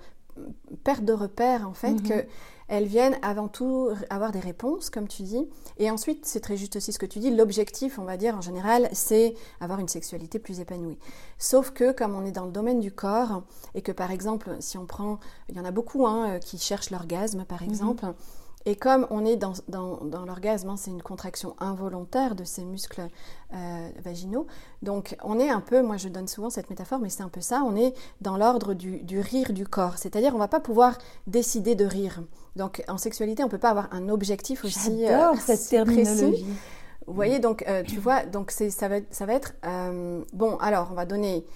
perte 0.84 1.04
de 1.04 1.12
repère 1.12 1.68
en 1.68 1.72
fait 1.72 1.92
mhm. 1.92 2.02
que 2.02 2.26
elles 2.68 2.86
viennent 2.86 3.16
avant 3.22 3.48
tout 3.48 3.90
avoir 4.10 4.32
des 4.32 4.40
réponses, 4.40 4.90
comme 4.90 5.08
tu 5.08 5.22
dis. 5.22 5.48
Et 5.78 5.90
ensuite, 5.90 6.26
c'est 6.26 6.40
très 6.40 6.56
juste 6.56 6.76
aussi 6.76 6.92
ce 6.92 6.98
que 6.98 7.06
tu 7.06 7.18
dis, 7.18 7.30
l'objectif, 7.30 7.98
on 7.98 8.04
va 8.04 8.16
dire 8.16 8.36
en 8.36 8.40
général, 8.40 8.88
c'est 8.92 9.34
avoir 9.60 9.78
une 9.78 9.88
sexualité 9.88 10.38
plus 10.38 10.60
épanouie. 10.60 10.98
Sauf 11.38 11.70
que 11.70 11.92
comme 11.92 12.14
on 12.14 12.24
est 12.24 12.32
dans 12.32 12.46
le 12.46 12.52
domaine 12.52 12.80
du 12.80 12.92
corps, 12.92 13.42
et 13.74 13.82
que 13.82 13.92
par 13.92 14.10
exemple, 14.10 14.56
si 14.60 14.78
on 14.78 14.86
prend, 14.86 15.18
il 15.48 15.56
y 15.56 15.60
en 15.60 15.64
a 15.64 15.70
beaucoup 15.70 16.06
hein, 16.06 16.30
euh, 16.30 16.38
qui 16.38 16.58
cherchent 16.58 16.90
l'orgasme, 16.90 17.44
par 17.44 17.62
mhm. 17.62 17.68
exemple, 17.68 18.06
et 18.66 18.74
comme 18.74 19.06
on 19.10 19.24
est 19.24 19.36
dans, 19.36 19.52
dans, 19.68 20.24
l'orgasme, 20.26 20.68
hein, 20.70 20.76
c'est 20.76 20.90
une 20.90 21.00
contraction 21.00 21.54
involontaire 21.60 22.34
de 22.34 22.42
ces 22.42 22.64
muscles 22.64 23.06
euh, 23.54 23.88
vaginaux, 24.04 24.48
donc 24.82 25.16
on 25.22 25.38
est 25.38 25.48
un 25.48 25.60
peu, 25.60 25.82
moi 25.82 25.96
je 25.96 26.08
donne 26.08 26.26
souvent 26.26 26.50
cette 26.50 26.68
métaphore, 26.68 26.98
mais 26.98 27.08
c'est 27.08 27.22
un 27.22 27.28
peu 27.28 27.40
ça, 27.40 27.62
on 27.64 27.76
est 27.76 27.94
dans 28.20 28.36
l'ordre 28.36 28.74
du, 28.74 29.04
du, 29.04 29.20
rire 29.20 29.52
du 29.52 29.66
corps, 29.68 29.98
c'est-à-dire 29.98 30.34
on 30.34 30.38
va 30.38 30.48
pas 30.48 30.58
pouvoir 30.58 30.98
décider 31.28 31.76
de 31.76 31.84
rire. 31.84 32.22
Donc 32.56 32.82
en 32.88 32.98
sexualité, 32.98 33.44
on 33.44 33.48
peut 33.48 33.56
pas 33.56 33.70
avoir 33.70 33.88
un 33.92 34.08
objectif 34.08 34.64
aussi 34.64 35.06
euh, 35.06 35.32
cette 35.38 35.68
terminologie. 35.68 36.44
Vous 37.06 37.14
voyez, 37.14 37.38
donc 37.38 37.64
euh, 37.68 37.84
tu 37.84 38.00
vois, 38.00 38.26
donc 38.26 38.50
ça 38.50 38.88
va, 38.88 38.96
ça 39.12 39.26
va 39.26 39.34
être 39.34 39.54
bon. 40.32 40.56
Alors 40.56 40.88
on 40.90 40.94
va 40.94 41.06
donner 41.06 41.46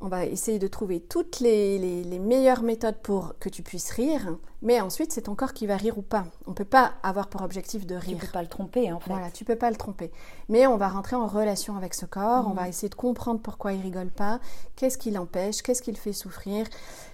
on 0.00 0.08
va 0.08 0.24
essayer 0.24 0.58
de 0.58 0.66
trouver 0.66 1.00
toutes 1.00 1.40
les, 1.40 1.78
meilleures 2.20 2.62
méthodes 2.62 2.98
pour 3.02 3.34
que 3.38 3.48
tu 3.48 3.62
puisses 3.62 3.90
rire, 3.90 4.36
mais 4.62 4.80
ensuite 4.80 5.12
c'est 5.12 5.22
ton 5.22 5.34
corps 5.34 5.52
qui 5.52 5.66
va 5.66 5.76
rire 5.76 5.98
ou 5.98 6.02
pas. 6.02 6.24
On 6.46 6.50
ne 6.50 6.54
peut 6.54 6.64
pas 6.64 6.94
avoir 7.02 7.28
pour 7.28 7.42
objectif 7.42 7.86
de 7.86 7.94
rire. 7.94 8.18
Tu 8.18 8.26
peux 8.26 8.32
pas 8.32 8.42
le 8.42 8.48
tromper 8.48 8.92
en 8.92 9.00
fait. 9.00 9.10
Voilà, 9.10 9.30
tu 9.30 9.44
peux 9.44 9.56
pas 9.56 9.70
le 9.70 9.76
tromper. 9.76 10.10
Mais 10.48 10.66
on 10.66 10.76
va 10.76 10.88
rentrer 10.88 11.16
en 11.16 11.26
relation 11.26 11.76
avec 11.76 11.94
ce 11.94 12.06
corps, 12.06 12.46
on 12.48 12.54
va 12.54 12.62
mhm. 12.62 12.68
essayer 12.68 12.88
de 12.88 12.94
comprendre 12.94 13.40
pourquoi 13.40 13.72
il 13.72 13.82
rigole 13.82 14.10
pas, 14.10 14.40
qu'est-ce 14.76 14.98
qui 14.98 15.10
l'empêche, 15.10 15.62
qu'est-ce 15.62 15.82
qui 15.82 15.92
le 15.92 15.98
fait 15.98 16.12
souffrir. 16.12 16.66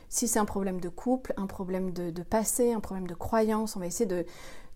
Si 0.08 0.28
c'est 0.28 0.38
un 0.38 0.44
problème 0.44 0.80
de 0.80 0.88
couple, 0.88 1.34
un 1.36 1.46
problème 1.46 1.92
de 1.92 2.22
passé, 2.22 2.72
un 2.72 2.80
problème 2.80 3.08
de 3.08 3.14
croyance, 3.14 3.74
on 3.74 3.80
va 3.80 3.86
essayer 3.86 4.06
de, 4.06 4.24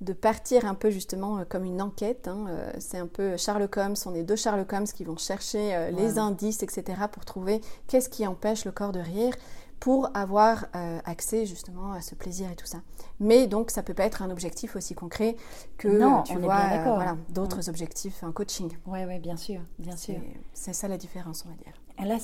de 0.00 0.12
partir 0.12 0.64
un 0.64 0.74
peu 0.74 0.90
justement 0.90 1.38
euh, 1.38 1.44
comme 1.48 1.64
une 1.64 1.82
enquête. 1.82 2.28
Hein, 2.28 2.46
euh, 2.48 2.72
c'est 2.78 2.98
un 2.98 3.06
peu 3.06 3.36
Sherlock 3.36 3.76
Holmes, 3.76 3.96
on 4.06 4.14
est 4.14 4.22
deux 4.22 4.36
Sherlock 4.36 4.72
Holmes 4.72 4.86
qui 4.86 5.04
vont 5.04 5.16
chercher 5.16 5.74
euh, 5.74 5.90
les 5.90 6.18
indices, 6.18 6.62
etc., 6.62 7.02
pour 7.12 7.24
trouver 7.24 7.60
qu'est-ce 7.86 8.08
qui 8.08 8.26
empêche 8.26 8.64
le 8.64 8.72
corps 8.72 8.92
de 8.92 9.00
rire 9.00 9.34
pour 9.78 10.14
avoir 10.14 10.66
accès 11.06 11.46
justement 11.46 11.92
à 11.92 12.02
ce 12.02 12.14
plaisir 12.14 12.50
et 12.50 12.54
tout 12.54 12.66
ça. 12.66 12.82
Mais 13.18 13.46
donc 13.46 13.70
ça 13.70 13.82
peut 13.82 13.94
pas 13.94 14.04
être 14.04 14.20
un 14.20 14.28
objectif 14.28 14.76
aussi 14.76 14.94
concret 14.94 15.36
que 15.78 15.88
non, 15.88 16.22
tu 16.22 16.34
on 16.34 16.40
vois 16.40 16.82
voilà, 16.84 17.16
d'autres 17.30 17.70
objectifs 17.70 18.22
en 18.22 18.30
coaching. 18.30 18.70
Oui, 18.86 19.06
ouais, 19.06 19.18
bien 19.18 19.38
sûr, 19.38 19.62
bien 19.78 19.96
sûr. 19.96 20.16
C'est 20.52 20.74
ça 20.74 20.86
la 20.86 20.98
différence, 20.98 21.46
on 21.46 21.48
va 21.48 21.54
dire. 21.54 21.72
Là, 22.04 22.16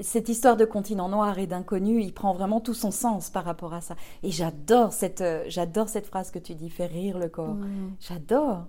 cette 0.00 0.28
histoire 0.28 0.56
de 0.56 0.64
continent 0.64 1.08
noir 1.08 1.38
et 1.38 1.46
d'inconnu, 1.46 2.00
il 2.00 2.12
prend 2.12 2.32
vraiment 2.32 2.60
tout 2.60 2.74
son 2.74 2.90
sens 2.90 3.30
par 3.30 3.44
rapport 3.44 3.74
à 3.74 3.80
ça. 3.80 3.96
Et 4.22 4.30
j'adore 4.30 4.92
cette, 4.92 5.20
euh, 5.20 5.44
j'adore 5.48 5.88
cette 5.88 6.06
phrase 6.06 6.30
que 6.30 6.38
tu 6.38 6.54
dis, 6.54 6.70
faire 6.70 6.90
rire 6.90 7.18
le 7.18 7.28
corps. 7.28 7.54
Mm. 7.54 7.96
J'adore. 8.00 8.64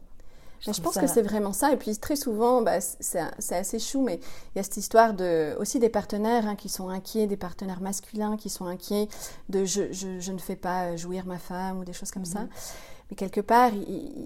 Je, 0.61 0.81
pense 0.81 0.97
que 0.97 1.07
c'est 1.07 1.21
vraiment 1.21 1.53
ça. 1.53 1.71
Et 1.71 1.77
puis 1.77 1.97
très 1.97 2.17
souvent, 2.17 2.61
bah, 2.61 2.81
c'est 2.81 3.55
assez 3.55 3.79
chou, 3.79 4.01
mais 4.01 4.19
il 4.53 4.57
y 4.57 4.59
a 4.59 4.63
cette 4.63 4.75
histoire 4.75 5.13
de, 5.13 5.55
aussi 5.57 5.79
des 5.79 5.87
partenaires 5.87 6.45
hein, 6.45 6.55
qui 6.55 6.67
sont 6.67 6.89
inquiets, 6.89 7.27
des 7.27 7.37
partenaires 7.37 7.79
masculins 7.79 8.35
qui 8.35 8.49
sont 8.49 8.65
inquiets 8.65 9.07
de 9.47 9.63
je, 9.63 9.91
je, 9.91 10.31
ne 10.31 10.37
fais 10.37 10.57
pas 10.57 10.97
jouir 10.97 11.25
ma 11.25 11.37
femme 11.37 11.79
ou 11.79 11.85
des 11.85 11.93
choses 11.93 12.11
comme 12.11 12.25
ça. 12.25 12.39
Mm-hmm. 12.39 12.73
Mais 13.09 13.15
quelque 13.15 13.41
part, 13.41 13.71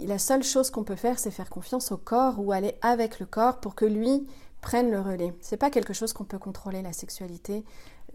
la 0.06 0.17
seule 0.17 0.43
chose 0.43 0.69
qu'on 0.69 0.84
peut 0.84 0.95
faire, 0.95 1.19
c'est 1.19 1.32
faire 1.32 1.49
confiance 1.49 1.91
au 1.91 1.97
corps 1.97 2.39
ou 2.39 2.51
aller 2.51 2.75
avec 2.82 3.19
le 3.19 3.25
corps 3.25 3.60
pour 3.60 3.75
que 3.75 3.86
lui 3.86 4.25
prennent 4.63 4.89
le 4.89 4.99
relais. 4.99 5.34
C'est 5.41 5.58
pas 5.58 5.69
quelque 5.69 5.93
chose 5.93 6.13
qu'on 6.13 6.23
peut 6.23 6.39
contrôler 6.39 6.82
la 6.82 6.93
sexualité 6.93 7.63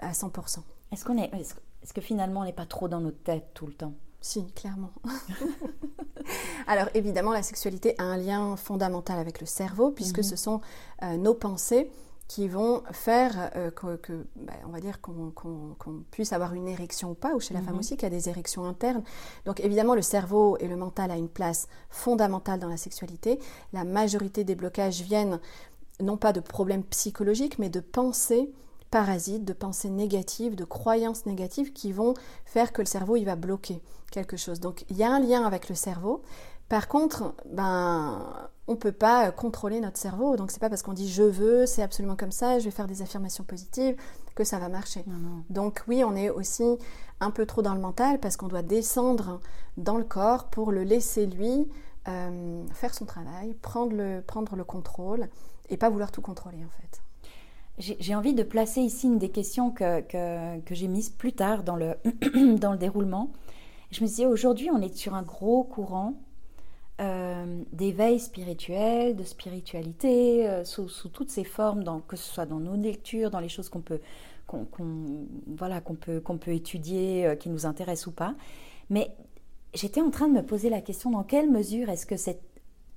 à 0.00 0.12
100%. 0.12 0.58
Est-ce 0.90 1.04
qu'on 1.04 1.18
est, 1.18 1.30
est-ce 1.34 1.92
que 1.92 2.00
finalement 2.00 2.40
on 2.40 2.44
n'est 2.44 2.52
pas 2.52 2.66
trop 2.66 2.88
dans 2.88 3.00
notre 3.00 3.22
tête 3.22 3.50
tout 3.54 3.66
le 3.66 3.74
temps? 3.74 3.92
Si, 4.20 4.44
clairement. 4.52 4.90
Alors 6.66 6.88
évidemment, 6.94 7.32
la 7.32 7.42
sexualité 7.42 7.94
a 7.98 8.02
un 8.02 8.16
lien 8.16 8.56
fondamental 8.56 9.18
avec 9.18 9.40
le 9.40 9.46
cerveau 9.46 9.90
puisque 9.92 10.18
mhm. 10.18 10.24
ce 10.24 10.36
sont 10.36 10.60
euh, 11.02 11.16
nos 11.16 11.34
pensées 11.34 11.90
qui 12.26 12.46
vont 12.46 12.82
faire 12.92 13.50
euh, 13.56 13.70
que, 13.70 14.26
bah, 14.36 14.52
on 14.66 14.70
va 14.70 14.80
dire 14.80 15.00
qu'on 15.00 15.32
puisse 16.10 16.34
avoir 16.34 16.52
une 16.52 16.68
érection 16.68 17.12
ou 17.12 17.14
pas, 17.14 17.34
ou 17.34 17.40
chez 17.40 17.54
la 17.54 17.62
femme 17.62 17.74
mhm. 17.74 17.80
aussi, 17.80 17.96
qu'il 17.96 18.02
y 18.02 18.06
a 18.06 18.10
des 18.10 18.28
érections 18.28 18.64
internes. 18.64 19.02
Donc 19.46 19.60
évidemment, 19.60 19.94
le 19.94 20.02
cerveau 20.02 20.58
et 20.58 20.68
le 20.68 20.76
mental 20.76 21.10
a 21.10 21.16
une 21.16 21.30
place 21.30 21.68
fondamentale 21.88 22.58
dans 22.60 22.68
la 22.68 22.76
sexualité. 22.76 23.38
La 23.72 23.84
majorité 23.84 24.44
des 24.44 24.54
blocages 24.54 25.00
viennent 25.00 25.40
non 26.00 26.16
pas 26.16 26.32
de 26.32 26.40
problèmes 26.40 26.84
psychologiques, 26.84 27.58
mais 27.58 27.70
de 27.70 27.80
pensées 27.80 28.52
parasites, 28.90 29.44
de 29.44 29.52
pensées 29.52 29.90
négatives, 29.90 30.56
de 30.56 30.64
croyances 30.64 31.26
négatives 31.26 31.72
qui 31.72 31.92
vont 31.92 32.14
faire 32.46 32.72
que 32.72 32.82
le 32.82 32.86
cerveau 32.86 33.16
il 33.16 33.24
va 33.24 33.36
bloquer 33.36 33.82
quelque 34.10 34.36
chose. 34.36 34.60
Donc 34.60 34.84
il 34.88 34.96
y 34.96 35.04
a 35.04 35.12
un 35.12 35.20
lien 35.20 35.44
avec 35.44 35.68
le 35.68 35.74
cerveau. 35.74 36.22
Par 36.68 36.88
contre, 36.88 37.34
ben 37.50 38.48
on 38.66 38.76
peut 38.76 38.92
pas 38.92 39.30
contrôler 39.32 39.80
notre 39.80 39.96
cerveau. 39.96 40.36
Donc 40.36 40.50
c'est 40.50 40.60
pas 40.60 40.68
parce 40.68 40.82
qu'on 40.82 40.92
dit 40.92 41.10
je 41.10 41.22
veux, 41.22 41.66
c'est 41.66 41.82
absolument 41.82 42.16
comme 42.16 42.32
ça, 42.32 42.58
je 42.58 42.64
vais 42.64 42.70
faire 42.70 42.86
des 42.86 43.02
affirmations 43.02 43.44
positives 43.44 43.96
que 44.34 44.44
ça 44.44 44.58
va 44.58 44.68
marcher. 44.68 45.04
Donc 45.50 45.82
oui, 45.88 46.04
on 46.04 46.14
est 46.14 46.30
aussi 46.30 46.78
un 47.20 47.30
peu 47.30 47.44
trop 47.44 47.62
dans 47.62 47.74
le 47.74 47.80
mental 47.80 48.20
parce 48.20 48.36
qu'on 48.36 48.48
doit 48.48 48.62
descendre 48.62 49.40
dans 49.76 49.98
le 49.98 50.04
corps 50.04 50.44
pour 50.44 50.72
le 50.72 50.84
laisser 50.84 51.26
lui 51.26 51.68
euh, 52.06 52.64
faire 52.72 52.94
son 52.94 53.04
travail, 53.04 53.54
prendre 53.54 53.94
le, 53.94 54.22
prendre 54.26 54.56
le 54.56 54.64
contrôle 54.64 55.28
et 55.68 55.76
pas 55.76 55.90
vouloir 55.90 56.12
tout 56.12 56.22
contrôler 56.22 56.58
en 56.64 56.70
fait. 56.70 57.02
J'ai 58.00 58.14
envie 58.16 58.34
de 58.34 58.42
placer 58.42 58.80
ici 58.80 59.06
une 59.06 59.18
des 59.18 59.28
questions 59.28 59.70
que, 59.70 60.00
que, 60.00 60.74
j'ai 60.74 60.88
mises 60.88 61.10
plus 61.10 61.32
tard 61.32 61.62
dans 61.62 61.76
le, 61.76 61.96
dans 62.58 62.72
le 62.72 62.78
déroulement. 62.78 63.30
Je 63.92 64.02
me 64.02 64.08
disais, 64.08 64.26
aujourd'hui, 64.26 64.68
on 64.72 64.80
est 64.82 64.96
sur 64.96 65.14
un 65.14 65.22
gros 65.22 65.62
courant 65.62 66.14
euh, 67.00 67.62
d'éveil 67.72 68.18
spirituel, 68.18 69.14
de 69.14 69.22
spiritualité, 69.22 70.48
euh, 70.48 70.64
sous, 70.64 70.88
sous, 70.88 71.08
toutes 71.08 71.30
ses 71.30 71.44
formes, 71.44 71.84
que 72.08 72.16
ce 72.16 72.32
soit 72.32 72.46
dans 72.46 72.58
nos 72.58 72.74
lectures, 72.74 73.30
dans 73.30 73.38
les 73.38 73.48
choses 73.48 73.68
qu'on 73.68 73.80
peut, 73.80 74.00
qu'on 74.48 74.66
voilà, 75.46 75.80
qu'on 75.80 75.94
peut, 75.94 76.18
qu'on 76.18 76.38
peut 76.38 76.54
étudier, 76.54 77.36
qui 77.38 77.48
nous 77.48 77.64
intéressent 77.64 78.08
ou 78.08 78.12
pas. 78.12 78.34
Mais 78.90 79.14
j'étais 79.74 80.00
en 80.00 80.10
train 80.10 80.28
de 80.28 80.34
me 80.34 80.42
poser 80.42 80.70
la 80.70 80.80
question 80.80 81.10
dans 81.10 81.24
quelle 81.24 81.50
mesure 81.50 81.88
est-ce 81.88 82.06
que 82.06 82.16
cette 82.16 82.42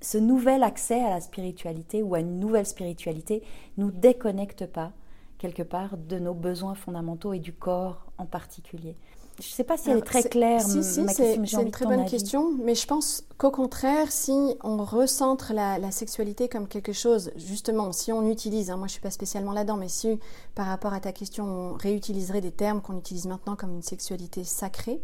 ce 0.02 0.18
nouvel 0.18 0.64
accès 0.64 1.04
à 1.04 1.10
la 1.10 1.22
spiritualité 1.22 2.02
ou 2.02 2.16
à 2.16 2.20
une 2.20 2.40
nouvelle 2.40 2.66
spiritualité 2.66 3.44
nous 3.78 3.92
déconnecte 3.92 4.66
pas 4.66 4.92
quelque 5.38 5.64
part 5.64 5.98
de 5.98 6.20
nos 6.20 6.34
besoins 6.34 6.76
fondamentaux 6.76 7.34
et 7.34 7.40
du 7.40 7.54
corps 7.54 8.06
en 8.18 8.26
particulier? 8.26 8.96
Je 9.40 9.48
ne 9.48 9.52
sais 9.52 9.64
pas 9.64 9.78
si 9.78 9.90
elle 9.90 10.00
est 10.00 10.02
très 10.02 10.24
claire. 10.24 10.62
Si, 10.62 10.84
si, 10.84 11.08
c'est 11.08 11.36
une 11.36 11.72
très 11.72 11.86
bonne 11.86 12.06
question, 12.06 12.52
mais 12.64 12.76
je 12.76 12.86
pense 12.86 13.24
qu'au 13.38 13.50
contraire, 13.50 14.12
si 14.12 14.34
on 14.64 14.84
recentre 14.84 15.54
la, 15.54 15.92
sexualité 15.92 16.48
comme 16.48 16.68
quelque 16.68 16.94
chose, 16.94 17.32
justement, 17.38 17.92
si 17.92 18.12
on 18.12 18.30
utilise, 18.30 18.70
hein, 18.70 18.78
moi 18.78 18.88
je 18.88 18.92
ne 18.92 18.94
suis 18.94 19.02
pas 19.02 19.10
spécialement 19.10 19.54
là-dedans, 19.54 19.78
mais 19.78 19.88
si 19.88 20.20
par 20.54 20.68
rapport 20.68 20.94
à 20.94 21.00
ta 21.00 21.12
question, 21.12 21.46
on 21.46 21.74
réutiliserait 21.74 22.42
des 22.42 22.52
termes 22.52 22.82
qu'on 22.82 22.98
utilise 22.98 23.26
maintenant 23.26 23.56
comme 23.56 23.74
une 23.74 23.82
sexualité 23.82 24.44
sacrée, 24.44 25.02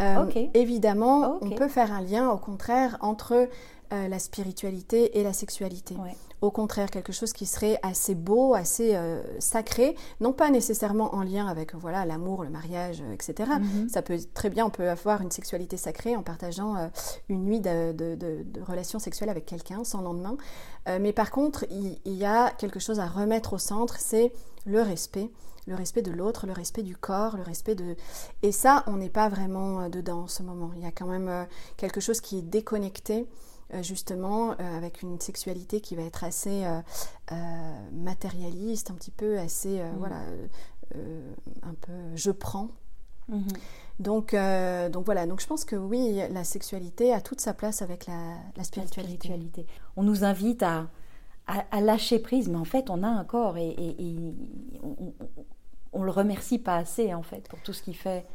euh, 0.00 0.26
évidemment, 0.54 1.38
on 1.40 1.50
peut 1.50 1.68
faire 1.68 1.92
un 1.92 2.00
lien, 2.00 2.30
au 2.30 2.38
contraire, 2.38 2.96
entre 3.00 3.48
euh, 3.92 4.08
la 4.08 4.18
spiritualité 4.18 5.18
et 5.18 5.22
la 5.22 5.32
sexualité. 5.32 5.96
Au 6.40 6.50
contraire, 6.50 6.90
quelque 6.90 7.12
chose 7.12 7.32
qui 7.32 7.46
serait 7.46 7.78
assez 7.82 8.14
beau, 8.14 8.54
assez 8.54 8.96
euh, 8.96 9.22
sacré, 9.38 9.96
non 10.20 10.32
pas 10.32 10.50
nécessairement 10.50 11.14
en 11.14 11.22
lien 11.22 11.46
avec 11.46 11.74
voilà 11.74 12.04
l'amour, 12.04 12.42
le 12.44 12.50
mariage, 12.50 13.02
etc. 13.14 13.50
Mhm. 13.60 13.88
Ça 13.88 14.02
peut 14.02 14.18
très 14.34 14.50
bien, 14.50 14.66
on 14.66 14.70
peut 14.70 14.90
avoir 14.90 15.22
une 15.22 15.30
sexualité 15.30 15.78
sacrée 15.78 16.16
en 16.16 16.22
partageant 16.22 16.90
une 17.30 17.44
nuit 17.44 17.60
de, 17.60 17.92
de, 17.92 18.44
relations 18.66 18.98
sexuelles 18.98 19.30
avec 19.30 19.46
quelqu'un 19.46 19.84
sans 19.84 20.02
lendemain. 20.02 20.36
mais 21.00 21.14
par 21.14 21.30
contre, 21.30 21.64
il, 21.70 21.98
y 22.04 22.26
a 22.26 22.50
quelque 22.50 22.80
chose 22.80 23.00
à 23.00 23.06
remettre 23.06 23.54
au 23.54 23.58
centre, 23.58 23.96
c'est 23.98 24.30
le 24.66 24.82
respect 24.82 25.30
le 25.66 25.74
respect 25.74 26.02
de 26.02 26.10
l'autre, 26.10 26.46
le 26.46 26.52
respect 26.52 26.82
du 26.82 26.96
corps, 26.96 27.36
le 27.36 27.42
respect 27.42 27.74
de... 27.74 27.96
Et 28.42 28.52
ça, 28.52 28.84
on 28.86 28.96
n'est 28.96 29.10
pas 29.10 29.28
vraiment 29.28 29.88
dedans 29.88 30.22
en 30.22 30.28
ce 30.28 30.42
moment. 30.42 30.70
Il 30.76 30.82
y 30.82 30.86
a 30.86 30.92
quand 30.92 31.06
même 31.06 31.46
quelque 31.76 32.00
chose 32.00 32.20
qui 32.20 32.38
est 32.38 32.42
déconnecté 32.42 33.26
euh, 33.72 33.82
justement 33.82 34.52
euh, 34.52 34.76
avec 34.76 35.00
une 35.00 35.18
sexualité 35.20 35.80
qui 35.80 35.96
va 35.96 36.02
être 36.02 36.22
assez 36.22 36.64
euh, 36.64 37.40
matérialiste, 37.92 38.90
un 38.90 38.94
petit 38.94 39.10
peu 39.10 39.38
assez, 39.38 39.82
mm. 39.82 39.96
voilà, 39.98 40.20
un 41.62 41.74
peu 41.80 41.92
je 42.14 42.30
prends. 42.30 42.68
Mm-hmm. 43.30 43.56
Donc, 44.00 44.36
donc 44.92 45.04
voilà, 45.06 45.26
donc 45.26 45.40
je 45.40 45.46
pense 45.46 45.64
que 45.64 45.76
oui, 45.76 46.20
la 46.30 46.44
sexualité 46.44 47.12
a 47.12 47.20
toute 47.20 47.40
sa 47.40 47.54
place 47.54 47.80
avec 47.80 48.06
la, 48.06 48.64
spiritualité. 48.64 49.66
On 49.96 50.02
nous 50.02 50.24
invite 50.24 50.62
à, 50.62 50.88
à, 51.46 51.80
lâcher 51.80 52.18
prise, 52.18 52.48
mais 52.48 52.56
en 52.56 52.64
fait, 52.64 52.88
on 52.90 53.02
a 53.02 53.08
un 53.08 53.24
corps 53.24 53.58
et, 53.58 53.74
on, 55.92 56.00
ne 56.00 56.04
le 56.04 56.10
remercie 56.10 56.58
pas 56.58 56.76
assez 56.76 57.14
en 57.14 57.22
fait 57.22 57.48
pour 57.48 57.60
tout 57.60 57.72
ce 57.72 57.82
qu'il 57.82 57.96
fait 57.96 58.26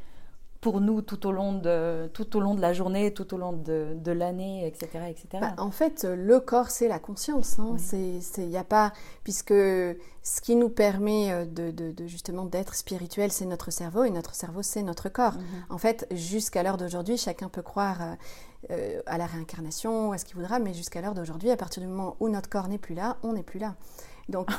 pour 0.61 0.81
nous 0.81 1.01
tout 1.01 1.25
au 1.25 1.31
long 1.31 1.53
de, 1.53 2.07
tout 2.13 2.35
au 2.35 2.41
long 2.41 2.53
de 2.53 2.59
la 2.59 2.73
journée, 2.73 3.13
tout 3.13 3.33
au 3.33 3.37
long 3.37 3.53
de, 3.53 3.95
de 3.95 4.11
l'année, 4.11 4.67
etc. 4.67 5.05
etc. 5.09 5.27
Bah, 5.39 5.53
en 5.57 5.71
fait, 5.71 6.03
le 6.03 6.39
corps, 6.41 6.69
c'est 6.69 6.89
la 6.89 6.99
conscience. 6.99 7.59
Hein. 7.59 7.77
C'est, 7.77 8.19
il 8.37 8.57
a 8.57 8.65
pas, 8.65 8.91
puisque 9.23 9.53
ce 9.53 10.41
qui 10.41 10.57
nous 10.57 10.69
permet 10.69 11.31
euh, 11.31 11.45
de, 11.45 11.71
de, 11.71 12.07
justement 12.07 12.43
d'être 12.43 12.75
spirituel, 12.75 13.31
c'est 13.31 13.45
notre 13.45 13.71
cerveau, 13.71 14.03
et 14.03 14.09
notre 14.09 14.35
cerveau, 14.35 14.61
c'est 14.61 14.83
notre 14.83 15.07
corps. 15.07 15.35
Mhm. 15.35 15.43
En 15.69 15.77
fait, 15.77 16.07
jusqu'à 16.11 16.61
l'heure 16.61 16.77
d'aujourd'hui, 16.77 17.15
chacun 17.15 17.47
peut 17.47 17.61
croire 17.61 18.17
euh, 18.71 19.01
à 19.05 19.17
la 19.17 19.25
réincarnation, 19.25 20.11
à 20.11 20.17
ce 20.17 20.25
qu'il 20.25 20.35
voudra, 20.35 20.59
mais 20.59 20.73
jusqu'à 20.73 21.01
l'heure 21.01 21.13
d'aujourd'hui, 21.13 21.49
à 21.49 21.57
partir 21.57 21.81
du 21.81 21.87
moment 21.87 22.17
où 22.19 22.27
notre 22.27 22.49
corps 22.49 22.67
n'est 22.67 22.77
plus 22.77 22.93
là, 22.93 23.17
on 23.23 23.33
n'est 23.33 23.43
plus 23.43 23.59
là. 23.59 23.75
Donc... 24.27 24.49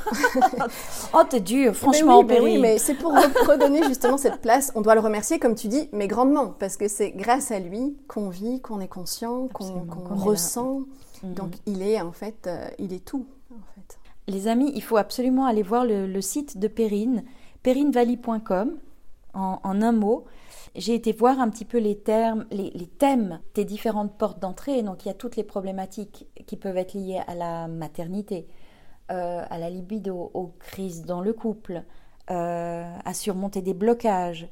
oh, 1.14 1.22
t'es 1.28 1.40
dur, 1.40 1.74
franchement. 1.74 2.22
Mais 2.24 2.40
oui, 2.40 2.58
mais, 2.58 2.78
c'est 2.78 2.94
pour 2.94 3.12
redonner 3.12 3.84
justement 3.84 4.16
cette 4.16 4.40
place. 4.40 4.72
On 4.74 4.80
doit 4.80 4.94
le 4.94 5.00
remercier, 5.00 5.38
comme 5.38 5.54
tu 5.54 5.68
dis, 5.68 5.88
mais 5.92 6.08
grandement, 6.08 6.48
parce 6.48 6.76
que 6.76 6.88
c'est 6.88 7.10
grâce 7.10 7.50
à 7.50 7.60
lui 7.60 7.96
qu'on 8.08 8.30
vit, 8.30 8.60
qu'on 8.60 8.80
est 8.80 8.88
conscient, 8.88 9.48
qu'on 9.48 9.84
ressent. 10.16 10.82
Mhm. 11.22 11.34
Donc, 11.34 11.52
il 11.66 11.82
est 11.82 12.00
en 12.00 12.12
fait, 12.12 12.46
euh, 12.46 12.68
il 12.78 12.92
est 12.92 13.04
tout. 13.04 13.26
En 13.52 13.60
fait. 13.74 13.98
Les 14.26 14.48
amis, 14.48 14.72
il 14.74 14.82
faut 14.82 14.96
absolument 14.96 15.44
aller 15.44 15.62
voir 15.62 15.84
le, 15.84 16.20
site 16.20 16.58
de 16.58 16.68
Perrine, 16.68 17.22
perrinevalley.com, 17.62 18.72
en, 19.34 19.60
en, 19.62 19.82
un 19.82 19.92
mot. 19.92 20.24
J'ai 20.76 20.94
été 20.94 21.12
voir 21.12 21.40
un 21.40 21.50
petit 21.50 21.64
peu 21.64 21.78
les 21.78 21.98
termes, 21.98 22.46
les, 22.50 22.70
les 22.70 22.86
thèmes 22.86 23.40
des 23.54 23.64
différentes 23.64 24.16
portes 24.16 24.38
d'entrée. 24.38 24.82
Donc, 24.82 25.04
il 25.04 25.08
y 25.08 25.10
a 25.10 25.14
toutes 25.14 25.36
les 25.36 25.42
problématiques 25.42 26.26
qui 26.46 26.56
peuvent 26.56 26.76
être 26.76 26.94
liées 26.94 27.20
à 27.26 27.34
la 27.34 27.66
maternité, 27.66 28.46
euh, 29.10 29.42
à 29.48 29.58
la 29.58 29.68
libido, 29.68 30.30
aux 30.32 30.54
crises 30.60 31.04
dans 31.04 31.20
le 31.20 31.32
couple, 31.32 31.82
euh, 32.30 32.96
à 33.04 33.14
surmonter 33.14 33.62
des 33.62 33.74
blocages, 33.74 34.48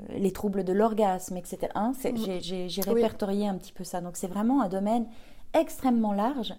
euh, 0.00 0.04
les 0.18 0.32
troubles 0.32 0.64
de 0.64 0.72
l'orgasme, 0.74 1.38
etc. 1.38 1.68
Hein, 1.74 1.92
mm. 2.04 2.40
J'ai 2.40 2.82
répertorié 2.82 3.48
un 3.48 3.56
petit 3.56 3.72
peu 3.72 3.84
ça. 3.84 4.02
Donc 4.02 4.16
c'est 4.16 4.26
vraiment 4.26 4.60
un 4.60 4.68
domaine 4.68 5.06
extrêmement 5.54 6.12
large 6.12 6.54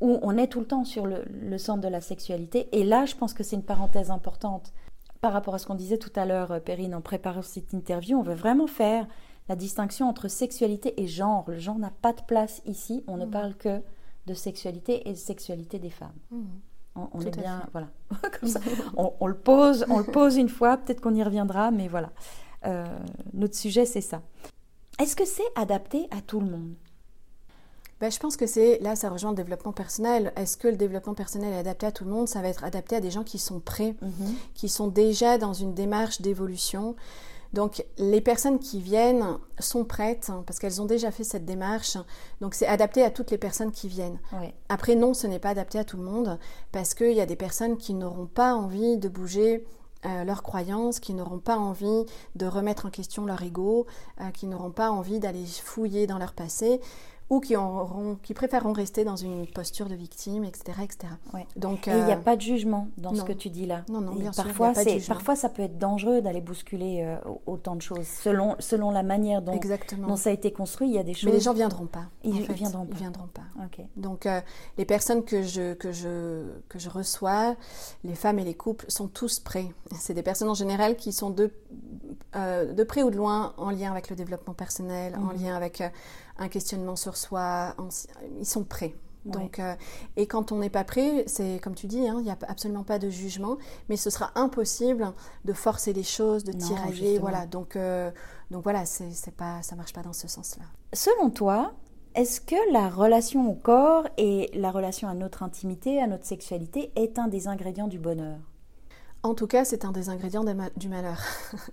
où 0.00 0.20
on 0.22 0.36
est 0.36 0.46
tout 0.46 0.60
le 0.60 0.66
temps 0.66 0.84
sur 0.84 1.06
le, 1.06 1.24
le 1.28 1.58
centre 1.58 1.80
de 1.80 1.88
la 1.88 2.00
sexualité. 2.00 2.68
Et 2.70 2.84
là, 2.84 3.06
je 3.06 3.16
pense 3.16 3.34
que 3.34 3.42
c'est 3.42 3.56
une 3.56 3.64
parenthèse 3.64 4.12
importante 4.12 4.72
par 5.20 5.32
rapport 5.32 5.54
à 5.54 5.58
ce 5.58 5.66
qu'on 5.66 5.74
disait 5.74 5.98
tout 5.98 6.12
à 6.16 6.26
l'heure, 6.26 6.60
Perrine, 6.62 6.94
en 6.94 7.00
préparant 7.00 7.42
cette 7.42 7.72
interview. 7.72 8.18
On 8.18 8.22
veut 8.22 8.34
vraiment 8.34 8.66
faire 8.66 9.06
la 9.48 9.56
distinction 9.56 10.08
entre 10.08 10.28
sexualité 10.28 11.00
et 11.02 11.06
genre. 11.06 11.44
Le 11.48 11.58
genre 11.58 11.78
n'a 11.78 11.90
pas 11.90 12.12
de 12.12 12.22
place 12.22 12.62
ici. 12.66 13.04
On 13.06 13.16
ne 13.16 13.26
mm. 13.26 13.30
parle 13.30 13.54
que 13.54 13.80
de 14.26 14.34
sexualité 14.34 15.08
et 15.08 15.12
de 15.12 15.18
sexualité 15.18 15.78
des 15.78 15.90
femmes. 15.90 16.16
Mm. 16.30 16.44
On, 17.12 17.20
est 17.20 17.38
bien, 17.38 17.62
voilà, 17.72 17.88
comme 18.40 18.48
ça. 18.48 18.58
On, 18.96 19.26
le 19.26 19.36
pose, 19.36 19.84
on 19.90 19.98
le 19.98 20.04
pose 20.04 20.38
une 20.38 20.48
fois, 20.48 20.78
peut-être 20.78 21.02
qu'on 21.02 21.14
y 21.14 21.22
reviendra, 21.22 21.70
mais 21.70 21.88
voilà. 21.88 22.10
Euh, 22.64 22.86
notre 23.34 23.54
sujet, 23.54 23.84
c'est 23.84 24.00
ça. 24.00 24.22
Est-ce 24.98 25.14
que 25.14 25.26
c'est 25.26 25.44
adapté 25.56 26.08
à 26.10 26.22
tout 26.22 26.40
le 26.40 26.46
monde? 26.46 26.74
Ben, 28.00 28.10
je 28.10 28.18
pense 28.18 28.36
que 28.36 28.46
c'est 28.46 28.78
là, 28.80 28.94
ça 28.94 29.08
rejoint 29.08 29.30
le 29.30 29.36
développement 29.36 29.72
personnel. 29.72 30.32
Est-ce 30.36 30.56
que 30.56 30.68
le 30.68 30.76
développement 30.76 31.14
personnel 31.14 31.52
est 31.54 31.58
adapté 31.58 31.86
à 31.86 31.92
tout 31.92 32.04
le 32.04 32.10
monde? 32.10 32.28
Ça 32.28 32.42
va 32.42 32.48
être 32.48 32.64
adapté 32.64 32.96
à 32.96 33.00
des 33.00 33.10
gens 33.10 33.24
qui 33.24 33.38
sont 33.38 33.60
prêts, 33.60 33.94
mhm. 34.02 34.34
qui 34.54 34.68
sont 34.68 34.88
déjà 34.88 35.38
dans 35.38 35.54
une 35.54 35.72
démarche 35.72 36.20
d'évolution. 36.20 36.94
Donc 37.52 37.86
les 37.96 38.20
personnes 38.20 38.58
qui 38.58 38.80
viennent 38.80 39.38
sont 39.58 39.84
prêtes 39.84 40.28
hein, 40.28 40.42
parce 40.46 40.58
qu'elles 40.58 40.82
ont 40.82 40.86
déjà 40.86 41.10
fait 41.10 41.24
cette 41.24 41.46
démarche. 41.46 41.96
Donc 42.42 42.54
c'est 42.54 42.66
adapté 42.66 43.02
à 43.02 43.10
toutes 43.10 43.30
les 43.30 43.38
personnes 43.38 43.72
qui 43.72 43.88
viennent. 43.88 44.18
Après 44.68 44.94
non, 44.94 45.14
ce 45.14 45.26
n'est 45.26 45.38
pas 45.38 45.50
adapté 45.50 45.78
à 45.78 45.84
tout 45.84 45.96
le 45.96 46.02
monde 46.02 46.38
parce 46.72 46.92
qu'il 46.92 47.12
y 47.12 47.20
a 47.20 47.26
des 47.26 47.36
personnes 47.36 47.78
qui 47.78 47.94
n'auront 47.94 48.26
pas 48.26 48.54
envie 48.54 48.98
de 48.98 49.08
bouger 49.08 49.64
euh, 50.04 50.24
leurs 50.24 50.42
croyances, 50.42 51.00
qui 51.00 51.14
n'auront 51.14 51.38
pas 51.38 51.56
envie 51.56 52.04
de 52.34 52.46
remettre 52.46 52.86
en 52.86 52.90
question 52.90 53.24
leur 53.24 53.42
ego, 53.42 53.86
euh, 54.20 54.30
qui 54.30 54.46
n'auront 54.46 54.70
pas 54.70 54.90
envie 54.90 55.18
d'aller 55.18 55.46
fouiller 55.46 56.06
dans 56.06 56.18
leur 56.18 56.34
passé 56.34 56.80
ou 57.28 57.40
qui, 57.40 57.56
auront, 57.56 58.16
qui 58.22 58.34
préféreront 58.34 58.72
rester 58.72 59.04
dans 59.04 59.16
une 59.16 59.48
posture 59.48 59.88
de 59.88 59.96
victime, 59.96 60.44
etc. 60.44 60.78
etc. 60.84 61.12
Donc, 61.56 61.88
il 61.88 62.04
n'y 62.04 62.12
a 62.12 62.16
euh, 62.16 62.20
pas 62.20 62.36
de 62.36 62.40
jugement 62.40 62.88
dans 62.98 63.14
ce 63.14 63.24
que 63.24 63.32
tu 63.32 63.50
dis 63.50 63.66
là. 63.66 63.84
Non, 63.88 64.00
non, 64.00 64.14
bien 64.14 64.30
parfois, 64.30 64.74
sûr. 64.74 65.00
parfois, 65.08 65.34
ça 65.34 65.48
peut 65.48 65.62
être 65.62 65.76
dangereux 65.76 66.20
d'aller 66.20 66.40
bousculer 66.40 67.02
euh, 67.02 67.16
autant 67.46 67.74
de 67.74 67.82
choses. 67.82 68.06
Selon, 68.06 68.54
selon 68.60 68.92
la 68.92 69.02
manière 69.02 69.42
dont, 69.42 69.58
dont, 69.98 70.16
ça 70.16 70.30
a 70.30 70.32
été 70.32 70.52
construit, 70.52 70.88
il 70.88 70.94
y 70.94 70.98
a 70.98 71.02
des 71.02 71.14
choses... 71.14 71.24
Mais 71.24 71.32
les 71.32 71.40
gens 71.40 71.52
ne 71.52 71.58
viendront 71.58 71.86
pas. 71.86 72.04
Ils 72.22 72.42
ne 72.42 72.52
viendront 72.52 72.86
pas. 72.86 72.92
Ils 72.92 72.98
viendront 72.98 73.28
pas. 73.28 73.42
Donc, 73.96 74.26
euh, 74.26 74.40
les 74.78 74.84
personnes 74.84 75.24
que 75.24 75.42
je, 75.42 75.74
que, 75.74 75.90
je, 75.90 76.44
que 76.68 76.78
je 76.78 76.88
reçois, 76.88 77.56
les 78.04 78.14
femmes 78.14 78.38
et 78.38 78.44
les 78.44 78.54
couples, 78.54 78.84
sont 78.88 79.08
tous 79.08 79.40
prêts. 79.40 79.68
C'est 79.98 80.14
des 80.14 80.22
personnes 80.22 80.48
en 80.48 80.54
général 80.54 80.96
qui 80.96 81.12
sont 81.12 81.30
de, 81.30 81.50
de 82.34 82.84
près 82.84 83.02
ou 83.02 83.10
de 83.10 83.16
loin 83.16 83.52
en 83.56 83.70
lien 83.70 83.90
avec 83.90 84.10
le 84.10 84.16
développement 84.16 84.54
personnel, 84.54 85.16
en 85.16 85.32
mhm. 85.32 85.42
lien 85.42 85.56
avec 85.56 85.82
un 86.38 86.48
questionnement 86.48 86.96
sur 86.96 87.16
soi, 87.16 87.74
ils 88.38 88.46
sont 88.46 88.64
prêts. 88.64 88.94
Donc, 89.26 89.58
euh, 89.58 89.74
et 90.16 90.26
quand 90.26 90.52
on 90.52 90.58
n'est 90.58 90.70
pas 90.70 90.84
prêt, 90.84 91.24
c'est 91.26 91.60
comme 91.62 91.74
tu 91.74 91.86
dis, 91.86 92.08
hein, 92.08 92.16
il 92.18 92.24
n'y 92.24 92.30
a 92.30 92.38
absolument 92.48 92.84
pas 92.84 92.98
de 92.98 93.10
jugement, 93.10 93.56
mais 93.88 93.96
ce 93.96 94.10
sera 94.10 94.30
impossible 94.34 95.12
de 95.44 95.52
forcer 95.52 95.92
les 95.92 96.02
choses, 96.02 96.44
de 96.44 96.52
tirailler, 96.52 97.18
voilà. 97.18 97.46
Donc, 97.46 97.76
euh, 97.76 98.10
donc 98.50 98.62
voilà, 98.62 98.86
c'est 98.86 99.34
pas, 99.34 99.62
ça 99.62 99.74
marche 99.74 99.92
pas 99.92 100.02
dans 100.02 100.12
ce 100.12 100.28
sens-là. 100.28 100.64
Selon 100.92 101.30
toi, 101.30 101.72
est-ce 102.14 102.40
que 102.40 102.72
la 102.72 102.88
relation 102.88 103.50
au 103.50 103.54
corps 103.54 104.06
et 104.16 104.50
la 104.54 104.70
relation 104.70 105.08
à 105.08 105.14
notre 105.14 105.42
intimité, 105.42 106.00
à 106.00 106.06
notre 106.06 106.24
sexualité, 106.24 106.92
est 106.96 107.18
un 107.18 107.28
des 107.28 107.48
ingrédients 107.48 107.88
du 107.88 107.98
bonheur? 107.98 108.38
En 109.26 109.34
tout 109.34 109.46
cas, 109.46 109.64
c'est 109.64 109.84
un 109.84 109.92
des 109.92 110.08
ingrédients 110.08 110.44
du 110.76 110.88
malheur. 110.88 111.18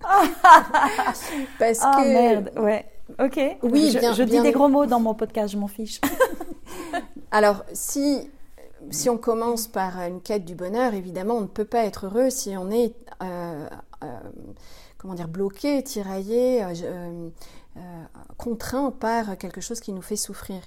Parce 1.58 1.80
oh, 1.82 1.96
que 1.96 2.08
merde, 2.08 2.50
ouais. 2.56 2.86
Ok. 3.18 3.40
Oui, 3.62 3.90
je, 3.90 3.98
je 4.14 4.22
dis 4.22 4.40
des 4.40 4.52
gros 4.52 4.68
mots 4.68 4.86
dans 4.86 5.00
mon 5.00 5.14
podcast, 5.14 5.52
je 5.52 5.58
m'en 5.58 5.68
fiche. 5.68 6.00
Alors, 7.30 7.64
si 7.72 8.30
si 8.90 9.08
on 9.08 9.16
commence 9.16 9.66
par 9.66 9.98
une 10.00 10.20
quête 10.20 10.44
du 10.44 10.54
bonheur, 10.54 10.94
évidemment, 10.94 11.34
on 11.34 11.42
ne 11.42 11.46
peut 11.46 11.64
pas 11.64 11.84
être 11.84 12.06
heureux 12.06 12.30
si 12.30 12.56
on 12.56 12.70
est 12.70 12.94
euh, 13.22 13.68
euh, 14.02 14.06
comment 14.98 15.14
dire 15.14 15.28
bloqué, 15.28 15.82
tiraillé, 15.82 16.62
euh, 16.62 17.30
contraint 18.36 18.90
par 18.90 19.36
quelque 19.38 19.60
chose 19.60 19.80
qui 19.80 19.92
nous 19.92 20.02
fait 20.02 20.16
souffrir. 20.16 20.60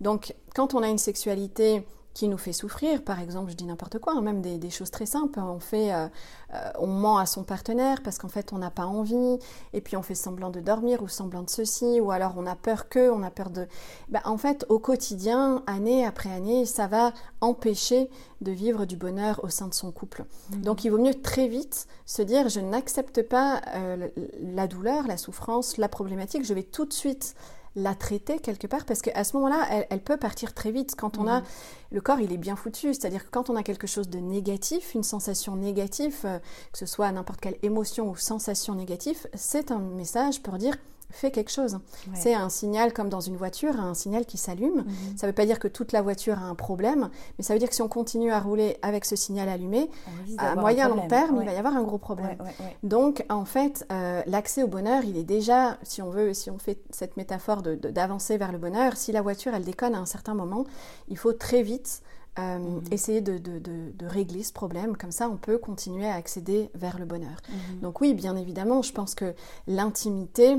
Donc, 0.00 0.34
quand 0.54 0.74
on 0.74 0.82
a 0.82 0.88
une 0.88 0.98
sexualité 0.98 1.86
qui 2.14 2.28
nous 2.28 2.38
fait 2.38 2.52
souffrir, 2.52 3.02
par 3.02 3.20
exemple, 3.20 3.50
je 3.50 3.56
dis 3.56 3.64
n'importe 3.64 3.98
quoi, 3.98 4.14
hein, 4.14 4.20
même 4.20 4.42
des, 4.42 4.70
choses 4.70 4.90
très 4.90 5.06
simples. 5.06 5.38
On 5.40 5.60
fait, 5.60 5.92
euh, 5.92 6.08
euh, 6.54 6.70
on 6.78 6.86
ment 6.86 7.18
à 7.18 7.26
son 7.26 7.42
partenaire 7.42 8.02
parce 8.02 8.18
qu'en 8.18 8.28
fait 8.28 8.52
on 8.52 8.58
n'a 8.58 8.70
pas 8.70 8.86
envie, 8.86 9.38
et 9.72 9.80
puis 9.80 9.96
on 9.96 10.02
fait 10.02 10.14
semblant 10.14 10.50
de 10.50 10.60
dormir 10.60 11.02
ou 11.02 11.08
semblant 11.08 11.42
de 11.42 11.50
ceci, 11.50 12.00
ou 12.00 12.10
alors 12.10 12.34
on 12.36 12.46
a 12.46 12.54
peur 12.54 12.88
que, 12.88 13.10
on 13.10 13.22
a 13.22 13.30
peur 13.30 13.50
de. 13.50 13.66
Ben, 14.08 14.20
en 14.24 14.36
fait, 14.36 14.66
au 14.68 14.78
quotidien, 14.78 15.62
année 15.66 16.04
après 16.04 16.30
année, 16.30 16.66
ça 16.66 16.86
va 16.86 17.12
empêcher 17.40 18.10
de 18.40 18.52
vivre 18.52 18.84
du 18.84 18.96
bonheur 18.96 19.42
au 19.44 19.48
sein 19.48 19.68
de 19.68 19.74
son 19.74 19.90
couple. 19.92 20.24
Mmh. 20.50 20.62
Donc 20.62 20.84
il 20.84 20.90
vaut 20.90 20.98
mieux 20.98 21.14
très 21.14 21.48
vite 21.48 21.86
se 22.04 22.22
dire 22.22 22.48
je 22.48 22.60
n'accepte 22.60 23.22
pas 23.22 23.62
euh, 23.74 24.08
la 24.40 24.66
douleur, 24.66 25.06
la 25.06 25.16
souffrance, 25.16 25.76
la 25.78 25.88
problématique, 25.88 26.44
je 26.44 26.54
vais 26.54 26.62
tout 26.62 26.84
de 26.84 26.92
suite 26.92 27.34
la 27.74 27.94
traiter 27.94 28.38
quelque 28.38 28.66
part 28.66 28.84
parce 28.84 29.00
qu'à 29.00 29.24
ce 29.24 29.36
moment-là, 29.36 29.86
elle, 29.88 30.02
peut 30.02 30.16
partir 30.16 30.54
très 30.54 30.70
vite. 30.70 30.94
Quand 30.96 31.18
on 31.18 31.26
a 31.26 31.42
le 31.90 32.00
corps, 32.00 32.20
il 32.20 32.32
est 32.32 32.38
bien 32.38 32.56
foutu, 32.56 32.94
c'est-à-dire 32.94 33.24
que 33.24 33.30
quand 33.30 33.50
on 33.50 33.56
a 33.56 33.62
quelque 33.62 33.86
chose 33.86 34.08
de 34.08 34.18
négatif, 34.18 34.94
une 34.94 35.02
sensation 35.02 35.56
négative, 35.56 36.16
euh, 36.24 36.38
que 36.72 36.78
ce 36.78 36.86
soit 36.86 37.10
n'importe 37.12 37.40
quelle 37.40 37.56
émotion 37.62 38.10
ou 38.10 38.16
sensation 38.16 38.74
négative, 38.74 39.26
c'est 39.34 39.70
un 39.70 39.78
message 39.78 40.42
pour 40.42 40.58
dire 40.58 40.76
fait 41.12 41.30
quelque 41.30 41.50
chose. 41.50 41.78
C'est 42.14 42.34
un 42.34 42.48
signal 42.48 42.92
comme 42.92 43.08
dans 43.08 43.20
une 43.20 43.36
voiture, 43.36 43.78
un 43.78 43.94
signal 43.94 44.26
qui 44.26 44.38
s'allume. 44.38 44.84
Mhm. 44.84 45.16
Ça 45.16 45.26
ne 45.26 45.30
veut 45.30 45.34
pas 45.34 45.46
dire 45.46 45.58
que 45.58 45.68
toute 45.68 45.92
la 45.92 46.02
voiture 46.02 46.38
a 46.38 46.42
un 46.42 46.54
problème, 46.54 47.10
mais 47.38 47.44
ça 47.44 47.52
veut 47.52 47.58
dire 47.58 47.68
que 47.68 47.74
si 47.74 47.82
on 47.82 47.88
continue 47.88 48.32
à 48.32 48.40
rouler 48.40 48.78
avec 48.82 49.04
ce 49.04 49.16
signal 49.16 49.48
allumé, 49.48 49.90
à 50.38 50.54
moyen 50.56 50.88
long 50.88 51.06
terme, 51.06 51.38
il 51.40 51.46
va 51.46 51.52
y 51.52 51.56
avoir 51.56 51.76
un 51.76 51.82
gros 51.82 51.98
problème. 51.98 52.38
Donc, 52.82 53.24
en 53.28 53.44
fait, 53.44 53.86
euh, 53.92 54.22
l'accès 54.26 54.62
au 54.62 54.68
bonheur, 54.68 55.04
il 55.04 55.16
est 55.16 55.24
déjà, 55.24 55.78
si 55.82 56.02
on 56.02 56.10
veut, 56.10 56.34
si 56.34 56.50
on 56.50 56.58
fait 56.58 56.78
cette 56.90 57.16
métaphore 57.16 57.62
d'avancer 57.62 58.38
vers 58.38 58.52
le 58.52 58.58
bonheur, 58.58 58.96
si 58.96 59.12
la 59.12 59.22
voiture, 59.22 59.54
elle 59.54 59.64
déconne 59.64 59.94
à 59.94 59.98
un 59.98 60.06
certain 60.06 60.34
moment, 60.34 60.64
il 61.08 61.16
faut 61.16 61.32
très 61.32 61.62
vite 61.62 62.02
euh, 62.38 62.58
mhm. 62.58 62.82
essayer 62.90 63.20
de, 63.20 63.36
de, 63.36 64.06
régler 64.06 64.42
ce 64.42 64.54
problème. 64.54 64.96
Comme 64.96 65.12
ça, 65.12 65.28
on 65.28 65.36
peut 65.36 65.58
continuer 65.58 66.06
à 66.06 66.14
accéder 66.14 66.70
vers 66.74 66.98
le 66.98 67.04
bonheur. 67.04 67.36
Mhm. 67.48 67.80
Donc 67.80 68.00
oui, 68.00 68.14
bien 68.14 68.36
évidemment, 68.36 68.80
je 68.80 68.92
pense 68.92 69.14
que 69.14 69.34
l'intimité, 69.66 70.56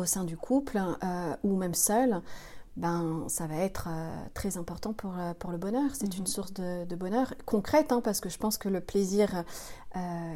au 0.00 0.06
sein 0.06 0.24
du 0.24 0.36
couple 0.36 0.78
euh, 0.78 1.36
ou 1.42 1.56
même 1.56 1.74
seul, 1.74 2.20
ben, 2.76 3.24
ça 3.28 3.46
va 3.46 3.56
être 3.56 3.88
euh, 3.90 4.24
très 4.32 4.56
important 4.56 4.92
pour, 4.92 5.18
euh, 5.18 5.34
pour 5.34 5.50
le 5.50 5.58
bonheur. 5.58 5.90
C'est 5.92 6.16
une 6.16 6.22
mhm. 6.22 6.26
source 6.26 6.52
de, 6.54 6.94
bonheur 6.94 7.34
concrète, 7.44 7.92
hein, 7.92 8.00
parce 8.02 8.20
que 8.20 8.28
je 8.28 8.38
pense 8.38 8.58
que 8.58 8.68
le 8.68 8.80
plaisir 8.80 9.44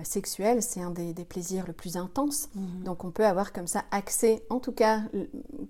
sexuel, 0.03 0.62
c'est 0.62 0.83
un 0.83 0.90
des, 0.90 1.14
plaisirs 1.24 1.64
le 1.66 1.72
plus 1.72 1.96
intenses. 1.96 2.48
Mhm. 2.55 2.83
Donc 2.85 3.05
on 3.05 3.11
peut 3.11 3.24
avoir 3.24 3.53
comme 3.53 3.68
ça 3.68 3.85
accès, 3.92 4.44
en 4.50 4.59
tout 4.59 4.72
cas 4.72 5.03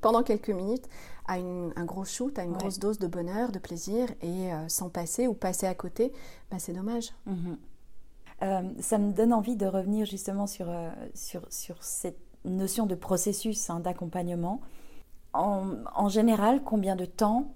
pendant 0.00 0.22
quelques 0.22 0.50
minutes, 0.50 0.88
à 1.26 1.35
un 1.35 1.85
gros 1.85 2.04
shoot, 2.04 2.38
à 2.38 2.44
une 2.44 2.52
grosse 2.52 2.78
dose 2.78 2.98
de 2.98 3.07
bonheur, 3.07 3.52
de 3.52 3.59
plaisir, 3.59 4.09
et 4.22 4.50
sans 4.68 4.88
passer 4.88 5.26
ou 5.26 5.35
passer 5.35 5.66
à 5.66 5.74
côté, 5.74 6.12
ben, 6.50 6.59
c'est 6.59 6.72
dommage. 6.72 7.12
Mhm. 7.26 7.59
ça 8.80 8.98
me 8.98 9.12
donne 9.12 9.35
envie 9.35 9.57
de 9.57 9.66
revenir 9.66 10.07
justement 10.07 10.46
sur, 10.46 10.66
sur, 11.14 11.42
sur 11.50 11.83
cette 11.85 12.24
notion 12.44 12.87
de 12.87 12.94
processus 12.94 13.70
hein, 13.70 13.80
d'accompagnement. 13.80 14.61
En, 15.33 16.09
général, 16.09 16.62
combien 16.62 16.94
de 16.94 17.04
temps 17.04 17.52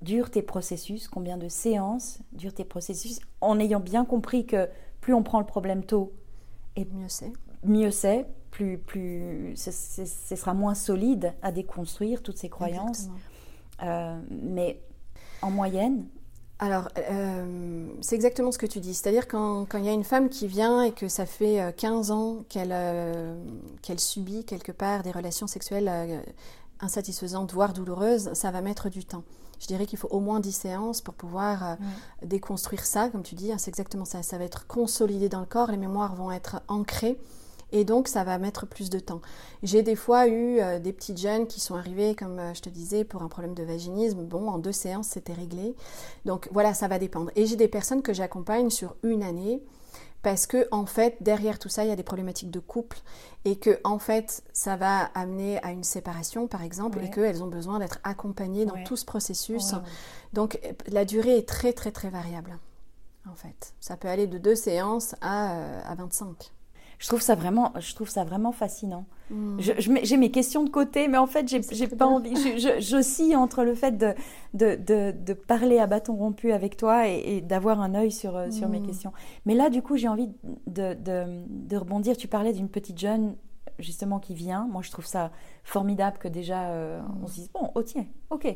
durent 0.00 0.30
tes 0.30 0.40
processus, 0.40 1.08
combien 1.08 1.36
de 1.36 1.48
séances 1.48 2.20
durent 2.32 2.54
tes 2.54 2.64
processus, 2.64 3.20
en 3.42 3.60
ayant 3.60 3.80
bien 3.80 4.06
compris 4.06 4.46
que 4.46 4.68
plus 5.02 5.12
on 5.12 5.22
prend 5.22 5.38
le 5.38 5.46
problème 5.46 5.84
tôt, 5.84 6.12
et 6.74 6.86
mieux 6.86 7.08
c'est. 7.08 7.32
Mieux 7.64 7.90
c'est, 7.90 8.26
plus, 8.50 8.78
plus 8.78 9.52
ce, 9.56 10.04
sera 10.06 10.54
moins 10.54 10.74
solide 10.74 11.34
à 11.42 11.52
déconstruire 11.52 12.22
toutes 12.22 12.38
ces 12.38 12.48
croyances. 12.48 13.08
Euh, 13.82 14.18
mais 14.30 14.80
en 15.42 15.50
moyenne, 15.50 16.06
alors, 16.62 16.90
euh, 16.96 17.88
c'est 18.02 18.14
exactement 18.14 18.52
ce 18.52 18.58
que 18.58 18.66
tu 18.66 18.78
dis. 18.78 18.94
C'est-à-dire 18.94 19.26
quand, 19.26 19.66
il 19.74 19.84
y 19.84 19.88
a 19.88 19.92
une 19.92 20.04
femme 20.04 20.28
qui 20.28 20.46
vient 20.46 20.84
et 20.84 20.92
que 20.92 21.08
ça 21.08 21.26
fait 21.26 21.74
15 21.76 22.12
euh, 22.12 22.14
ans 22.14 22.44
qu'elle 22.48 23.98
subit 23.98 24.44
quelque 24.44 24.70
part 24.70 25.02
des 25.02 25.10
relations 25.10 25.48
sexuelles 25.48 25.90
insatisfaisantes, 26.78 27.52
voire 27.52 27.72
douloureuses, 27.72 28.32
ça 28.34 28.52
va 28.52 28.60
mettre 28.60 28.90
du 28.90 29.04
temps. 29.04 29.24
Je 29.58 29.66
dirais 29.66 29.86
qu'il 29.86 29.98
faut 29.98 30.06
au 30.12 30.20
moins 30.20 30.38
10 30.38 30.52
séances 30.52 31.00
pour 31.00 31.14
pouvoir 31.14 31.78
déconstruire 32.24 32.86
ça, 32.86 33.08
comme 33.08 33.24
tu 33.24 33.34
dis. 33.34 33.50
Hein, 33.50 33.58
c'est 33.58 33.70
exactement 33.70 34.04
ça. 34.04 34.22
Ça 34.22 34.38
va 34.38 34.44
être 34.44 34.68
consolidé 34.68 35.28
dans 35.28 35.40
le 35.40 35.46
corps, 35.46 35.72
les 35.72 35.76
mémoires 35.76 36.14
vont 36.14 36.30
être 36.30 36.62
ancrées 36.68 37.18
et 37.72 37.84
donc, 37.84 38.06
ça 38.06 38.22
va 38.22 38.38
mettre 38.38 38.66
plus 38.66 38.90
de 38.90 38.98
temps. 38.98 39.22
J'ai 39.62 39.82
des 39.82 39.96
fois 39.96 40.28
eu 40.28 40.60
euh, 40.60 40.78
des 40.78 40.92
petites 40.92 41.18
jeunes 41.18 41.46
qui 41.46 41.58
sont 41.58 41.74
arrivées, 41.74 42.14
comme 42.14 42.38
euh, 42.38 42.54
je 42.54 42.60
te 42.60 42.68
disais, 42.68 43.02
pour 43.02 43.22
un 43.22 43.28
problème 43.28 43.54
de 43.54 43.62
vaginisme. 43.62 44.24
Bon, 44.24 44.48
en 44.48 44.58
deux 44.58 44.72
séances, 44.72 45.08
c'était 45.08 45.32
réglé. 45.32 45.74
Donc, 46.26 46.48
voilà, 46.52 46.74
ça 46.74 46.86
va 46.86 46.98
dépendre. 46.98 47.30
Et 47.34 47.46
j'ai 47.46 47.56
des 47.56 47.68
personnes 47.68 48.02
que 48.02 48.12
j'accompagne 48.12 48.68
sur 48.68 48.94
une 49.02 49.22
année 49.22 49.62
parce 50.22 50.46
que 50.46 50.68
en 50.70 50.86
fait 50.86 51.16
derrière 51.20 51.58
tout 51.58 51.68
ça 51.68 51.84
il 51.84 51.88
y 51.88 51.92
a 51.92 51.96
des 51.96 52.04
problématiques 52.04 52.52
de 52.52 52.60
couple 52.60 52.98
et 53.44 53.56
que 53.56 53.80
en 53.82 53.98
fait 53.98 54.44
ça 54.52 54.76
va 54.76 55.06
amener 55.14 55.60
à 55.64 55.72
une 55.72 55.82
séparation 55.82 56.46
par 56.46 56.62
exemple 56.62 57.00
et 57.02 57.10
qu'elles 57.10 57.42
ont 57.42 57.48
besoin 57.48 57.80
d'être 57.80 57.98
accompagnées 58.04 58.64
dans 58.64 58.80
tout 58.84 58.96
ce 58.96 59.04
processus 59.04 59.74
donc 60.32 60.60
la 60.86 61.04
durée 61.04 61.38
est 61.38 61.48
très 61.48 61.72
très 61.72 61.90
très 61.90 62.08
variable 62.08 62.56
en 63.28 63.34
fait 63.34 63.74
ça 63.80 63.96
peut 63.96 64.06
aller 64.06 64.28
de 64.28 64.38
deux 64.38 64.54
séances 64.54 65.16
à, 65.20 65.56
euh, 65.56 65.80
à 65.84 65.96
25 65.96 66.52
je 67.02 67.08
trouve 67.08 67.20
ça 67.20 67.34
vraiment, 67.34 67.72
je 67.80 67.96
trouve 67.96 68.08
ça 68.08 68.22
vraiment 68.22 68.52
fascinant. 68.52 69.06
Hmm. 69.28 69.58
j'ai 69.58 70.16
mes 70.16 70.30
questions 70.30 70.62
de 70.62 70.70
côté, 70.70 71.08
mais 71.08 71.18
en 71.18 71.26
fait, 71.26 71.48
j'ai 71.48 71.88
pas 71.88 72.06
envie. 72.06 72.32
J'oscille 72.78 73.34
entre 73.34 73.64
le 73.64 73.74
fait 73.74 73.98
de, 73.98 74.14
de, 74.54 74.76
de, 75.10 75.32
parler 75.32 75.80
à 75.80 75.88
bâton 75.88 76.14
rompu 76.14 76.52
avec 76.52 76.76
toi 76.76 77.08
et, 77.08 77.40
d'avoir 77.40 77.80
un 77.80 77.96
œil 77.96 78.12
sur, 78.12 78.36
euh, 78.36 78.52
sur 78.52 78.68
mes 78.68 78.78
hmm. 78.78 78.86
questions. 78.86 79.12
Mais 79.46 79.56
là, 79.56 79.68
du 79.68 79.82
coup, 79.82 79.96
j'ai 79.96 80.06
envie 80.06 80.30
de, 80.68 80.94
de, 80.94 81.76
rebondir. 81.76 82.16
Tu 82.16 82.28
parlais 82.28 82.52
d'une 82.52 82.68
petite 82.68 83.00
jeune 83.00 83.34
justement 83.80 84.20
qui 84.20 84.34
vient. 84.34 84.68
Moi, 84.70 84.82
je 84.82 84.92
trouve 84.92 85.06
ça 85.06 85.32
formidable 85.64 86.18
que 86.18 86.28
déjà 86.28 86.70
euh, 86.70 87.00
on 87.20 87.26
se 87.26 87.34
dise 87.34 87.50
bon, 87.52 87.72
oh 87.74 87.82
tiens, 87.82 88.06
ok, 88.30 88.46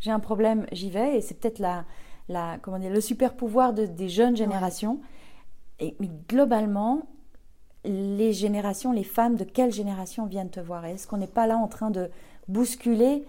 j'ai 0.00 0.10
un 0.10 0.20
problème, 0.20 0.66
j'y 0.72 0.90
vais. 0.90 1.16
Et 1.16 1.20
c'est 1.22 1.40
peut-être 1.40 1.58
la, 1.58 1.86
la, 2.28 2.58
comment 2.60 2.78
dire, 2.78 2.92
le 2.92 3.00
super 3.00 3.34
pouvoir 3.34 3.72
des 3.72 4.08
jeunes 4.10 4.36
générations. 4.36 5.00
Et, 5.80 5.96
mais 6.00 6.10
globalement, 6.28 7.08
les 7.84 8.32
générations, 8.32 8.92
les 8.92 9.04
femmes 9.04 9.36
de 9.36 9.44
quelle 9.44 9.72
génération 9.72 10.26
viennent 10.26 10.50
te 10.50 10.60
voir? 10.60 10.84
Est-ce 10.84 11.06
qu'on 11.06 11.18
n'est 11.18 11.26
pas 11.26 11.46
là 11.46 11.56
en 11.56 11.68
train 11.68 11.90
de 11.90 12.10
bousculer 12.48 13.24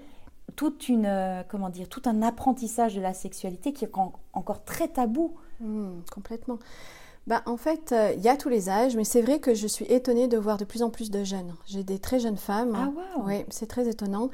toute 0.56 0.88
une, 0.89 1.06
euh, 1.06 1.44
comment 1.50 1.70
dire, 1.70 1.89
tout 1.89 2.02
un 2.06 2.22
apprentissage 2.22 2.96
de 2.96 3.02
la 3.02 3.13
sexualité 3.13 3.74
qui 3.74 3.86
est 3.86 3.91
encore 4.34 4.63
très 4.63 4.88
tabou? 4.88 5.34
Hmm, 5.60 6.00
Complètement. 6.13 6.60
Bah, 7.28 7.41
en 7.48 7.58
fait, 7.58 7.91
euh, 7.91 8.13
il 8.15 8.22
y 8.22 8.30
a 8.30 8.38
tous 8.38 8.50
les 8.50 8.70
âges, 8.70 8.96
mais 8.96 9.04
c'est 9.04 9.24
vrai 9.24 9.39
que 9.39 9.56
je 9.56 9.65
suis 9.65 9.86
étonnée 9.86 10.28
de 10.28 10.38
voir 10.38 10.58
de 10.58 10.63
plus 10.65 10.84
en 10.84 10.91
plus 10.91 11.10
de 11.10 11.24
jeunes. 11.24 11.56
J'ai 11.65 11.84
des 11.84 11.98
très 11.98 12.20
jeunes 12.20 12.38
femmes. 12.38 12.74
Ah, 12.76 12.91
Oui, 13.26 13.44
c'est 13.50 13.65
très 13.65 13.88
étonnant. 13.88 14.30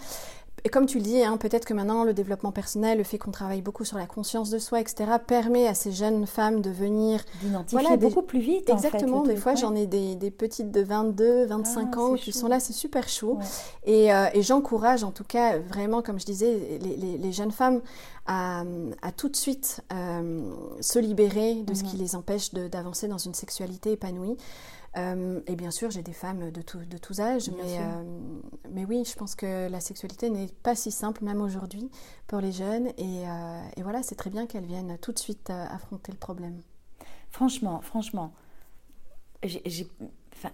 Et 0.64 0.70
comme 0.70 0.86
tu 0.86 0.98
le 0.98 1.04
dis, 1.04 1.24
hein, 1.24 1.38
peut-être 1.38 1.66
que 1.66 1.74
maintenant 1.74 2.04
le 2.04 2.14
développement 2.14 2.52
personnel, 2.52 3.00
le 3.00 3.04
fait 3.04 3.18
qu'on 3.18 3.32
travaille 3.32 3.62
beaucoup 3.62 3.84
sur 3.84 3.98
la 3.98 4.06
conscience 4.06 4.50
de 4.52 4.60
soi, 4.60 4.80
etc., 4.80 5.12
permet 5.26 5.68
à 5.68 5.74
ces 5.74 5.92
jeunes 5.92 6.28
femmes 6.28 6.62
de 6.62 6.70
venir 6.70 7.22
d'identifier 7.42 7.98
beaucoup 7.98 8.22
plus 8.22 8.40
vite. 8.40 8.70
Exactement. 8.70 9.20
En 9.20 9.24
fait, 9.24 9.34
des 9.34 9.40
fois, 9.40 9.56
j'en 9.56 9.76
ai 9.76 9.88
des, 9.88 10.16
des, 10.16 10.30
petites 10.30 10.72
de 10.72 10.82
22, 10.82 11.46
25 11.46 11.90
ah, 11.92 12.00
ans 12.00 12.14
qui 12.14 12.32
sont 12.32 12.48
là, 12.48 12.60
c'est 12.60 12.74
super 12.74 13.10
chaud. 13.10 13.40
Et, 13.86 14.14
euh, 14.14 14.28
et 14.34 14.44
j'encourage, 14.44 15.04
en 15.04 15.12
tout 15.12 15.24
cas, 15.24 15.58
vraiment, 15.58 16.02
comme 16.04 16.20
je 16.20 16.26
disais, 16.26 16.80
les, 16.82 16.96
les, 16.96 17.18
les 17.18 17.32
jeunes 17.32 17.52
femmes 17.52 17.82
à, 18.28 18.64
à, 19.02 19.12
tout 19.12 19.30
de 19.30 19.36
suite 19.36 19.82
euh, 19.92 20.42
se 20.80 21.00
libérer 21.00 21.56
de 21.64 21.74
ce 21.74 21.84
mhm. 21.84 21.90
qui 21.90 21.98
les 21.98 22.16
empêche 22.16 22.54
d'avancer 22.54 23.08
dans 23.08 23.18
une 23.18 23.34
sexualité 23.34 23.94
épanouie. 23.94 24.38
Euh, 24.98 25.40
et 25.48 25.56
bien 25.56 25.72
sûr, 25.72 25.90
j'ai 25.90 26.04
des 26.04 26.14
femmes 26.14 26.52
de, 26.52 26.62
de 26.62 26.98
tous 26.98 27.20
âges, 27.22 27.50
mais, 27.50 27.80
euh, 27.80 28.04
mais 28.72 28.86
oui, 28.86 29.04
je 29.06 29.16
pense 29.16 29.36
que 29.36 29.70
la 29.70 29.80
sexualité 29.80 30.30
n'est 30.30 30.48
pas 30.64 30.76
si 30.76 30.92
simple, 30.92 31.24
même 31.24 31.42
aujourd'hui, 31.42 31.90
pour 32.28 32.40
les 32.42 32.52
jeunes. 32.52 32.88
Et, 32.98 33.28
euh, 33.28 33.62
et 33.78 33.84
voilà, 33.84 34.04
c'est 34.04 34.16
très 34.16 34.30
bien 34.30 34.48
qu'elles 34.48 34.66
viennent 34.66 34.98
tout 34.98 35.14
de 35.14 35.20
suite 35.20 35.50
affronter 35.50 36.12
le 36.12 36.18
problème. 36.18 36.62
Franchement, 37.30 37.82
franchement, 37.82 38.34
j'ai 39.44 39.88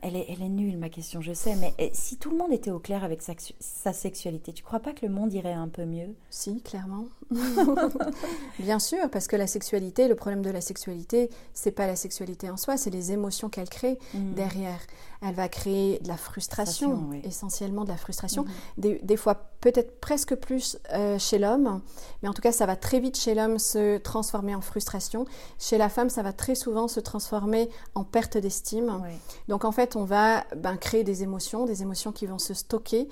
elle 0.02 0.15
est, 0.15 0.26
elle 0.30 0.41
est 0.41 0.50
nulle 0.50 0.78
ma 0.78 0.89
question, 0.89 1.21
je 1.21 1.34
sais, 1.34 1.56
mais 1.56 1.73
eh, 1.78 1.89
si 1.93 2.17
tout 2.17 2.30
le 2.30 2.38
monde 2.38 2.52
était 2.52 2.71
au 2.71 2.80
clair 2.80 3.04
avec 3.04 3.21
sa, 3.21 3.34
sa 3.60 3.93
sexualité, 3.93 4.54
tu 4.54 4.63
crois 4.63 4.80
pas 4.80 4.93
que 4.93 5.06
le 5.06 5.12
monde 5.12 5.34
irait 5.34 5.54
un 5.54 5.67
peu 5.67 5.86
mieux? 5.86 6.15
Si, 6.30 6.62
clairement. 6.62 7.06
Bien 8.60 8.80
sûr, 8.80 9.10
parce 9.10 9.28
que 9.28 9.36
la 9.36 9.47
sexualité, 9.47 10.08
le 10.08 10.15
problème 10.15 10.41
de 10.41 10.50
la 10.50 10.62
sexualité, 10.62 11.30
c'est 11.54 11.71
pas 11.71 11.88
la 11.88 11.95
sexualité 11.95 12.50
en 12.50 12.58
soi, 12.58 12.78
c'est 12.78 12.89
les 12.89 13.12
émotions 13.12 13.50
qu'elle 13.50 13.69
crée 13.69 13.97
mm. 14.13 14.34
derrière. 14.34 14.80
Elle 15.21 15.34
va 15.34 15.49
créer 15.49 15.99
de 15.99 16.08
la 16.08 16.17
frustration, 16.17 17.10
essentiellement 17.23 17.84
de 17.84 17.89
la 17.89 17.97
frustration. 17.97 18.45
Mm-hmm. 18.77 19.03
Des, 19.03 19.17
fois, 19.17 19.36
peut-être 19.62 19.99
presque 19.99 20.36
plus 20.36 20.77
euh, 20.93 21.17
chez 21.17 21.39
l'homme, 21.39 21.82
mais 22.21 22.30
en 22.30 22.34
tout 22.34 22.41
cas, 22.41 22.51
ça 22.51 22.65
va 22.65 22.75
très 22.75 22.99
vite 22.99 23.17
chez 23.17 23.34
l'homme 23.34 23.60
se 23.60 23.97
transformer 23.97 24.56
en 24.56 24.62
frustration. 24.62 25.25
Chez 25.60 25.77
la 25.77 25.89
femme, 25.89 26.10
ça 26.10 26.23
va 26.23 26.34
très 26.34 26.56
souvent 26.56 26.88
se 26.88 26.99
transformer 26.99 27.69
en 27.95 28.03
perte 28.03 28.38
d'estime. 28.38 29.01
Donc, 29.47 29.65
en 29.65 29.71
fait, 29.71 29.95
on 29.95 30.03
va 30.03 30.43
ben, 30.56 30.77
créer 30.77 31.03
des 31.03 31.23
émotions, 31.23 31.65
des 31.65 31.82
émotions 31.82 32.12
qui 32.12 32.25
vont 32.25 32.39
se 32.39 32.53
stocker. 32.53 33.08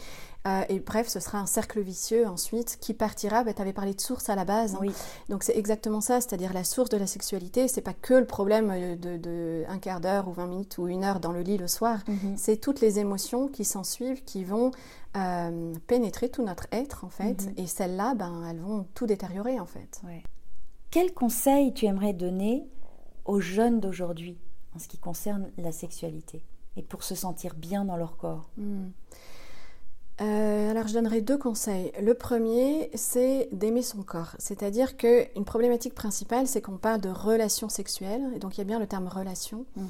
Euh, 0.48 0.62
et 0.70 0.80
bref, 0.80 1.08
ce 1.08 1.20
sera 1.20 1.40
un 1.40 1.48
cercle 1.48 1.82
vicieux 1.82 2.28
ensuite 2.28 2.78
qui 2.80 2.94
partira. 2.94 3.44
Ben, 3.44 3.54
tu 3.54 3.62
avais 3.62 3.74
parlé 3.74 3.94
de 3.94 4.02
source 4.02 4.30
à 4.30 4.36
la 4.36 4.46
base. 4.46 4.76
Hein. 4.76 4.92
Donc 5.30 5.44
c'est 5.44 5.58
exactement 5.58 6.02
ça, 6.02 6.22
c'est-à-dire 6.22 6.54
la 6.54 6.64
source 6.64 6.90
de 6.90 6.98
la 6.98 7.08
sexualité. 7.08 7.68
C'est 7.68 7.82
pas 7.82 7.94
que 7.94 8.14
le 8.14 8.26
problème 8.26 8.72
euh, 8.72 8.96
de, 8.96 9.64
un 9.68 9.80
quart 9.80 10.02
d'heure 10.02 10.28
ou 10.28 10.34
20 10.34 10.48
minutes 10.48 10.78
ou 10.78 10.88
une 10.88 11.04
heure 11.04 11.20
dans 11.20 11.32
le 11.32 11.42
lit 11.42 11.58
le 11.58 11.68
soir. 11.68 12.00
Mhm. 12.08 12.36
C'est 12.38 12.58
toutes 12.58 12.80
les 12.80 13.00
émotions 13.00 13.48
qui 13.48 13.66
s'en 13.66 13.84
suivent 13.84 14.24
qui 14.24 14.44
vont 14.44 14.72
euh, 15.18 15.74
pénétrer 15.88 16.30
tout 16.30 16.44
notre 16.44 16.68
être 16.72 17.06
en 17.06 17.10
fait. 17.10 17.46
Mhm. 17.46 17.54
Et 17.58 17.68
celles-là, 17.68 18.14
ben, 18.14 18.44
elles 18.48 18.60
vont 18.60 18.86
tout 18.94 19.08
détériorer 19.08 19.60
en 19.60 19.66
fait. 19.66 20.02
Quel 20.92 21.14
conseil 21.14 21.74
tu 21.74 21.86
aimerais 21.86 22.14
donner 22.14 22.70
aux 23.26 23.40
jeunes 23.40 23.80
d'aujourd'hui 23.80 24.38
en 24.76 24.80
ce 24.80 24.88
qui 24.88 25.00
concerne 25.00 25.50
la 25.58 25.72
sexualité 25.72 26.46
et 26.78 26.84
pour 26.84 27.04
se 27.04 27.16
sentir 27.16 27.56
bien 27.56 27.84
dans 27.84 27.98
leur 27.98 28.18
corps? 28.18 28.50
Hmm. 28.58 28.90
Euh, 30.22 30.72
alors 30.72 30.88
je 30.88 30.94
donnerai 30.94 31.22
deux 31.22 31.38
conseils. 31.38 31.92
Le 32.02 32.14
premier, 32.14 32.90
c'est 32.94 33.50
d'aimer 33.52 33.82
son 33.82 34.02
corps. 34.02 34.36
C'est-à-dire 34.40 34.96
qu'une 34.96 35.46
problématique 35.46 35.94
principale, 35.94 36.48
c'est 36.48 36.62
qu'on 36.62 36.78
parle 36.78 37.02
de 37.02 37.10
relations 37.10 37.70
sexuelles, 37.70 38.24
et 38.36 38.40
donc 38.40 38.56
il 38.56 38.60
y 38.60 38.62
a 38.62 38.66
bien 38.66 38.80
le 38.80 38.88
terme 38.88 39.08
relation, 39.08 39.66
mhm. 39.76 39.88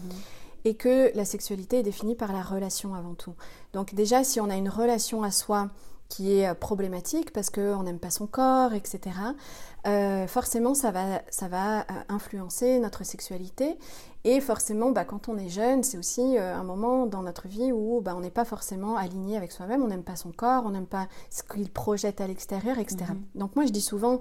et 0.66 0.74
que 0.74 1.16
la 1.16 1.26
sexualité 1.26 1.80
est 1.80 1.84
définie 1.84 2.16
par 2.16 2.34
la 2.34 2.42
relation 2.42 2.96
avant 2.96 3.14
tout. 3.14 3.36
Donc 3.74 3.94
déjà, 3.94 4.24
si 4.24 4.40
on 4.40 4.50
a 4.50 4.56
une 4.56 4.70
relation 4.70 5.22
à 5.22 5.30
soi 5.30 5.70
qui 6.10 6.40
est 6.40 6.48
euh, 6.48 6.54
problématique 6.56 7.32
parce 7.32 7.50
qu'on 7.50 7.84
n'aime 7.84 8.00
pas 8.00 8.12
son 8.12 8.26
corps, 8.26 8.74
etc., 8.74 9.00
euh, 9.86 10.26
forcément 10.26 10.74
ça 10.74 10.90
va, 10.90 11.22
ça 11.30 11.48
va 11.48 11.86
influencer 12.10 12.80
notre 12.80 13.04
sexualité. 13.04 13.78
Et 14.26 14.42
forcément, 14.42 14.92
bah, 14.92 15.06
quand 15.06 15.30
on 15.30 15.38
est 15.38 15.50
jeune, 15.50 15.84
c'est 15.84 15.98
aussi 15.98 16.38
un 16.38 16.64
moment 16.64 17.06
dans 17.06 17.22
notre 17.22 17.48
vie 17.48 17.72
où 17.72 18.02
bah, 18.02 18.14
on 18.18 18.22
n'est 18.22 18.32
pas 18.32 18.44
forcément 18.44 18.98
aligné 18.98 19.38
avec 19.38 19.52
soi-même, 19.52 19.84
on 19.84 19.88
n'aime 19.88 20.04
pas 20.04 20.16
son 20.16 20.32
corps, 20.32 20.64
on 20.66 20.72
n'aime 20.72 20.88
pas 20.88 21.08
ce 21.30 21.44
qu'il 21.44 21.70
projette 21.70 22.20
à 22.22 22.28
l'extérieur, 22.28 22.80
etc. 22.80 22.98
Mm-hmm. 23.04 23.40
Donc 23.40 23.56
moi 23.56 23.66
je 23.66 23.72
dis 23.72 23.82
souvent 23.82 24.20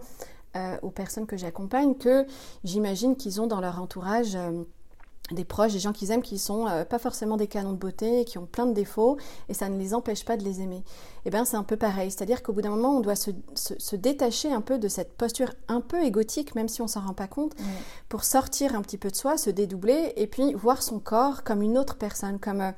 aux 0.82 0.90
personnes 0.90 1.26
que 1.26 1.36
j'accompagne 1.36 1.96
que 1.96 2.26
j'imagine 2.62 3.16
qu'ils 3.16 3.40
ont 3.40 3.48
dans 3.48 3.60
leur 3.60 3.80
entourage 3.80 4.38
des 5.30 5.44
proches, 5.44 5.72
des 5.72 5.78
gens 5.78 5.92
qu'ils 5.92 6.10
aiment 6.10 6.22
qui 6.22 6.38
sont 6.38 6.66
euh, 6.66 6.84
pas 6.84 6.98
forcément 6.98 7.36
des 7.36 7.46
canons 7.46 7.72
de 7.72 7.78
beauté, 7.78 8.24
qui 8.24 8.36
ont 8.36 8.46
plein 8.46 8.66
de 8.66 8.74
défauts, 8.74 9.16
et 9.48 9.54
ça 9.54 9.68
ne 9.70 9.78
les 9.78 9.94
empêche 9.94 10.24
pas 10.24 10.36
de 10.36 10.44
les 10.44 10.60
aimer. 10.60 10.76
Et 10.76 11.28
eh 11.28 11.30
bien 11.30 11.46
c'est 11.46 11.56
un 11.56 11.62
peu 11.62 11.76
pareil, 11.76 12.10
c'est-à-dire 12.10 12.42
qu'au 12.42 12.52
bout 12.52 12.60
d'un 12.60 12.70
moment, 12.70 12.98
on 12.98 13.00
doit 13.00 13.16
se, 13.16 13.30
se, 13.54 13.96
détacher 13.96 14.52
un 14.52 14.60
peu 14.60 14.78
de 14.78 14.88
cette 14.88 15.14
posture 15.14 15.52
un 15.68 15.80
peu 15.80 16.04
égotique, 16.04 16.54
même 16.54 16.68
si 16.68 16.82
on 16.82 16.86
s'en 16.86 17.00
rend 17.00 17.14
pas 17.14 17.28
compte, 17.28 17.54
pour 18.10 18.24
sortir 18.24 18.74
un 18.74 18.82
petit 18.82 18.98
peu 18.98 19.10
de 19.10 19.16
soi, 19.16 19.38
se 19.38 19.48
dédoubler, 19.48 20.12
et 20.16 20.26
puis 20.26 20.52
voir 20.52 20.82
son 20.82 20.98
corps 20.98 21.42
comme 21.42 21.62
une 21.62 21.78
autre 21.78 21.96
personne, 21.96 22.38
comme... 22.38 22.60
Euh, 22.60 22.72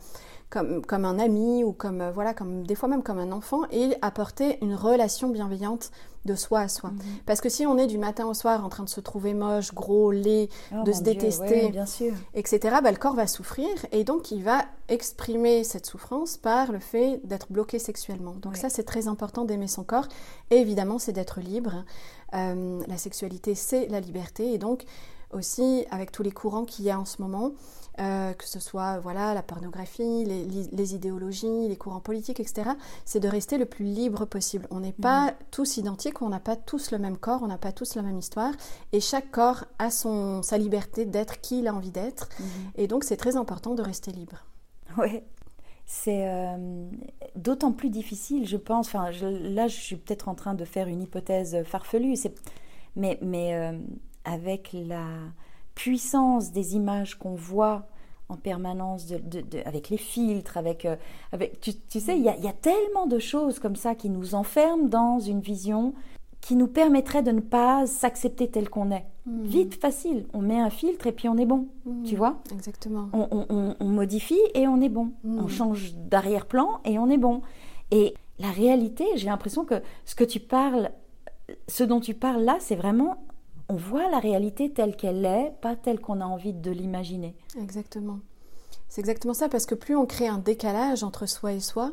comme, 0.57 0.85
comme 0.87 1.05
un 1.05 1.19
ami 1.19 1.65
ou 1.65 1.73
comme, 1.73 2.01
euh, 2.01 2.11
voilà, 2.11 2.33
comme 2.33 2.67
des 2.67 2.75
fois 2.75 2.89
même 2.89 3.03
comme 3.03 3.19
un 3.19 3.31
enfant 3.31 3.63
et 3.71 3.95
apporter 4.01 4.59
une 4.63 4.75
relation 4.75 5.29
bienveillante 5.29 5.91
de 6.25 6.35
soi 6.35 6.61
à 6.61 6.69
soi. 6.69 6.91
Mhm. 6.91 7.01
Parce 7.27 7.43
que 7.43 7.51
si 7.51 7.67
on 7.67 7.77
est 7.77 7.87
du 7.87 7.99
matin 7.99 8.27
au 8.27 8.33
soir 8.33 8.65
en 8.65 8.71
train 8.71 8.83
de 8.83 8.89
se 8.89 9.01
trouver 9.01 9.35
moche, 9.35 9.75
gros, 9.75 10.11
laid, 10.11 10.49
oh 10.73 10.83
de 10.83 10.93
se 10.93 11.03
détester, 11.03 11.69
bien 11.69 11.85
sûr. 11.85 12.15
etc., 12.35 12.79
bah, 12.83 12.91
le 12.91 12.97
corps 12.97 13.15
va 13.15 13.27
souffrir 13.27 13.69
et 13.93 14.03
donc 14.03 14.31
il 14.31 14.43
va 14.43 14.65
exprimer 14.89 15.63
cette 15.63 15.85
souffrance 15.85 16.39
par 16.39 16.73
le 16.73 16.79
fait 16.79 17.21
d'être 17.25 17.53
bloqué 17.53 17.79
sexuellement. 17.79 18.35
Donc 18.41 18.57
ça, 18.57 18.71
c'est 18.71 18.85
très 18.85 19.09
important 19.09 19.45
d'aimer 19.45 19.69
son 19.69 19.85
corps. 19.85 20.09
Et 20.51 20.57
évidemment, 20.57 20.99
c'est 20.99 21.13
d'être 21.13 21.41
libre. 21.41 21.85
Euh, 22.35 22.81
la 22.87 22.97
sexualité, 22.97 23.55
c'est 23.55 23.89
la 23.89 24.01
liberté. 24.01 24.55
Et 24.55 24.59
donc, 24.59 24.85
aussi 25.33 25.85
avec 25.91 26.13
tous 26.13 26.23
les 26.23 26.33
courants 26.33 26.65
qu'il 26.65 26.85
y 26.85 26.91
a 26.91 26.99
en 26.99 27.05
ce 27.05 27.21
moment, 27.21 27.53
euh, 27.99 28.33
que 28.35 28.47
ce 28.47 28.61
soit 28.61 28.99
voilà 28.99 29.35
la 29.35 29.43
pornographie, 29.43 30.25
les, 30.25 30.95
idéologies, 30.95 31.69
les 31.69 31.77
courants 31.77 32.01
politiques, 32.01 32.41
etc. 32.41 32.71
C'est 33.05 33.21
de 33.21 33.29
rester 33.29 33.59
le 33.59 33.67
plus 33.67 33.85
libre 33.85 34.25
possible. 34.25 34.67
On 34.71 34.81
n'est 34.81 34.93
pas 34.93 35.31
mm. 35.31 35.35
tous 35.51 35.77
identiques, 35.79 36.23
on 36.23 36.29
n'a 36.29 36.41
pas 36.41 36.57
tous 36.57 36.91
le 36.91 36.99
même 36.99 37.17
corps, 37.17 37.43
on 37.43 37.47
n'a 37.47 37.59
pas 37.59 37.73
tous 37.73 37.95
la 37.95 38.03
même 38.03 38.19
histoire, 38.19 38.53
et 38.93 39.01
chaque 39.01 39.31
corps 39.31 39.65
a 39.79 39.91
son 39.91 40.43
sa 40.43 40.59
liberté 40.59 41.05
d'être 41.05 41.41
qui 41.41 41.61
il 41.61 41.69
a 41.69 41.75
envie 41.75 41.91
d'être, 41.91 42.29
mm-hmm. 42.29 42.71
et 42.77 42.87
donc 42.87 43.05
c'est 43.05 43.17
très 43.17 43.37
important 43.37 43.75
de 43.75 43.83
rester 43.83 44.13
libre. 44.13 44.45
Oui. 44.99 45.21
C'est 45.89 46.29
euh, 46.29 46.89
d'autant 47.37 47.73
plus 47.73 47.91
difficile, 47.91 48.47
je 48.47 48.57
pense. 48.57 48.89
Enfin, 48.89 49.11
là, 49.13 49.69
je 49.69 49.77
suis 49.77 49.97
peut-être 49.97 50.29
en 50.29 50.35
train 50.35 50.55
de 50.55 50.65
faire 50.65 50.89
une 50.89 51.01
hypothèse 51.01 51.63
farfelue, 51.65 52.15
mais, 52.97 53.19
mais 53.23 53.55
euh, 53.55 53.79
avec 54.25 54.71
la 54.73 55.07
puissance 55.77 56.51
des 56.51 56.75
images 56.75 57.15
qu'on 57.15 57.37
voit 57.37 57.87
en 58.29 58.37
permanence, 58.37 59.07
avec 59.67 59.89
les 59.89 59.97
filtres, 59.97 60.57
avec, 60.57 60.85
euh, 60.85 60.97
avec 61.31 61.61
tu, 61.61 62.01
sais, 62.01 62.19
il 62.19 62.25
y, 62.25 62.29
a 62.29 62.53
tellement 62.53 63.07
de 63.07 63.21
choses 63.21 63.61
comme 63.61 63.77
ça 63.77 63.95
qui 63.95 64.11
nous 64.11 64.35
enferment 64.35 64.89
dans 64.89 65.21
une 65.21 65.41
vision 65.41 65.95
qui 66.41 66.57
nous 66.57 66.67
permettrait 66.67 67.23
de 67.23 67.31
ne 67.31 67.41
pas 67.41 67.87
s'accepter 67.87 68.49
tel 68.49 68.69
qu'on 68.69 68.91
est. 68.91 69.05
Hmm. 69.27 69.43
Vite, 69.43 69.81
facile, 69.81 70.27
on 70.33 70.41
met 70.41 70.59
un 70.59 70.71
filtre 70.71 71.07
et 71.07 71.13
puis 71.13 71.29
on 71.29 71.37
est 71.37 71.47
bon, 71.47 71.69
hmm. 71.85 72.03
tu 72.03 72.17
vois 72.17 72.39
Exactement. 72.53 73.09
On, 73.13 73.85
modifie 73.85 74.41
et 74.55 74.67
on 74.67 74.81
est 74.81 74.89
bon. 74.89 75.13
Hmm. 75.23 75.39
On 75.45 75.49
change 75.49 75.95
d'arrière-plan 75.95 76.81
et 76.85 76.99
on 76.99 77.09
est 77.09 77.19
bon. 77.19 77.43
Et 77.93 78.15
la 78.41 78.51
réalité, 78.51 79.05
j'ai 79.15 79.29
l'impression 79.29 79.65
que 79.65 79.77
ce 80.05 80.17
que 80.17 80.25
tu 80.25 80.41
parles, 80.41 80.91
ce 81.69 81.85
dont 81.85 82.01
tu 82.01 82.15
parles 82.15 82.43
là, 82.43 82.57
c'est 82.59 82.77
vraiment 82.77 83.26
on 83.69 83.77
voit 83.77 84.09
la 84.11 84.19
réalité 84.19 84.71
telle 84.73 84.97
qu'elle 84.97 85.25
est, 85.25 85.53
pas 85.61 85.77
telle 85.77 86.01
qu'on 86.01 86.21
a 86.21 86.25
envie 86.25 86.53
de 86.53 86.71
l'imaginer. 86.71 87.35
Exactement. 87.61 88.21
C'est 88.89 89.01
exactement 89.01 89.35
ça, 89.35 89.49
parce 89.49 89.67
que 89.67 89.75
plus 89.75 89.97
on 89.97 90.07
crée 90.07 90.29
un 90.29 90.39
décalage 90.39 91.03
entre 91.03 91.27
soi 91.27 91.53
et 91.53 91.61
soi, 91.61 91.93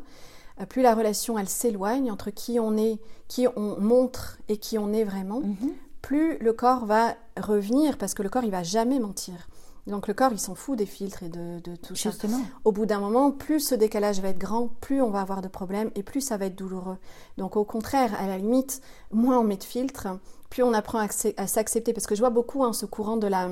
euh, 0.62 0.66
plus 0.66 0.82
la 0.82 0.94
relation 0.94 1.40
elle 1.40 1.50
s'éloigne 1.50 2.12
entre 2.12 2.30
qui 2.30 2.60
on 2.60 2.78
est, 2.78 3.00
qui 3.28 3.48
on 3.56 3.80
montre 3.80 4.38
et 4.50 4.58
qui 4.58 4.78
on 4.78 4.94
est 4.94 5.04
vraiment, 5.04 5.42
mhm. 5.42 5.74
plus 6.02 6.38
le 6.38 6.54
corps 6.54 6.86
va 6.86 7.16
revenir, 7.38 7.98
parce 7.98 8.14
que 8.14 8.24
le 8.24 8.30
corps 8.30 8.44
il 8.44 8.52
va 8.52 8.64
jamais 8.64 9.00
mentir. 9.00 9.48
Donc 9.86 10.08
le 10.08 10.14
corps, 10.14 10.32
il 10.32 10.40
s'en 10.40 10.56
fout 10.56 10.78
des 10.78 10.86
filtres 10.86 11.24
et 11.24 11.30
de, 11.30 11.60
tout 11.76 11.96
Justement. 11.96 12.38
ça. 12.38 12.44
Au 12.64 12.72
bout 12.72 12.86
d'un 12.86 13.00
moment, 13.00 13.32
plus 13.32 13.60
ce 13.60 13.76
décalage 13.76 14.22
va 14.22 14.30
être 14.30 14.38
grand, 14.38 14.70
plus 14.80 15.02
on 15.02 15.10
va 15.10 15.22
avoir 15.22 15.42
de 15.42 15.50
problèmes 15.50 15.92
et 15.96 16.04
plus 16.04 16.22
ça 16.22 16.38
va 16.38 16.46
être 16.46 16.56
douloureux. 16.56 16.98
Donc 17.38 17.58
au 17.58 17.66
contraire, 17.66 18.14
à 18.20 18.28
la 18.28 18.38
limite, 18.38 18.82
moins 19.12 19.40
on 19.40 19.44
met 19.44 19.58
de 19.58 19.64
filtres, 19.64 20.08
plus 20.50 20.64
on 20.64 20.74
apprend 20.74 21.00
à, 21.00 21.48
s'accepter, 21.48 21.94
parce 21.94 22.06
que 22.06 22.16
je 22.16 22.22
vois 22.22 22.30
beaucoup 22.30 22.64
hein, 22.64 22.74
ce 22.74 22.86
courant 22.86 23.18
de 23.18 23.28
la 23.28 23.50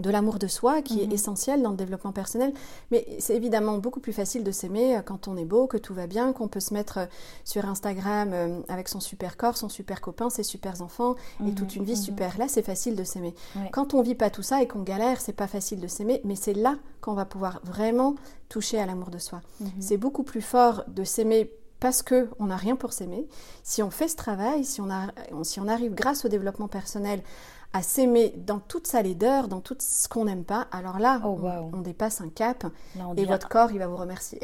de 0.00 0.10
l'amour 0.10 0.38
de 0.38 0.46
soi 0.46 0.82
qui 0.82 1.02
est 1.02 1.06
mhm. 1.06 1.12
essentiel 1.12 1.62
dans 1.62 1.70
le 1.70 1.76
développement 1.76 2.12
personnel. 2.12 2.52
Mais 2.90 3.06
c'est 3.18 3.34
évidemment 3.34 3.78
beaucoup 3.78 4.00
plus 4.00 4.12
facile 4.12 4.44
de 4.44 4.50
s'aimer 4.50 4.96
euh, 4.96 5.02
quand 5.02 5.28
on 5.28 5.36
est 5.36 5.44
beau, 5.44 5.66
que 5.66 5.76
tout 5.76 5.94
va 5.94 6.06
bien, 6.06 6.32
qu'on 6.32 6.48
peut 6.48 6.60
se 6.60 6.74
mettre 6.74 6.98
euh, 6.98 7.06
sur 7.44 7.64
Instagram 7.66 8.30
euh, 8.32 8.60
avec 8.68 8.88
son 8.88 9.00
super 9.00 9.36
corps, 9.36 9.56
son 9.56 9.68
super 9.68 10.00
copain, 10.00 10.30
ses 10.30 10.42
super 10.42 10.82
enfants 10.82 11.14
et 11.40 11.44
mhm. 11.44 11.54
toute 11.54 11.76
une 11.76 11.84
vie 11.84 11.92
mhm. 11.92 12.02
super. 12.02 12.38
Là, 12.38 12.46
c'est 12.48 12.62
facile 12.62 12.96
de 12.96 13.04
s'aimer. 13.04 13.34
Quand 13.72 13.94
on 13.94 14.02
vit 14.02 14.14
pas 14.14 14.30
tout 14.30 14.42
ça 14.42 14.62
et 14.62 14.68
qu'on 14.68 14.82
galère, 14.82 15.20
c'est 15.20 15.32
pas 15.32 15.46
facile 15.46 15.80
de 15.80 15.86
s'aimer, 15.86 16.20
mais 16.24 16.36
c'est 16.36 16.54
là 16.54 16.76
qu'on 17.00 17.14
va 17.14 17.24
pouvoir 17.24 17.60
vraiment 17.64 18.16
toucher 18.48 18.78
à 18.78 18.86
l'amour 18.86 19.10
de 19.10 19.18
soi. 19.18 19.40
C'est 19.80 19.96
beaucoup 19.96 20.22
plus 20.22 20.40
fort 20.40 20.84
de 20.88 21.04
s'aimer 21.04 21.50
parce 21.80 22.02
qu'on 22.02 22.46
n'a 22.46 22.56
rien 22.56 22.76
pour 22.76 22.92
s'aimer. 22.92 23.26
Si 23.62 23.82
on 23.82 23.90
fait 23.90 24.08
ce 24.08 24.16
travail, 24.16 24.64
si 24.64 24.80
on, 24.80 24.90
a, 24.90 25.08
si 25.42 25.60
on 25.60 25.68
arrive 25.68 25.94
grâce 25.94 26.24
au 26.24 26.28
développement 26.28 26.68
personnel 26.68 27.22
à 27.72 27.82
s'aimer 27.82 28.32
dans 28.36 28.58
toute 28.58 28.86
sa 28.86 29.02
laideur, 29.02 29.48
dans 29.48 29.60
tout 29.60 29.76
ce 29.78 30.08
qu'on 30.08 30.24
n'aime 30.24 30.44
pas, 30.44 30.66
alors 30.72 30.98
là, 30.98 31.20
oh, 31.24 31.38
on, 31.72 31.80
dépasse 31.80 32.20
un 32.20 32.28
cap 32.28 32.64
et 33.16 33.24
votre 33.24 33.48
corps, 33.48 33.70
il 33.72 33.78
va 33.78 33.86
vous 33.86 33.96
remercier. 33.96 34.40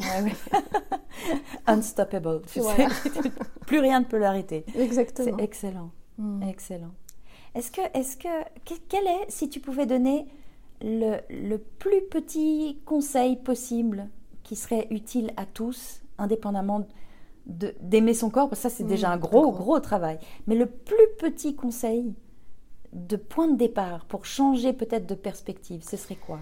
Unstoppable. 1.66 2.42
Plus 3.66 3.78
rien 3.78 4.00
ne 4.00 4.04
peut 4.04 4.18
l'arrêter. 4.18 4.64
Exactement. 4.76 5.36
C'est 5.36 5.44
excellent. 5.44 5.90
Hmm. 6.18 6.42
Excellent. 6.42 6.92
Est-ce 7.54 7.70
que, 7.70 7.80
est-ce 7.94 8.16
que, 8.16 8.28
quel 8.88 9.06
est, 9.06 9.26
si 9.28 9.48
tu 9.48 9.60
pouvais 9.60 9.86
donner 9.86 10.26
le, 10.80 11.18
le 11.30 11.58
plus 11.58 12.02
petit 12.10 12.80
conseil 12.84 13.36
possible 13.36 14.08
qui 14.42 14.56
serait 14.56 14.88
utile 14.90 15.32
à 15.36 15.46
tous, 15.46 16.02
indépendamment 16.18 16.86
d'aimer 17.46 18.14
son 18.14 18.30
corps, 18.30 18.48
parce 18.48 18.62
que 18.62 18.68
ça 18.68 18.74
c'est 18.74 18.84
déjà 18.84 19.08
mmh, 19.08 19.12
un 19.12 19.16
gros, 19.16 19.52
gros 19.52 19.80
travail. 19.80 20.18
Mais 20.46 20.54
le 20.54 20.66
plus 20.66 21.08
petit 21.18 21.54
conseil 21.54 22.14
de 22.92 23.16
point 23.16 23.48
de 23.48 23.56
départ 23.56 24.04
pour 24.06 24.26
changer 24.26 24.72
peut-être 24.72 25.06
de 25.06 25.14
perspective, 25.14 25.82
ce 25.88 25.96
serait 25.96 26.16
quoi? 26.16 26.38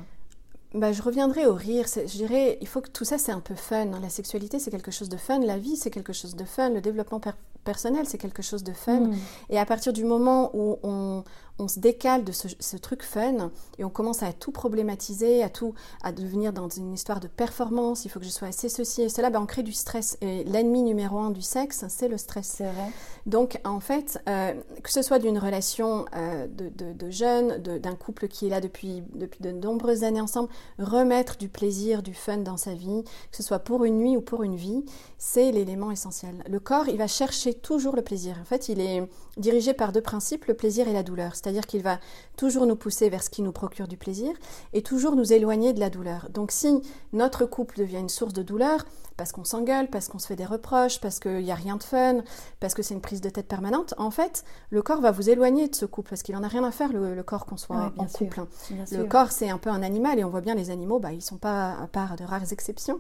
Bah, 0.72 0.92
je 0.92 1.02
reviendrai 1.02 1.46
au 1.46 1.54
rire. 1.54 1.86
Je 1.86 2.16
dirais, 2.16 2.56
il 2.60 2.68
faut 2.68 2.80
que 2.80 2.90
tout 2.90 3.04
ça, 3.04 3.18
c'est 3.18 3.32
un 3.32 3.40
peu 3.40 3.56
fun. 3.56 3.86
La 4.00 4.08
sexualité, 4.08 4.60
c'est 4.60 4.70
quelque 4.70 4.92
chose 4.92 5.08
de 5.08 5.16
fun. 5.16 5.40
La 5.40 5.58
vie, 5.58 5.76
c'est 5.76 5.90
quelque 5.90 6.12
chose 6.12 6.36
de 6.36 6.44
fun. 6.44 6.70
Le 6.70 6.80
développement 6.80 7.18
personnel, 7.64 8.06
c'est 8.06 8.18
quelque 8.18 8.42
chose 8.42 8.64
de 8.64 8.72
fun. 8.72 9.00
Mmh. 9.00 9.16
Et 9.50 9.58
à 9.58 9.66
partir 9.66 9.92
du 9.92 10.04
moment 10.04 10.50
où 10.54 10.78
on, 10.82 11.24
on 11.60 11.68
se 11.68 11.78
décale 11.78 12.24
de 12.24 12.32
ce, 12.32 12.76
truc 12.76 13.02
fun 13.02 13.50
et 13.78 13.84
on 13.84 13.90
commence 13.90 14.22
à 14.22 14.32
tout 14.32 14.50
problématiser, 14.50 15.42
à 15.42 15.48
tout, 15.48 15.74
à 16.02 16.12
devenir 16.12 16.52
dans 16.52 16.68
une 16.68 16.92
histoire 16.92 17.20
de 17.20 17.28
performance, 17.28 18.04
il 18.04 18.08
faut 18.08 18.18
que 18.18 18.24
je 18.24 18.30
sois 18.30 18.48
assez 18.48 18.68
ceci 18.68 19.02
et 19.02 19.08
cela, 19.08 19.30
ben 19.30 19.40
on 19.42 19.46
crée 19.46 19.62
du 19.62 19.72
stress. 19.72 20.16
Et 20.22 20.44
l'ennemi 20.44 20.82
numéro 20.82 21.18
un 21.18 21.30
du 21.30 21.42
sexe, 21.42 21.84
c'est 21.88 22.08
le 22.08 22.16
stress. 22.16 22.54
C'est 22.56 22.64
vrai. 22.64 22.90
Donc, 23.26 23.60
en 23.64 23.80
fait, 23.80 24.20
euh, 24.28 24.54
que 24.82 24.90
ce 24.90 25.02
soit 25.02 25.18
d'une 25.18 25.38
relation 25.38 26.06
euh, 26.16 26.46
de, 26.46 26.70
de, 26.70 27.10
jeunes, 27.10 27.58
d'un 27.58 27.94
couple 27.94 28.28
qui 28.28 28.46
est 28.46 28.50
là 28.50 28.60
depuis, 28.60 29.02
depuis 29.14 29.42
de 29.42 29.50
nombreuses 29.50 30.04
années 30.04 30.20
ensemble, 30.20 30.48
remettre 30.78 31.36
du 31.36 31.48
plaisir, 31.48 32.02
du 32.02 32.14
fun 32.14 32.38
dans 32.38 32.56
sa 32.56 32.74
vie, 32.74 33.04
que 33.30 33.36
ce 33.36 33.42
soit 33.42 33.58
pour 33.58 33.84
une 33.84 33.98
nuit 33.98 34.16
ou 34.16 34.22
pour 34.22 34.42
une 34.42 34.56
vie, 34.56 34.84
c'est 35.18 35.52
l'élément 35.52 35.90
essentiel. 35.90 36.42
Le 36.48 36.60
corps, 36.60 36.88
il 36.88 36.96
va 36.96 37.06
chercher 37.06 37.49
toujours 37.54 37.96
le 37.96 38.02
plaisir. 38.02 38.36
En 38.40 38.44
fait, 38.44 38.68
il 38.68 38.80
est 38.80 39.08
dirigé 39.36 39.74
par 39.74 39.92
deux 39.92 40.00
principes, 40.00 40.46
le 40.46 40.54
plaisir 40.54 40.88
et 40.88 40.92
la 40.92 41.02
douleur. 41.02 41.34
C'est-à-dire 41.34 41.66
qu'il 41.66 41.82
va 41.82 41.98
toujours 42.36 42.66
nous 42.66 42.76
pousser 42.76 43.08
vers 43.08 43.22
ce 43.22 43.30
qui 43.30 43.42
nous 43.42 43.52
procure 43.52 43.88
du 43.88 43.96
plaisir 43.96 44.32
et 44.72 44.82
toujours 44.82 45.16
nous 45.16 45.32
éloigner 45.32 45.72
de 45.72 45.80
la 45.80 45.90
douleur. 45.90 46.28
Donc 46.30 46.52
si 46.52 46.80
notre 47.12 47.46
couple 47.46 47.78
devient 47.78 47.98
une 47.98 48.08
source 48.08 48.32
de 48.32 48.42
douleur, 48.42 48.84
parce 49.20 49.32
qu'on 49.32 49.44
s'engueule, 49.44 49.88
parce 49.90 50.08
qu'on 50.08 50.18
se 50.18 50.26
fait 50.26 50.34
des 50.34 50.46
reproches, 50.46 50.98
parce 50.98 51.20
qu'il 51.20 51.42
n'y 51.42 51.52
a 51.52 51.54
rien 51.54 51.76
de 51.76 51.82
fun, 51.82 52.22
parce 52.58 52.72
que 52.72 52.82
c'est 52.82 52.94
une 52.94 53.02
prise 53.02 53.20
de 53.20 53.28
tête 53.28 53.46
permanente, 53.46 53.92
en 53.98 54.10
fait, 54.10 54.44
le 54.70 54.80
corps 54.80 55.02
va 55.02 55.10
vous 55.10 55.28
éloigner 55.28 55.68
de 55.68 55.74
ce 55.74 55.84
couple, 55.84 56.08
parce 56.08 56.22
qu'il 56.22 56.34
n'en 56.34 56.42
a 56.42 56.48
rien 56.48 56.64
à 56.64 56.70
faire, 56.70 56.90
le, 56.90 57.22
corps 57.22 57.44
qu'on 57.44 57.58
soit 57.58 57.92
en 57.98 58.06
couple. 58.06 58.40
Hein. 58.40 58.48
Le 58.90 59.04
corps, 59.04 59.30
c'est 59.30 59.50
un 59.50 59.58
peu 59.58 59.68
un 59.68 59.82
animal, 59.82 60.18
et 60.18 60.24
on 60.24 60.30
voit 60.30 60.40
bien 60.40 60.54
les 60.54 60.70
animaux, 60.70 61.00
bah, 61.00 61.12
ils 61.12 61.16
ne 61.16 61.20
sont 61.20 61.36
pas, 61.36 61.72
à 61.72 61.86
part 61.86 62.16
de 62.16 62.24
rares 62.24 62.50
exceptions, 62.50 62.98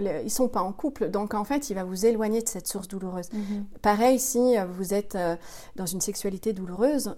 ils 0.00 0.24
ne 0.24 0.28
sont 0.28 0.48
pas 0.48 0.62
en 0.62 0.72
couple. 0.72 1.10
Donc, 1.10 1.34
en 1.34 1.44
fait, 1.44 1.70
il 1.70 1.74
va 1.74 1.84
vous 1.84 2.06
éloigner 2.06 2.42
de 2.42 2.48
cette 2.48 2.66
source 2.66 2.88
douloureuse. 2.88 3.32
Mhm. 3.32 3.66
Pareil, 3.82 4.18
si 4.18 4.58
euh, 4.58 4.64
vous 4.64 4.94
êtes 4.94 5.14
euh, 5.14 5.36
dans 5.76 5.86
une 5.86 6.00
sexualité 6.00 6.52
douloureuse 6.52 7.14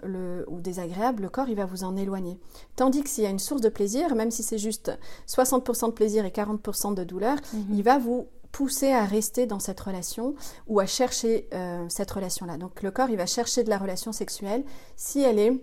ou 0.48 0.60
désagréable, 0.60 1.22
le 1.22 1.28
corps, 1.28 1.48
il 1.48 1.56
va 1.56 1.64
vous 1.64 1.84
en 1.84 1.96
éloigner. 1.96 2.38
Tandis 2.76 3.02
que 3.02 3.08
s'il 3.08 3.24
y 3.24 3.26
a 3.26 3.30
une 3.30 3.38
source 3.38 3.60
de 3.60 3.68
plaisir, 3.68 4.14
même 4.14 4.30
si 4.30 4.42
c'est 4.42 4.58
juste 4.58 4.92
60% 5.28 5.86
de 5.86 5.92
plaisir 5.92 6.24
et 6.24 6.30
40% 6.30 6.94
de 6.94 7.04
douleur, 7.04 7.36
mhm. 7.52 7.66
il 7.72 7.82
va 7.82 7.98
vous 7.98 8.26
pousser 8.52 8.92
à 8.92 9.04
rester 9.04 9.46
dans 9.46 9.58
cette 9.58 9.80
relation 9.80 10.34
ou 10.68 10.78
à 10.78 10.86
chercher 10.86 11.48
euh, 11.54 11.86
cette 11.88 12.10
relation-là. 12.10 12.58
Donc 12.58 12.82
le 12.82 12.90
corps, 12.90 13.10
il 13.10 13.16
va 13.16 13.26
chercher 13.26 13.64
de 13.64 13.70
la 13.70 13.78
relation 13.78 14.12
sexuelle 14.12 14.62
si 14.94 15.22
elle 15.22 15.38
est 15.38 15.58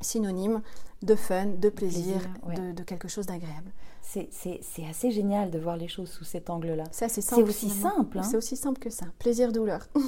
synonyme 0.00 0.60
de 1.02 1.14
fun, 1.14 1.46
de 1.46 1.68
plaisir, 1.68 2.20
de, 2.54 2.82
quelque 2.82 3.08
chose 3.08 3.26
d'agréable. 3.26 3.72
C'est 4.30 4.86
assez 4.88 5.10
génial 5.10 5.50
de 5.50 5.58
voir 5.58 5.76
les 5.76 5.88
choses 5.88 6.10
sous 6.10 6.24
cet 6.24 6.50
angle-là. 6.50 6.84
C'est 6.92 7.06
aussi 7.42 7.68
simple. 7.68 8.18
Hein. 8.18 8.22
C'est 8.22 8.36
aussi 8.36 8.56
simple 8.56 8.80
que 8.80 8.90
ça. 8.90 9.06
Plaisir-douleur. 9.18 9.86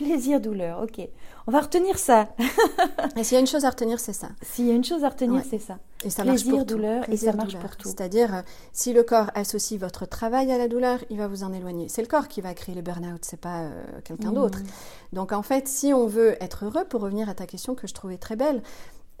Plaisir, 0.00 0.40
douleur, 0.40 0.82
ok. 0.82 1.06
On 1.46 1.52
va 1.52 1.60
retenir 1.60 1.98
ça. 1.98 2.30
et 3.16 3.22
s'il 3.22 3.34
y 3.34 3.36
a 3.36 3.40
une 3.40 3.46
chose 3.46 3.66
à 3.66 3.70
retenir, 3.70 4.00
c'est 4.00 4.14
ça. 4.14 4.28
S'il 4.40 4.66
y 4.66 4.70
a 4.70 4.74
une 4.74 4.84
chose 4.84 5.04
à 5.04 5.10
retenir, 5.10 5.42
c'est 5.48 5.58
ça. 5.58 5.78
Et 6.04 6.08
ça 6.08 6.22
Plaisir, 6.22 6.46
marche 6.46 6.56
pour 6.56 6.64
douleur, 6.64 7.06
et 7.10 7.18
ça 7.18 7.34
marche 7.34 7.58
pour 7.58 7.76
tout. 7.76 7.88
C'est-à-dire, 7.88 8.34
euh, 8.36 8.42
si 8.72 8.94
le 8.94 9.02
corps 9.02 9.30
associe 9.34 9.78
votre 9.78 10.06
travail 10.06 10.50
à 10.52 10.56
la 10.56 10.68
douleur, 10.68 11.00
il 11.10 11.18
va 11.18 11.28
vous 11.28 11.44
en 11.44 11.52
éloigner. 11.52 11.90
C'est 11.90 12.00
le 12.00 12.08
corps 12.08 12.28
qui 12.28 12.40
va 12.40 12.54
créer 12.54 12.74
le 12.74 12.80
burn-out, 12.80 13.22
c'est 13.22 13.40
pas 13.40 13.64
euh, 13.64 13.82
quelqu'un 14.02 14.32
d'autre. 14.32 14.60
Mmh. 14.60 15.16
Donc 15.16 15.32
en 15.32 15.42
fait, 15.42 15.68
si 15.68 15.92
on 15.92 16.06
veut 16.06 16.42
être 16.42 16.64
heureux, 16.64 16.84
pour 16.88 17.02
revenir 17.02 17.28
à 17.28 17.34
ta 17.34 17.44
question 17.44 17.74
que 17.74 17.86
je 17.86 17.92
trouvais 17.92 18.16
très 18.16 18.36
belle, 18.36 18.62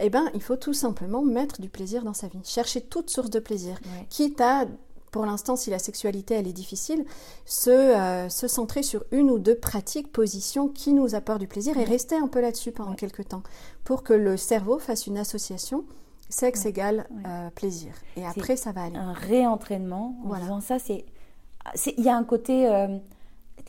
eh 0.00 0.10
ben, 0.10 0.30
il 0.34 0.42
faut 0.42 0.56
tout 0.56 0.72
simplement 0.72 1.22
mettre 1.22 1.60
du 1.60 1.68
plaisir 1.68 2.04
dans 2.04 2.14
sa 2.14 2.28
vie. 2.28 2.40
Chercher 2.44 2.80
toute 2.80 3.10
source 3.10 3.30
de 3.30 3.40
plaisir, 3.40 3.78
quitte 4.08 4.40
à 4.40 4.66
pour 5.10 5.26
l'instant, 5.26 5.56
si 5.56 5.70
la 5.70 5.78
sexualité 5.78 6.34
elle 6.34 6.46
est 6.46 6.52
difficile, 6.52 7.04
se, 7.44 7.70
euh, 7.70 8.28
se 8.28 8.48
centrer 8.48 8.82
sur 8.82 9.04
une 9.10 9.30
ou 9.30 9.38
deux 9.38 9.56
pratiques, 9.56 10.12
positions 10.12 10.68
qui 10.68 10.92
nous 10.92 11.14
apportent 11.14 11.40
du 11.40 11.48
plaisir 11.48 11.76
et 11.76 11.84
rester 11.84 12.16
un 12.16 12.28
peu 12.28 12.40
là-dessus 12.40 12.72
pendant 12.72 12.94
quelques 12.94 13.28
temps 13.28 13.42
pour 13.84 14.02
que 14.02 14.12
le 14.12 14.36
cerveau 14.36 14.78
fasse 14.78 15.06
une 15.06 15.18
association 15.18 15.84
sexe 16.28 16.64
égale 16.64 17.08
euh, 17.26 17.50
plaisir. 17.50 17.92
Et 18.16 18.24
après, 18.24 18.56
ça 18.56 18.70
va 18.72 18.84
aller. 18.84 18.96
Un 18.96 19.12
réentraînement 19.12 20.16
en 20.24 20.38
disant 20.38 20.60
ça, 20.60 20.78
c'est. 20.78 21.04
Il 21.98 22.04
y 22.04 22.08
a 22.08 22.16
un 22.16 22.24
côté. 22.24 22.68
Euh, 22.68 22.96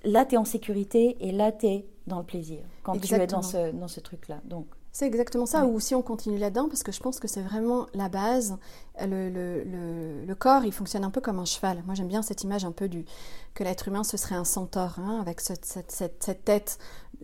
là, 0.04 0.26
tu 0.26 0.36
es 0.36 0.38
en 0.38 0.46
sécurité 0.46 1.18
et 1.20 1.32
là, 1.32 1.52
tu 1.52 1.66
es 1.66 1.86
dans 2.06 2.20
le 2.20 2.26
plaisir 2.26 2.60
quand 2.84 3.00
tu 3.00 3.14
es 3.14 3.28
dans 3.28 3.42
ce, 3.42 3.72
dans 3.72 3.88
ce 3.88 4.00
truc-là. 4.00 4.42
Donc. 4.46 4.68
C'est 4.94 5.08
exactement 5.08 5.46
ça, 5.46 5.66
ou 5.66 5.80
si 5.80 5.96
on 5.96 6.02
continue 6.02 6.38
là-dedans, 6.38 6.68
parce 6.68 6.84
que 6.84 6.92
je 6.92 7.00
pense 7.00 7.20
que 7.20 7.28
c'est 7.28 7.42
vraiment 7.42 7.88
la 7.94 8.10
base. 8.10 8.58
Le, 9.00 9.30
le, 9.30 10.26
le, 10.26 10.36
corps, 10.36 10.66
il 10.66 10.74
fonctionne 10.74 11.06
un 11.06 11.10
peu 11.10 11.22
comme 11.22 11.40
un 11.40 11.46
cheval. 11.46 11.82
Moi, 11.86 11.96
j'aime 11.96 12.10
bien 12.10 12.22
cette 12.22 12.44
image 12.44 12.66
un 12.66 12.74
peu 12.74 12.90
du 12.90 13.06
que 13.54 13.64
l'être 13.64 13.88
humain, 13.88 14.04
ce 14.04 14.18
serait 14.18 14.36
un 14.36 14.44
centaure, 14.44 15.00
hein, 15.00 15.20
avec 15.22 15.40
cette, 15.40 15.66
cette, 15.66 15.92
cette, 15.92 16.44
tête, 16.44 16.78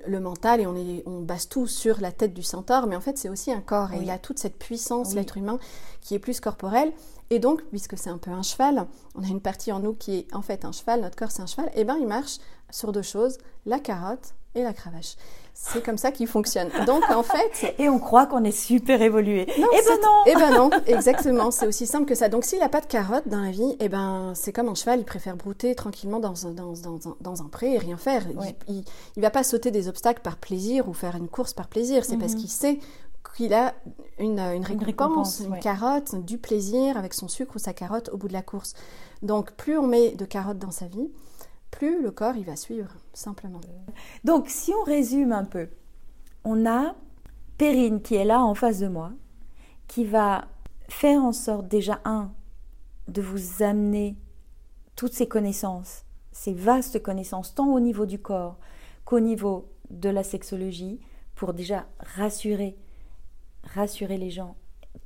le 0.08 0.22
mental, 0.22 0.62
et 0.62 0.66
on, 0.66 0.78
est, 0.78 1.04
on 1.06 1.22
base 1.22 1.50
tout 1.50 1.68
sur 1.68 2.00
la 2.00 2.14
tête 2.14 2.34
du 2.34 2.42
centaure, 2.42 2.88
mais 2.88 2.96
en 2.96 3.02
fait, 3.02 3.18
c'est 3.18 3.30
aussi 3.30 3.52
un 3.52 3.62
corps, 3.62 3.92
et 3.94 3.98
il 4.02 4.10
a 4.10 4.18
toute 4.18 4.40
cette 4.40 4.58
puissance, 4.58 5.14
l'être 5.14 5.36
humain, 5.38 5.60
qui 6.00 6.16
est 6.16 6.20
plus 6.20 6.40
corporel. 6.40 6.94
Et 7.30 7.40
donc, 7.40 7.62
puisque 7.66 7.98
c'est 7.98 8.10
un 8.10 8.18
peu 8.18 8.32
un 8.32 8.44
cheval, 8.44 8.88
on 9.16 9.24
a 9.24 9.28
une 9.28 9.42
partie 9.42 9.74
en 9.74 9.82
nous 9.82 9.94
qui 9.94 10.20
est 10.20 10.34
en 10.34 10.42
fait 10.42 10.64
un 10.64 10.72
cheval, 10.72 11.02
notre 11.02 11.18
corps 11.18 11.32
c'est 11.32 11.42
un 11.42 11.48
cheval, 11.48 11.70
et 11.76 11.84
bien 11.84 11.98
il 11.98 12.08
marche 12.08 12.38
sur 12.70 12.94
deux 12.94 13.02
choses, 13.02 13.38
la 13.66 13.80
carotte 13.80 14.34
et 14.56 14.64
la 14.64 14.74
cravache. 14.74 15.16
C'est 15.60 15.84
comme 15.84 15.98
ça 15.98 16.12
qu'il 16.12 16.28
fonctionne. 16.28 16.70
Donc 16.86 17.04
en 17.10 17.24
fait, 17.24 17.76
et 17.80 17.90
on 17.90 18.00
croit 18.00 18.28
qu'on 18.28 18.44
est 18.44 18.52
super 18.52 19.02
évolué. 19.02 19.42
et 19.42 19.54
eh 19.58 19.62
ben 19.62 19.98
non. 20.02 20.24
Eh 20.28 20.36
ben 20.36 20.52
non, 20.52 20.70
exactement. 20.86 21.52
C'est 21.52 21.68
aussi 21.68 21.88
simple 21.88 22.06
que 22.06 22.16
ça. 22.16 22.30
Donc 22.30 22.46
s'il 22.46 22.60
n'a 22.60 22.70
pas 22.70 22.80
de 22.80 22.86
carotte 22.86 23.28
dans 23.28 23.42
la 23.42 23.52
vie, 23.52 23.76
eh 23.80 23.90
ben 23.90 24.34
c'est 24.36 24.54
comme 24.54 24.70
un 24.70 24.76
cheval, 24.76 25.00
il 25.00 25.06
préfère 25.06 25.36
brouter 25.36 25.74
tranquillement 25.74 26.20
dans 26.20 26.46
un, 26.46 26.52
dans, 26.52 26.74
dans, 27.20 27.42
un 27.42 27.48
pré 27.48 27.74
et 27.74 27.78
rien 27.80 27.98
faire. 27.98 28.24
Il, 28.68 28.84
il, 29.16 29.22
va 29.22 29.32
pas 29.32 29.44
sauter 29.44 29.72
des 29.72 29.88
obstacles 29.88 30.22
par 30.22 30.38
plaisir 30.38 30.88
ou 30.88 30.94
faire 30.94 31.16
une 31.16 31.28
course 31.28 31.54
par 31.54 31.68
plaisir. 31.68 32.06
C'est 32.06 32.18
parce 32.18 32.34
mhm. 32.34 32.40
qu'il 32.40 32.50
sait 32.50 32.80
qu'il 33.36 33.54
a 33.54 33.74
une, 34.20 34.40
une 34.40 34.64
récompense, 34.64 35.42
une, 35.42 35.60
carotte, 35.60 36.16
du 36.24 36.38
plaisir 36.38 36.98
avec 36.98 37.14
son 37.14 37.28
sucre 37.28 37.56
ou 37.56 37.60
sa 37.60 37.74
carotte 37.74 38.10
au 38.10 38.18
bout 38.18 38.28
de 38.28 38.34
la 38.34 38.42
course. 38.42 38.74
Donc 39.22 39.52
plus 39.54 39.78
on 39.78 39.88
met 39.88 40.12
de 40.12 40.26
carottes 40.26 40.60
dans 40.60 40.72
sa 40.72 40.86
vie, 40.86 41.10
plus 41.78 42.02
le 42.02 42.10
corps 42.10 42.36
il 42.36 42.44
va 42.44 42.56
suivre, 42.56 42.90
simplement. 43.14 43.62
Donc 44.24 44.50
si 44.50 44.74
on 44.74 44.84
résume 44.84 45.32
un 45.32 45.46
peu, 45.46 45.70
on 46.44 46.66
a 46.66 46.96
Perrine 47.60 48.02
qui 48.02 48.16
est 48.16 48.26
là 48.26 48.42
en 48.42 48.56
face 48.56 48.80
de 48.80 48.88
moi, 48.88 49.12
qui 49.88 50.04
va 50.04 50.48
faire 50.90 51.24
en 51.24 51.34
sorte 51.34 51.68
déjà, 51.68 52.02
un, 52.04 52.32
de 53.08 53.22
vous 53.22 53.62
amener 53.62 54.16
toutes 54.96 55.14
ces 55.14 55.28
connaissances, 55.28 56.04
ces 56.32 56.54
vastes 56.54 57.02
connaissances, 57.04 57.54
tant 57.54 57.72
au 57.72 57.80
niveau 57.80 58.08
du 58.08 58.18
corps 58.18 58.58
qu'au 59.06 59.20
niveau 59.20 59.72
de 59.92 60.10
la 60.10 60.24
sexologie, 60.24 61.00
pour 61.36 61.54
déjà 61.54 61.86
rassurer, 62.00 62.76
rassurer 63.64 64.18
les 64.18 64.32
gens, 64.32 64.56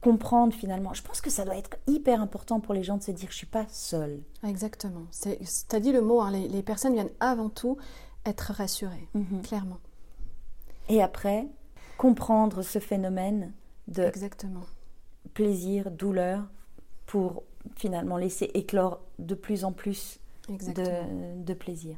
comprendre 0.01 0.53
finalement. 0.53 0.93
Je 0.93 1.03
pense 1.03 1.21
que 1.21 1.29
ça 1.29 1.45
doit 1.45 1.55
être 1.55 1.77
hyper 1.87 2.21
important 2.21 2.59
pour 2.59 2.73
les 2.73 2.83
gens 2.83 2.97
de 2.97 3.03
se 3.03 3.11
dire 3.11 3.29
je 3.29 3.35
suis 3.35 3.47
pas 3.47 3.65
seule. 3.69 4.21
Exactement. 4.45 5.05
Tu 5.21 5.75
as 5.75 5.79
dit 5.79 5.91
le 5.91 6.01
mot, 6.01 6.21
hein, 6.21 6.31
les, 6.31 6.63
personnes 6.63 6.93
viennent 6.93 7.11
avant 7.19 7.49
tout 7.49 7.77
être 8.25 8.51
rassurées, 8.53 9.07
mhm. 9.13 9.41
clairement. 9.43 9.79
Et 10.89 11.01
après, 11.01 11.47
comprendre 11.97 12.63
ce 12.63 12.79
phénomène 12.79 13.53
de 13.87 14.03
Exactement. 14.03 14.63
plaisir, 15.33 15.91
douleur, 15.91 16.43
pour 17.05 17.43
finalement 17.75 18.17
laisser 18.17 18.49
éclore 18.53 19.01
de 19.19 19.35
plus 19.35 19.63
en 19.63 19.71
plus 19.71 20.19
de, 20.49 21.43
de, 21.43 21.53
plaisir. 21.53 21.95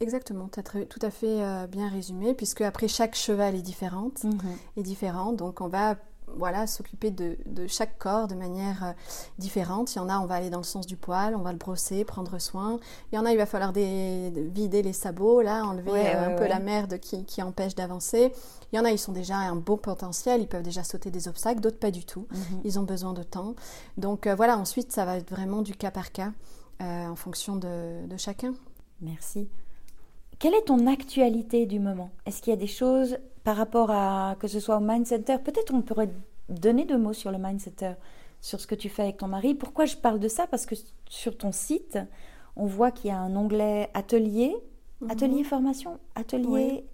Exactement, 0.00 0.48
tu 0.48 0.60
as 0.60 0.62
tout 0.62 0.98
à 1.02 1.10
fait 1.10 1.42
euh, 1.42 1.66
bien 1.66 1.88
résumé, 1.88 2.34
puisque 2.34 2.62
après 2.62 2.88
chaque 2.88 3.14
cheval 3.14 3.54
est 3.54 3.62
différente, 3.62 4.24
mhm. 4.24 4.38
est 4.76 4.82
différent, 4.82 5.32
donc 5.32 5.60
on 5.60 5.68
va 5.68 5.96
voilà, 6.36 6.66
s'occuper 6.66 7.10
de, 7.10 7.36
chaque 7.68 7.98
corps 7.98 8.28
de 8.28 8.34
manière 8.34 8.84
euh, 8.84 8.92
différente. 9.38 9.94
Il 9.94 9.98
y 9.98 10.00
en 10.00 10.08
a, 10.08 10.18
on 10.18 10.26
va 10.26 10.36
aller 10.36 10.50
dans 10.50 10.58
le 10.58 10.64
sens 10.64 10.86
du 10.86 10.96
poil, 10.96 11.34
on 11.34 11.42
va 11.42 11.52
le 11.52 11.58
brosser, 11.58 12.04
prendre 12.04 12.38
soin. 12.38 12.78
Il 13.10 13.16
y 13.16 13.18
en 13.18 13.24
a, 13.24 13.32
il 13.32 13.38
va 13.38 13.46
falloir 13.46 13.72
vider 13.72 14.82
les 14.82 14.92
sabots, 14.92 15.42
là, 15.42 15.64
enlever 15.64 15.90
euh, 15.92 16.34
un 16.34 16.36
peu 16.36 16.46
la 16.46 16.58
merde 16.58 16.98
qui, 16.98 17.42
empêche 17.42 17.74
d'avancer. 17.74 18.32
Il 18.72 18.76
y 18.76 18.78
en 18.78 18.84
a, 18.84 18.90
ils 18.90 18.98
sont 18.98 19.12
déjà 19.12 19.36
un 19.36 19.56
beau 19.56 19.76
potentiel, 19.76 20.40
ils 20.40 20.48
peuvent 20.48 20.62
déjà 20.62 20.84
sauter 20.84 21.10
des 21.10 21.28
obstacles, 21.28 21.60
d'autres 21.60 21.78
pas 21.78 21.90
du 21.90 22.04
tout. 22.04 22.26
Mhm. 22.30 22.60
Ils 22.64 22.78
ont 22.78 22.84
besoin 22.84 23.12
de 23.12 23.22
temps. 23.22 23.54
Donc 23.96 24.26
euh, 24.26 24.34
voilà, 24.34 24.56
ensuite, 24.58 24.92
ça 24.92 25.04
va 25.04 25.16
être 25.16 25.30
vraiment 25.30 25.62
du 25.62 25.74
cas 25.74 25.90
par 25.90 26.12
cas 26.12 26.32
en 26.80 27.14
fonction 27.14 27.54
de, 27.54 28.08
de 28.08 28.16
chacun. 28.16 28.54
Merci. 29.00 29.48
Quelle 30.42 30.54
est 30.54 30.64
ton 30.64 30.88
actualité 30.88 31.66
du 31.66 31.78
moment? 31.78 32.10
Est-ce 32.26 32.42
qu'il 32.42 32.50
y 32.50 32.56
a 32.56 32.58
des 32.58 32.66
choses 32.66 33.16
par 33.44 33.56
rapport 33.56 33.92
à 33.92 34.34
que 34.40 34.48
ce 34.48 34.58
soit 34.58 34.76
au 34.78 34.80
Mind 34.80 35.06
Center, 35.06 35.36
peut-être 35.38 35.72
on 35.72 35.82
pourrait 35.82 36.10
donner 36.48 36.84
deux 36.84 36.98
mots 36.98 37.12
sur 37.12 37.30
le 37.30 37.38
Mind 37.38 37.60
Center, 37.60 37.92
sur 38.40 38.60
ce 38.60 38.66
que 38.66 38.74
tu 38.74 38.88
fais 38.88 39.02
avec 39.02 39.18
ton 39.18 39.28
mari. 39.28 39.54
Pourquoi 39.54 39.84
je 39.84 39.94
parle 39.96 40.18
de 40.18 40.26
ça? 40.26 40.48
Parce 40.48 40.66
que 40.66 40.74
sur 41.08 41.38
ton 41.38 41.52
site, 41.52 41.96
on 42.56 42.66
voit 42.66 42.90
qu'il 42.90 43.10
y 43.10 43.12
a 43.12 43.18
un 43.18 43.36
onglet 43.36 43.88
atelier, 43.94 44.56
mhm. 45.00 45.12
atelier 45.12 45.44
formation, 45.44 46.00
atelier 46.16 46.86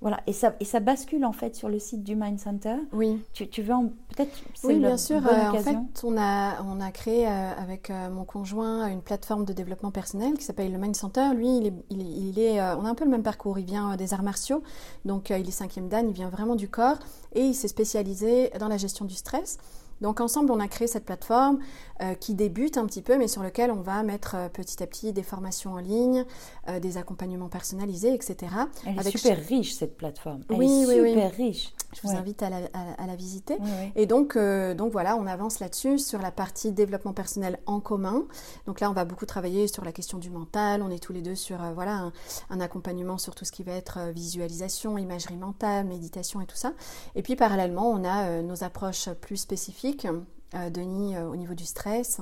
voilà, 0.00 0.20
et 0.26 0.32
ça, 0.32 0.54
et 0.60 0.64
ça 0.64 0.80
bascule 0.80 1.26
en 1.26 1.32
fait 1.32 1.54
sur 1.54 1.68
le 1.68 1.78
site 1.78 2.02
du 2.02 2.16
Mind 2.16 2.38
Center. 2.38 2.76
Oui. 2.92 3.22
Tu, 3.34 3.48
tu 3.48 3.60
veux 3.60 3.74
peut-être 4.16 4.32
Oui, 4.64 4.78
bien 4.78 4.96
sûr. 4.96 5.26
Euh, 5.26 5.50
en 5.50 5.58
fait, 5.58 5.76
on 6.04 6.16
a, 6.16 6.62
on 6.62 6.80
a 6.80 6.90
créé 6.90 7.28
euh, 7.28 7.52
avec 7.58 7.90
euh, 7.90 8.08
mon 8.08 8.24
conjoint 8.24 8.86
une 8.86 9.02
plateforme 9.02 9.44
de 9.44 9.52
développement 9.52 9.90
personnel 9.90 10.38
qui 10.38 10.44
s'appelle 10.44 10.72
le 10.72 10.78
Mind 10.78 10.96
Center. 10.96 11.34
Lui, 11.34 11.58
il 11.58 11.66
est, 11.66 11.74
il, 11.90 12.38
est, 12.38 12.62
on 12.62 12.86
a 12.86 12.88
un 12.88 12.94
peu 12.94 13.04
le 13.04 13.10
même 13.10 13.22
parcours. 13.22 13.58
Il 13.58 13.66
vient 13.66 13.96
des 13.96 14.14
arts 14.14 14.22
martiaux, 14.22 14.62
donc 15.04 15.28
il 15.28 15.46
est 15.46 15.50
cinquième 15.50 15.88
dan, 15.88 16.08
il 16.08 16.14
vient 16.14 16.30
vraiment 16.30 16.56
du 16.56 16.68
corps 16.68 16.98
et 17.34 17.42
il 17.42 17.54
s'est 17.54 17.68
spécialisé 17.68 18.50
dans 18.58 18.68
la 18.68 18.78
gestion 18.78 19.04
du 19.04 19.14
stress. 19.14 19.58
Donc 20.00 20.20
ensemble, 20.20 20.50
on 20.52 20.60
a 20.60 20.68
créé 20.68 20.86
cette 20.88 21.04
plateforme 21.04 21.58
euh, 22.02 22.14
qui 22.14 22.34
débute 22.34 22.78
un 22.78 22.86
petit 22.86 23.02
peu, 23.02 23.18
mais 23.18 23.28
sur 23.28 23.42
lequel 23.42 23.70
on 23.70 23.82
va 23.82 24.02
mettre 24.02 24.34
euh, 24.36 24.48
petit 24.48 24.82
à 24.82 24.86
petit 24.86 25.12
des 25.12 25.22
formations 25.22 25.74
en 25.74 25.78
ligne, 25.78 26.24
euh, 26.68 26.80
des 26.80 26.96
accompagnements 26.96 27.48
personnalisés, 27.48 28.14
etc. 28.14 28.36
Elle 28.86 29.06
est 29.06 29.10
super 29.10 29.38
riche 29.46 29.74
cette 29.74 29.96
plateforme. 29.96 30.42
Elle 30.48 30.56
oui, 30.56 30.82
est 30.82 31.04
super 31.04 31.32
riche. 31.32 31.72
Je 31.92 32.00
vous 32.02 32.14
invite 32.14 32.42
à 32.42 32.50
la, 32.50 33.16
visiter. 33.16 33.58
Et 33.96 34.06
donc, 34.06 34.36
donc 34.36 34.92
voilà, 34.92 35.16
on 35.16 35.26
avance 35.26 35.58
là-dessus 35.58 35.98
sur 35.98 36.20
la 36.20 36.30
partie 36.30 36.72
développement 36.72 37.12
personnel 37.12 37.58
en 37.66 37.80
commun. 37.80 38.24
Donc 38.66 38.80
là, 38.80 38.90
on 38.90 38.92
va 38.92 39.04
beaucoup 39.04 39.26
travailler 39.26 39.66
sur 39.66 39.84
la 39.84 39.92
question 39.92 40.18
du 40.18 40.30
mental. 40.30 40.82
On 40.82 40.90
est 40.90 41.02
tous 41.02 41.12
les 41.12 41.22
deux 41.22 41.34
sur 41.34 41.58
voilà 41.74 41.94
un, 41.94 42.12
un 42.50 42.60
accompagnement 42.60 43.18
sur 43.18 43.34
tout 43.34 43.44
ce 43.44 43.52
qui 43.52 43.64
va 43.64 43.72
être 43.72 44.10
visualisation, 44.14 44.98
imagerie 44.98 45.36
mentale, 45.36 45.86
méditation 45.86 46.40
et 46.40 46.46
tout 46.46 46.56
ça. 46.56 46.72
Et 47.14 47.22
puis 47.22 47.36
parallèlement, 47.36 47.90
on 47.90 48.04
a 48.04 48.42
nos 48.42 48.62
approches 48.62 49.10
plus 49.20 49.36
spécifiques 49.36 50.06
euh, 50.56 50.68
Denis 50.68 51.14
euh, 51.14 51.28
au 51.28 51.36
niveau 51.36 51.54
du 51.54 51.64
stress 51.64 52.20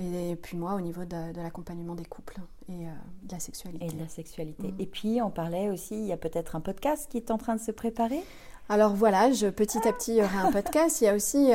et, 0.00 0.34
puis 0.34 0.56
moi 0.56 0.74
au 0.74 0.80
niveau 0.80 1.04
de, 1.04 1.36
l'accompagnement 1.36 1.94
des 1.94 2.04
couples 2.04 2.38
et 2.68 2.72
euh, 2.72 2.90
de 3.22 3.32
la 3.32 3.38
sexualité. 3.38 3.86
Et 3.86 3.88
de 3.88 3.98
la 4.00 4.08
sexualité. 4.08 4.72
Mm. 4.72 4.80
Et 4.80 4.86
puis 4.86 5.22
on 5.22 5.30
parlait 5.30 5.70
aussi, 5.70 5.94
il 5.94 6.06
y 6.06 6.12
a 6.12 6.16
peut-être 6.16 6.56
un 6.56 6.60
podcast 6.60 7.08
qui 7.08 7.18
est 7.18 7.30
en 7.30 7.38
train 7.38 7.54
de 7.54 7.60
se 7.60 7.70
préparer 7.70 8.20
alors 8.68 8.94
voilà, 8.94 9.32
je, 9.32 9.46
petit 9.46 9.86
à 9.88 9.92
petit, 9.92 10.12
il 10.12 10.16
y 10.18 10.22
aura 10.22 10.40
un 10.40 10.52
podcast. 10.52 11.00
Il 11.00 11.04
y 11.04 11.08
a 11.08 11.14
aussi 11.14 11.52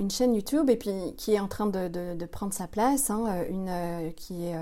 une 0.00 0.10
chaîne 0.10 0.34
YouTube 0.34 0.70
et 0.70 0.76
puis 0.76 1.14
qui 1.16 1.34
est 1.34 1.40
en 1.40 1.48
train 1.48 1.66
de, 1.66 2.26
prendre 2.26 2.54
sa 2.54 2.66
place. 2.66 3.10
Hein, 3.10 3.44
une 3.50 4.12
qui 4.14 4.46
est 4.46 4.54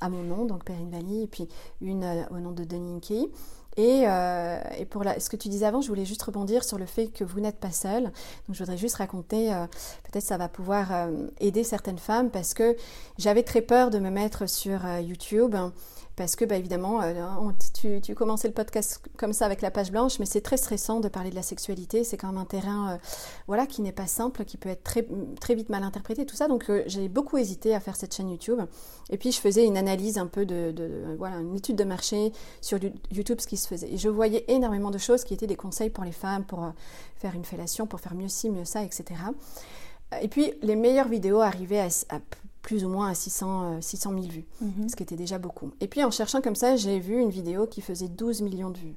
à 0.00 0.08
mon 0.08 0.22
nom, 0.22 0.44
donc 0.44 0.64
Perrine 0.64 0.90
Valley, 0.90 1.24
et 1.24 1.26
puis 1.26 1.48
une 1.80 2.04
au 2.30 2.38
nom 2.38 2.52
de 2.52 2.64
Denis 2.64 2.94
Nkei. 2.94 3.30
Euh, 3.78 4.60
et, 4.76 4.84
pour 4.84 5.04
ce 5.18 5.30
que 5.30 5.36
tu 5.36 5.48
disais 5.48 5.66
avant, 5.66 5.80
je 5.80 5.88
voulais 5.88 6.04
juste 6.04 6.22
rebondir 6.22 6.64
sur 6.64 6.78
le 6.78 6.86
fait 6.86 7.08
que 7.08 7.24
vous 7.24 7.40
n'êtes 7.40 7.58
pas 7.58 7.70
seul. 7.70 8.04
Donc 8.04 8.12
je 8.52 8.58
voudrais 8.58 8.76
juste 8.76 8.96
raconter, 8.96 9.52
euh, 9.52 9.66
peut-être 10.04 10.24
ça 10.24 10.36
va 10.36 10.48
pouvoir 10.48 10.92
euh, 10.92 11.28
aider 11.40 11.64
certaines 11.64 11.98
femmes 11.98 12.30
parce 12.30 12.54
que 12.54 12.76
j'avais 13.18 13.42
très 13.42 13.62
peur 13.62 13.90
de 13.90 13.98
me 13.98 14.10
mettre 14.10 14.48
sur 14.48 14.80
YouTube 15.00 15.54
parce 16.18 16.34
que, 16.34 16.44
bah, 16.44 16.56
évidemment, 16.56 17.00
euh, 17.00 17.14
tu, 18.02 18.14
commençais 18.16 18.48
le 18.48 18.54
podcast 18.54 19.00
comme 19.16 19.32
ça 19.32 19.46
avec 19.46 19.62
la 19.62 19.70
page 19.70 19.92
blanche, 19.92 20.18
mais 20.18 20.26
c'est 20.26 20.40
très 20.40 20.56
stressant 20.56 20.98
de 20.98 21.06
parler 21.06 21.30
de 21.30 21.36
la 21.36 21.42
sexualité. 21.42 22.02
C'est 22.02 22.16
quand 22.16 22.26
même 22.26 22.38
un 22.38 22.44
terrain, 22.44 22.94
euh, 22.94 22.96
voilà, 23.46 23.66
qui 23.66 23.82
n'est 23.82 23.92
pas 23.92 24.08
simple, 24.08 24.44
qui 24.44 24.56
peut 24.56 24.68
être 24.68 24.82
très, 24.82 25.06
très 25.40 25.54
vite 25.54 25.68
mal 25.68 25.84
interprété, 25.84 26.26
tout 26.26 26.34
ça. 26.34 26.48
Donc, 26.48 26.68
euh, 26.70 26.82
j'ai 26.86 27.08
beaucoup 27.08 27.38
hésité 27.38 27.72
à 27.72 27.78
faire 27.78 27.94
cette 27.94 28.12
chaîne 28.12 28.30
YouTube. 28.30 28.60
Et 29.10 29.16
puis, 29.16 29.30
je 29.30 29.38
faisais 29.38 29.64
une 29.64 29.76
analyse 29.76 30.18
un 30.18 30.26
peu 30.26 30.44
de, 30.44 31.14
voilà, 31.18 31.36
une 31.36 31.54
étude 31.54 31.76
de 31.76 31.84
marché 31.84 32.32
sur 32.60 32.80
YouTube, 33.12 33.38
ce 33.40 33.46
qui 33.46 33.56
se 33.56 33.68
faisait. 33.68 33.88
Et 33.92 33.96
je 33.96 34.08
voyais 34.08 34.44
énormément 34.48 34.90
de 34.90 34.98
choses 34.98 35.22
qui 35.22 35.34
étaient 35.34 35.46
des 35.46 35.54
conseils 35.54 35.90
pour 35.90 36.02
les 36.02 36.10
femmes, 36.10 36.44
pour 36.44 36.72
faire 37.14 37.36
une 37.36 37.44
fellation, 37.44 37.86
pour 37.86 38.00
faire 38.00 38.16
mieux 38.16 38.28
ci, 38.28 38.50
mieux 38.50 38.64
ça, 38.64 38.82
etc. 38.82 39.04
Et 40.20 40.26
puis, 40.26 40.52
les 40.62 40.74
meilleures 40.74 41.08
vidéos 41.08 41.40
arrivaient 41.42 41.78
à, 41.78 41.88
à 42.08 42.18
plus 42.62 42.84
ou 42.84 42.88
moins 42.88 43.08
à 43.08 43.14
600, 43.14 43.80
600 43.80 44.12
000 44.12 44.22
vues, 44.26 44.46
mhm. 44.60 44.88
ce 44.88 44.96
qui 44.96 45.02
était 45.02 45.16
déjà 45.16 45.38
beaucoup. 45.38 45.72
Et 45.80 45.88
puis 45.88 46.04
en 46.04 46.10
cherchant 46.10 46.40
comme 46.40 46.56
ça, 46.56 46.76
j'ai 46.76 46.98
vu 46.98 47.20
une 47.20 47.30
vidéo 47.30 47.66
qui 47.66 47.80
faisait 47.80 48.08
12 48.08 48.42
millions 48.42 48.70
de 48.70 48.78
vues. 48.78 48.96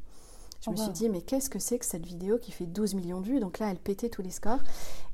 Je 0.61 0.69
oh, 0.69 0.73
me 0.73 0.77
suis 0.77 0.91
dit, 0.91 1.09
mais 1.09 1.21
qu'est-ce 1.21 1.49
que 1.49 1.57
c'est 1.57 1.79
que 1.79 1.85
cette 1.85 2.05
vidéo 2.05 2.37
qui 2.37 2.51
fait 2.51 2.67
12 2.67 2.93
millions 2.93 3.19
de 3.19 3.25
vues? 3.25 3.39
Donc 3.39 3.57
là, 3.57 3.71
elle 3.71 3.79
pétait 3.79 4.09
tous 4.09 4.21
les 4.21 4.29
scores. 4.29 4.59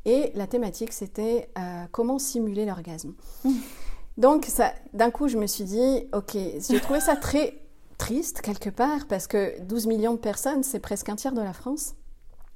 Et 0.04 0.32
la 0.36 0.46
thématique, 0.46 0.92
c'était 0.92 1.50
euh, 1.58 1.86
comment 1.92 2.20
simuler 2.20 2.66
l'orgasme. 2.66 3.14
Donc, 4.18 4.50
d'un 4.94 5.12
coup, 5.12 5.28
je 5.28 5.38
me 5.38 5.48
suis 5.48 5.64
dit, 5.64 6.08
ok, 6.12 6.36
j'ai 6.36 6.80
trouvé 6.82 7.00
ça 7.00 7.16
très 7.16 7.62
triste 7.98 8.42
quelque 8.42 8.70
part 8.70 9.08
parce 9.08 9.28
que 9.28 9.62
12 9.62 9.88
millions 9.88 10.14
de 10.14 10.20
personnes, 10.20 10.64
c'est 10.64 10.80
presque 10.80 11.08
un 11.10 11.16
tiers 11.16 11.34
de 11.34 11.42
la 11.42 11.54
France. 11.54 11.96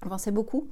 Enfin, 0.05 0.17
c'est 0.17 0.31
beaucoup. 0.31 0.67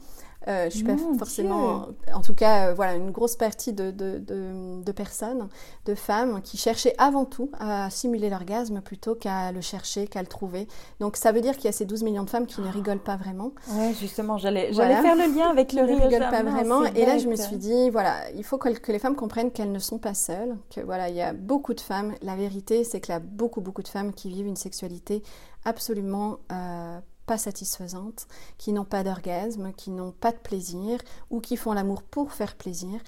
Euh, 0.47 0.65
je 0.65 0.75
suis 0.75 0.83
pas 0.85 0.95
forcément, 1.17 1.87
en 2.13 2.21
tout 2.21 2.33
cas, 2.33 2.69
euh, 2.69 2.73
voilà, 2.73 2.95
une 2.95 3.11
grosse 3.11 3.35
partie 3.35 3.73
de, 3.73 3.91
de, 3.91 4.19
de, 4.19 4.91
personnes, 4.93 5.49
de 5.85 5.95
femmes 5.95 6.41
qui 6.41 6.57
cherchaient 6.57 6.95
avant 6.97 7.25
tout 7.25 7.51
à 7.59 7.89
simuler 7.89 8.29
l'orgasme 8.29 8.81
plutôt 8.81 9.15
qu'à 9.15 9.51
le 9.51 9.59
chercher, 9.59 10.07
qu'à 10.07 10.21
le 10.21 10.27
trouver. 10.27 10.67
Donc 11.01 11.17
ça 11.17 11.33
veut 11.33 11.41
dire 11.41 11.55
qu'il 11.55 11.65
y 11.65 11.67
a 11.67 11.73
ces 11.73 11.85
12 11.85 12.03
millions 12.03 12.23
de 12.23 12.29
femmes 12.29 12.47
qui 12.47 12.61
ne 12.61 12.69
rigolent 12.69 13.03
pas 13.03 13.17
vraiment. 13.17 13.51
Ouais, 13.73 13.93
justement, 13.99 14.37
j'allais 14.37 14.71
faire 14.71 15.15
le 15.15 15.35
lien 15.35 15.49
avec 15.49 15.73
le 15.73 15.83
rire. 15.83 15.97
ne 15.97 16.03
rigolent 16.03 16.29
pas 16.31 16.43
vraiment. 16.43 16.85
Et 16.85 17.05
là, 17.05 17.17
je 17.17 17.27
me 17.27 17.35
suis 17.35 17.57
dit, 17.57 17.89
voilà, 17.89 18.29
il 18.35 18.43
faut 18.43 18.57
que, 18.57 18.69
que 18.69 18.91
les 18.91 18.99
femmes 18.99 19.15
comprennent 19.15 19.51
qu'elles 19.51 19.71
ne 19.71 19.79
sont 19.79 19.99
pas 19.99 20.13
seules, 20.13 20.55
que 20.73 20.79
voilà, 20.81 21.09
il 21.09 21.15
y 21.15 21.21
a 21.21 21.33
beaucoup 21.33 21.73
de 21.73 21.81
femmes. 21.81 22.13
La 22.21 22.35
vérité, 22.35 22.83
c'est 22.85 23.01
qu'il 23.01 23.13
y 23.13 23.17
a 23.17 23.19
beaucoup, 23.19 23.59
beaucoup 23.61 23.83
de 23.83 23.89
femmes 23.89 24.13
qui 24.13 24.29
vivent 24.29 24.47
une 24.47 24.55
sexualité 24.55 25.21
absolument 25.65 26.39
euh, 26.51 26.99
satisfaisantes, 27.37 28.27
qui 28.57 28.73
n'ont 28.73 28.85
pas 28.85 29.03
d'orgasme, 29.03 29.73
qui 29.73 29.91
n'ont 29.91 30.11
pas 30.11 30.31
de 30.31 30.37
plaisir 30.37 30.99
ou 31.29 31.39
qui 31.39 31.57
font 31.57 31.73
l'amour 31.73 32.01
pour 32.03 32.33
faire 32.33 32.55
plaisir. 32.55 32.99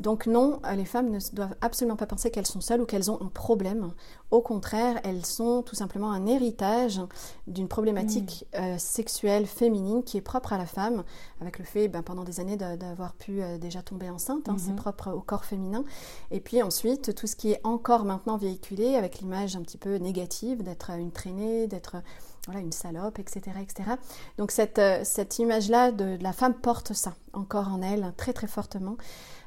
Donc 0.00 0.26
non, 0.26 0.60
euh, 0.66 0.72
les 0.72 0.84
femmes 0.84 1.10
ne 1.10 1.18
doivent 1.32 1.54
absolument 1.60 1.96
pas 1.96 2.06
penser 2.06 2.30
qu'elles 2.30 2.46
sont 2.46 2.60
seules 2.60 2.80
ou 2.80 2.86
qu'elles 2.86 3.10
ont 3.10 3.22
un 3.22 3.28
problème. 3.28 3.92
Au 4.30 4.40
contraire, 4.40 5.00
elles 5.04 5.24
sont 5.24 5.62
tout 5.62 5.76
simplement 5.76 6.10
un 6.10 6.26
héritage 6.26 7.00
d'une 7.46 7.68
problématique 7.68 8.46
mm. 8.52 8.56
euh, 8.56 8.78
sexuelle 8.78 9.46
féminine 9.46 10.02
qui 10.02 10.16
est 10.16 10.22
propre 10.22 10.52
à 10.52 10.58
la 10.58 10.66
femme, 10.66 11.04
avec 11.40 11.58
le 11.58 11.64
fait 11.64 11.86
ben, 11.88 12.02
pendant 12.02 12.24
des 12.24 12.40
années 12.40 12.56
d'avoir 12.56 13.12
pu 13.14 13.42
euh, 13.42 13.58
déjà 13.58 13.82
tomber 13.82 14.10
enceinte, 14.10 14.48
hein, 14.48 14.56
c'est 14.58 14.72
mm-hmm. 14.72 14.76
propre 14.76 15.12
au 15.12 15.20
corps 15.20 15.44
féminin. 15.44 15.84
Et 16.30 16.40
puis 16.40 16.62
ensuite, 16.62 17.14
tout 17.14 17.28
ce 17.28 17.36
qui 17.36 17.52
est 17.52 17.60
encore 17.62 18.04
maintenant 18.04 18.36
véhiculé 18.36 18.96
avec 18.96 19.20
l'image 19.20 19.54
un 19.54 19.62
petit 19.62 19.78
peu 19.78 19.96
négative 19.96 20.62
d'être 20.62 20.90
une 20.90 21.12
traînée, 21.12 21.68
d'être 21.68 21.96
voilà, 22.46 22.60
une 22.60 22.72
salope, 22.72 23.20
etc. 23.20 23.40
etc. 23.60 23.90
Donc 24.36 24.50
cette, 24.50 24.80
cette 25.04 25.38
image-là 25.38 25.92
de, 25.92 26.18
la 26.20 26.32
femme 26.32 26.54
porte 26.54 26.92
ça 26.92 27.14
encore 27.32 27.68
en 27.68 27.82
elle 27.82 28.12
très 28.16 28.32
très 28.32 28.48
fortement. 28.48 28.96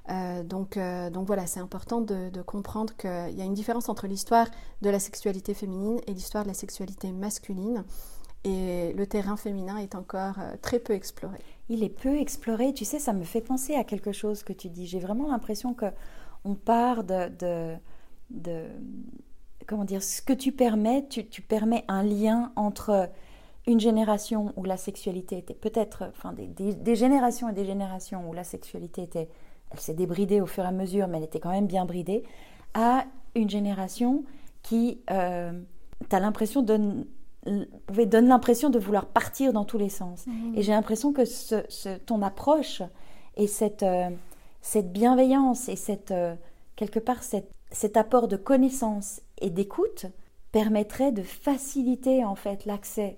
Euh, 0.09 0.43
donc, 0.43 0.77
euh, 0.77 1.09
donc 1.09 1.25
voilà, 1.25 1.47
c'est 1.47 1.59
important 1.59 2.01
de, 2.01 2.41
comprendre 2.43 2.95
qu'il 2.95 3.35
y 3.35 3.41
a 3.41 3.45
une 3.45 3.53
différence 3.53 3.89
entre 3.89 4.07
l'histoire 4.07 4.47
de 4.81 4.89
la 4.89 4.99
sexualité 4.99 5.53
féminine 5.53 5.99
et 6.07 6.13
l'histoire 6.13 6.43
de 6.43 6.49
la 6.49 6.53
sexualité 6.53 7.11
masculine. 7.11 7.83
Et 8.43 8.93
le 8.93 9.07
terrain 9.07 9.37
féminin 9.37 9.77
est 9.77 9.95
encore 9.95 10.35
très 10.61 10.77
peu 10.77 10.93
exploré. 10.93 11.39
Il 11.67 11.83
est 11.83 11.89
peu 11.89 12.15
exploré. 12.19 12.75
Tu 12.75 12.85
sais, 12.85 12.99
ça 12.99 13.11
me 13.11 13.23
fait 13.23 13.41
penser 13.41 13.73
à 13.73 13.83
quelque 13.83 14.11
chose 14.11 14.43
que 14.43 14.53
tu 14.53 14.69
dis. 14.69 14.85
J'ai 14.85 14.99
vraiment 14.99 15.31
l'impression 15.31 15.73
que 15.73 15.87
on 16.43 16.53
part 16.53 17.03
de, 17.03 17.31
de 18.29 18.67
comment 19.65 19.85
dire, 19.85 20.03
ce 20.03 20.21
que 20.21 20.33
tu 20.33 20.51
permets, 20.51 21.05
tu, 21.07 21.41
permets 21.41 21.83
un 21.87 22.03
lien 22.03 22.51
entre 22.55 23.09
une 23.67 23.79
génération 23.79 24.53
où 24.55 24.63
la 24.63 24.77
sexualité 24.77 25.37
était 25.37 25.55
peut-être, 25.55 26.03
enfin 26.15 26.33
des, 26.33 26.95
générations 26.95 27.49
et 27.49 27.53
des 27.53 27.65
générations 27.65 28.29
où 28.29 28.33
la 28.33 28.43
sexualité 28.43 29.03
était, 29.03 29.27
elle 29.71 29.79
s'est 29.79 29.93
débridée 29.93 30.41
au 30.41 30.45
fur 30.45 30.63
et 30.63 30.67
à 30.67 30.71
mesure, 30.71 31.07
mais 31.07 31.17
elle 31.17 31.23
était 31.23 31.39
quand 31.39 31.51
même 31.51 31.67
bien 31.67 31.85
bridée, 31.85 32.23
à 32.73 33.05
une 33.35 33.49
génération 33.49 34.23
qui, 34.63 35.01
euh, 35.11 35.51
tu 36.09 36.15
as 36.15 36.19
l'impression 36.19 36.61
donne, 36.61 37.05
donne 37.45 38.27
l'impression 38.27 38.69
de 38.69 38.79
vouloir 38.79 39.05
partir 39.05 39.53
dans 39.53 39.65
tous 39.65 39.77
les 39.77 39.89
sens. 39.89 40.25
Mmh. 40.25 40.55
Et 40.55 40.61
j'ai 40.61 40.71
l'impression 40.71 41.13
que 41.13 41.25
ce, 41.25 41.97
ton 42.05 42.21
approche 42.21 42.81
et 43.35 43.47
cette, 43.47 43.83
euh, 43.83 44.09
cette 44.61 44.91
bienveillance 44.91 45.69
et 45.69 45.75
cette, 45.75 46.11
euh, 46.11 46.35
quelque 46.75 46.99
part 46.99 47.23
cette, 47.23 47.51
cet 47.71 47.97
apport 47.97 48.27
de 48.27 48.37
connaissances 48.37 49.21
et 49.39 49.49
d'écoute 49.49 50.05
permettrait 50.51 51.11
de 51.11 51.21
faciliter 51.21 52.23
en 52.23 52.35
fait 52.35 52.65
l'accès 52.65 53.17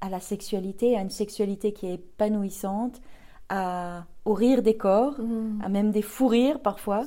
à 0.00 0.08
la 0.08 0.20
sexualité, 0.20 0.96
à 0.96 1.02
une 1.02 1.10
sexualité 1.10 1.72
qui 1.72 1.86
est 1.86 1.94
épanouissante, 1.94 3.00
à, 3.48 4.06
au 4.24 4.34
rire 4.34 4.62
des 4.62 4.76
corps, 4.76 5.20
mmh. 5.20 5.62
à 5.62 5.68
même 5.68 5.90
des 5.90 6.02
fous 6.02 6.28
rires 6.28 6.60
parfois, 6.60 7.04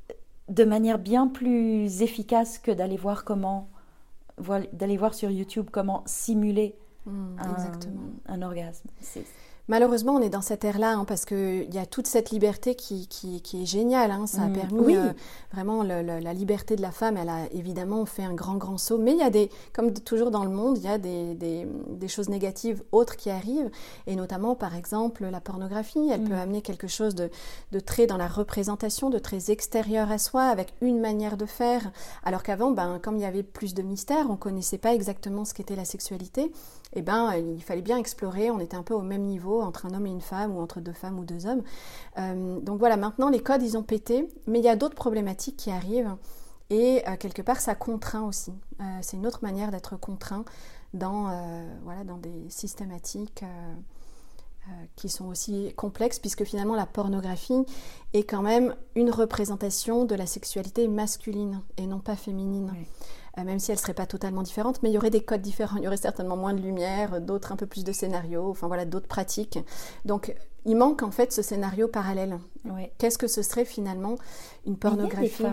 de 0.48 0.64
manière 0.64 0.98
bien 0.98 1.28
plus 1.28 2.02
efficace 2.02 2.58
que 2.58 2.70
d'aller 2.70 2.96
voir 2.96 3.24
comment, 3.24 3.68
d'aller 4.72 4.96
voir 4.96 5.14
sur 5.14 5.30
YouTube 5.30 5.68
comment 5.70 6.02
simuler 6.06 6.76
mmh, 7.06 7.36
un, 7.38 8.34
un, 8.34 8.42
orgasme. 8.42 8.88
Malheureusement, 9.66 10.16
on 10.16 10.20
est 10.20 10.28
dans 10.28 10.42
cette 10.42 10.62
ère-là 10.62 10.92
hein, 10.92 11.04
parce 11.06 11.24
qu'il 11.24 11.72
y 11.72 11.78
a 11.78 11.86
toute 11.86 12.06
cette 12.06 12.30
liberté 12.30 12.74
qui, 12.74 13.08
qui, 13.08 13.62
est 13.62 13.64
géniale. 13.64 14.10
Hein. 14.10 14.26
Ça 14.26 14.42
a 14.42 14.48
mm. 14.48 14.52
permis 14.52 14.96
euh, 14.96 15.12
vraiment 15.52 15.82
la 15.82 16.34
liberté 16.34 16.76
de 16.76 16.82
la 16.82 16.90
femme. 16.90 17.16
Elle 17.16 17.30
a 17.30 17.46
évidemment 17.50 18.04
fait 18.04 18.24
un 18.24 18.34
grand, 18.34 18.56
grand 18.56 18.76
saut. 18.76 18.98
Mais 18.98 19.12
il 19.12 19.18
y 19.18 19.22
a 19.22 19.30
des, 19.30 19.50
comme 19.72 19.94
toujours 19.94 20.30
dans 20.30 20.44
le 20.44 20.50
monde, 20.50 20.76
il 20.76 20.84
y 20.84 20.88
a 20.88 20.98
des, 20.98 21.34
des, 21.34 22.08
choses 22.08 22.28
négatives 22.28 22.82
autres 22.92 23.16
qui 23.16 23.30
arrivent. 23.30 23.70
Et 24.06 24.16
notamment, 24.16 24.54
par 24.54 24.76
exemple, 24.76 25.24
la 25.24 25.40
pornographie. 25.40 26.10
Elle 26.12 26.24
peut 26.24 26.34
mm. 26.34 26.38
amener 26.38 26.60
quelque 26.60 26.86
chose 26.86 27.14
de, 27.14 27.30
de, 27.72 27.80
très 27.80 28.06
dans 28.06 28.18
la 28.18 28.28
représentation, 28.28 29.08
de 29.08 29.18
très 29.18 29.50
extérieur 29.50 30.12
à 30.12 30.18
soi, 30.18 30.42
avec 30.42 30.74
une 30.82 31.00
manière 31.00 31.38
de 31.38 31.46
faire. 31.46 31.90
Alors 32.22 32.42
qu'avant, 32.42 32.70
ben, 32.70 32.98
comme 33.02 33.16
il 33.16 33.22
y 33.22 33.26
avait 33.26 33.42
plus 33.42 33.72
de 33.72 33.80
mystère, 33.80 34.26
on 34.28 34.36
connaissait 34.36 34.76
pas 34.76 34.92
exactement 34.92 35.46
ce 35.46 35.54
qu'était 35.54 35.76
la 35.76 35.86
sexualité. 35.86 36.52
Eh 36.94 37.02
ben, 37.02 37.34
il 37.34 37.62
fallait 37.62 37.82
bien 37.82 37.98
explorer. 37.98 38.50
On 38.50 38.60
était 38.60 38.76
un 38.76 38.82
peu 38.82 38.94
au 38.94 39.02
même 39.02 39.22
niveau 39.22 39.60
entre 39.60 39.86
un 39.86 39.94
homme 39.94 40.06
et 40.06 40.10
une 40.10 40.20
femme 40.20 40.56
ou 40.56 40.60
entre 40.60 40.80
deux 40.80 40.92
femmes 40.92 41.18
ou 41.18 41.24
deux 41.24 41.46
hommes. 41.46 41.62
Euh, 42.18 42.60
donc 42.60 42.78
voilà, 42.78 42.96
maintenant 42.96 43.28
les 43.28 43.42
codes 43.42 43.62
ils 43.62 43.76
ont 43.76 43.82
pété, 43.82 44.28
mais 44.46 44.60
il 44.60 44.64
y 44.64 44.68
a 44.68 44.76
d'autres 44.76 44.94
problématiques 44.94 45.56
qui 45.56 45.70
arrivent 45.70 46.14
et 46.70 47.02
euh, 47.08 47.16
quelque 47.16 47.42
part 47.42 47.60
ça 47.60 47.74
contraint 47.74 48.22
aussi. 48.22 48.52
Euh, 48.80 48.84
c'est 49.02 49.16
une 49.16 49.26
autre 49.26 49.40
manière 49.42 49.70
d'être 49.70 49.96
contraint 49.96 50.44
dans, 50.92 51.24
voilà, 51.82 52.04
dans 52.04 52.18
des 52.18 52.48
systématiques 52.48 53.44
qui 54.94 55.08
sont 55.08 55.26
aussi 55.26 55.74
complexes, 55.76 56.20
puisque 56.20 56.44
finalement 56.44 56.76
la 56.76 56.86
pornographie 56.86 57.66
est 58.12 58.22
quand 58.22 58.42
même 58.42 58.76
une 58.94 59.10
représentation 59.10 60.04
de 60.04 60.14
la 60.14 60.26
sexualité 60.26 60.86
masculine 60.86 61.60
et 61.78 61.88
non 61.88 61.98
pas 61.98 62.14
féminine. 62.14 62.72
Même 63.42 63.58
si 63.58 63.70
elle 63.70 63.76
ne 63.76 63.80
serait 63.80 63.94
pas 63.94 64.06
totalement 64.06 64.42
différente, 64.42 64.82
mais 64.82 64.90
il 64.90 64.92
y 64.92 64.98
aurait 64.98 65.10
des 65.10 65.22
codes 65.22 65.42
différents, 65.42 65.76
il 65.76 65.84
y 65.84 65.86
aurait 65.86 65.96
certainement 65.96 66.36
moins 66.36 66.54
de 66.54 66.60
lumière, 66.60 67.20
d'autres 67.20 67.52
un 67.52 67.56
peu 67.56 67.66
plus 67.66 67.84
de 67.84 67.92
scénarios, 67.92 68.50
enfin 68.50 68.68
voilà, 68.68 68.84
d'autres 68.84 69.08
pratiques. 69.08 69.58
Donc 70.04 70.34
il 70.66 70.76
manque 70.76 71.02
en 71.02 71.10
fait 71.10 71.32
ce 71.32 71.42
scénario 71.42 71.88
parallèle. 71.88 72.38
Qu'est-ce 72.96 73.18
que 73.18 73.26
ce 73.26 73.42
serait 73.42 73.66
finalement 73.66 74.16
une 74.66 74.76
pornographie? 74.76 75.44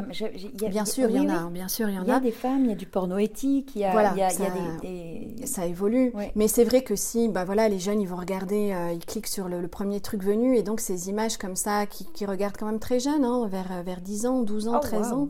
Bien 0.69 0.86
sûr, 0.86 1.09
il 1.09 1.17
y 1.17 1.19
en 1.19 1.29
a. 1.29 1.49
Bien 1.49 1.67
sûr, 1.67 1.89
il 1.89 1.95
y 1.95 1.99
en 1.99 2.03
a. 2.03 2.05
Il 2.05 2.09
y 2.09 2.11
a 2.11 2.19
des 2.21 2.32
femmes, 2.32 2.63
il 2.63 2.69
y 2.69 2.73
a 2.73 2.75
du 2.75 2.86
porno 2.86 3.17
éthique, 3.17 3.75
il 3.75 3.82
y 3.82 3.86
a, 3.86 3.91
voilà, 3.91 4.15
y 4.15 4.21
a, 4.21 4.29
ça, 4.29 4.45
des, 4.82 5.36
ça 5.45 5.65
évolue. 5.65 6.13
Mais 6.36 6.47
c'est 6.47 6.63
vrai 6.63 6.84
que 6.84 6.95
si, 6.95 7.27
bah 7.27 7.43
voilà, 7.43 7.67
les 7.67 7.79
jeunes, 7.79 8.01
ils 8.01 8.07
vont 8.07 8.15
regarder, 8.15 8.71
euh, 8.71 8.93
ils 8.93 9.05
cliquent 9.05 9.27
sur 9.27 9.49
le, 9.49 9.67
premier 9.67 9.99
truc 9.99 10.23
venu, 10.23 10.55
et 10.57 10.63
donc 10.63 10.79
ces 10.79 11.09
images 11.09 11.38
comme 11.38 11.55
ça, 11.55 11.86
qui, 11.86 12.25
regardent 12.25 12.57
quand 12.57 12.65
même 12.65 12.79
très 12.79 12.99
jeunes, 12.99 13.25
hein, 13.25 13.47
vers, 13.47 13.84
vers 13.84 13.99
10 13.99 14.25
ans, 14.27 14.41
12 14.41 14.67
ans, 14.69 14.79
13 14.79 15.11
ans, 15.11 15.27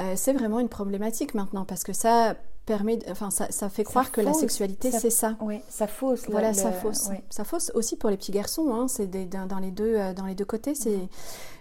euh, 0.00 0.14
c'est 0.16 0.32
vraiment 0.32 0.60
une 0.60 0.68
problématique 0.68 1.34
maintenant 1.34 1.64
parce 1.64 1.84
que 1.84 1.92
ça 1.92 2.34
permet, 2.66 2.98
enfin, 3.10 3.30
ça, 3.30 3.50
ça 3.50 3.70
fait 3.70 3.84
croire 3.84 4.12
que 4.12 4.20
la 4.20 4.34
sexualité, 4.34 4.90
c'est 4.90 5.10
ça. 5.10 5.36
Oui, 5.40 5.60
ça 5.68 5.86
fausse. 5.86 6.28
Voilà, 6.28 6.52
ça 6.52 6.70
fausse. 6.70 7.10
Ça 7.30 7.44
fausse 7.44 7.72
aussi 7.74 7.96
pour 7.96 8.10
les 8.10 8.16
petits 8.16 8.32
garçons. 8.32 8.74
Hein, 8.74 8.88
c'est 8.88 9.06
dans, 9.08 9.58
les 9.58 9.70
deux, 9.70 9.96
euh, 9.96 10.12
dans 10.12 10.26
les 10.26 10.34
deux 10.34 10.44
côtés. 10.44 10.74
C'est 10.74 11.08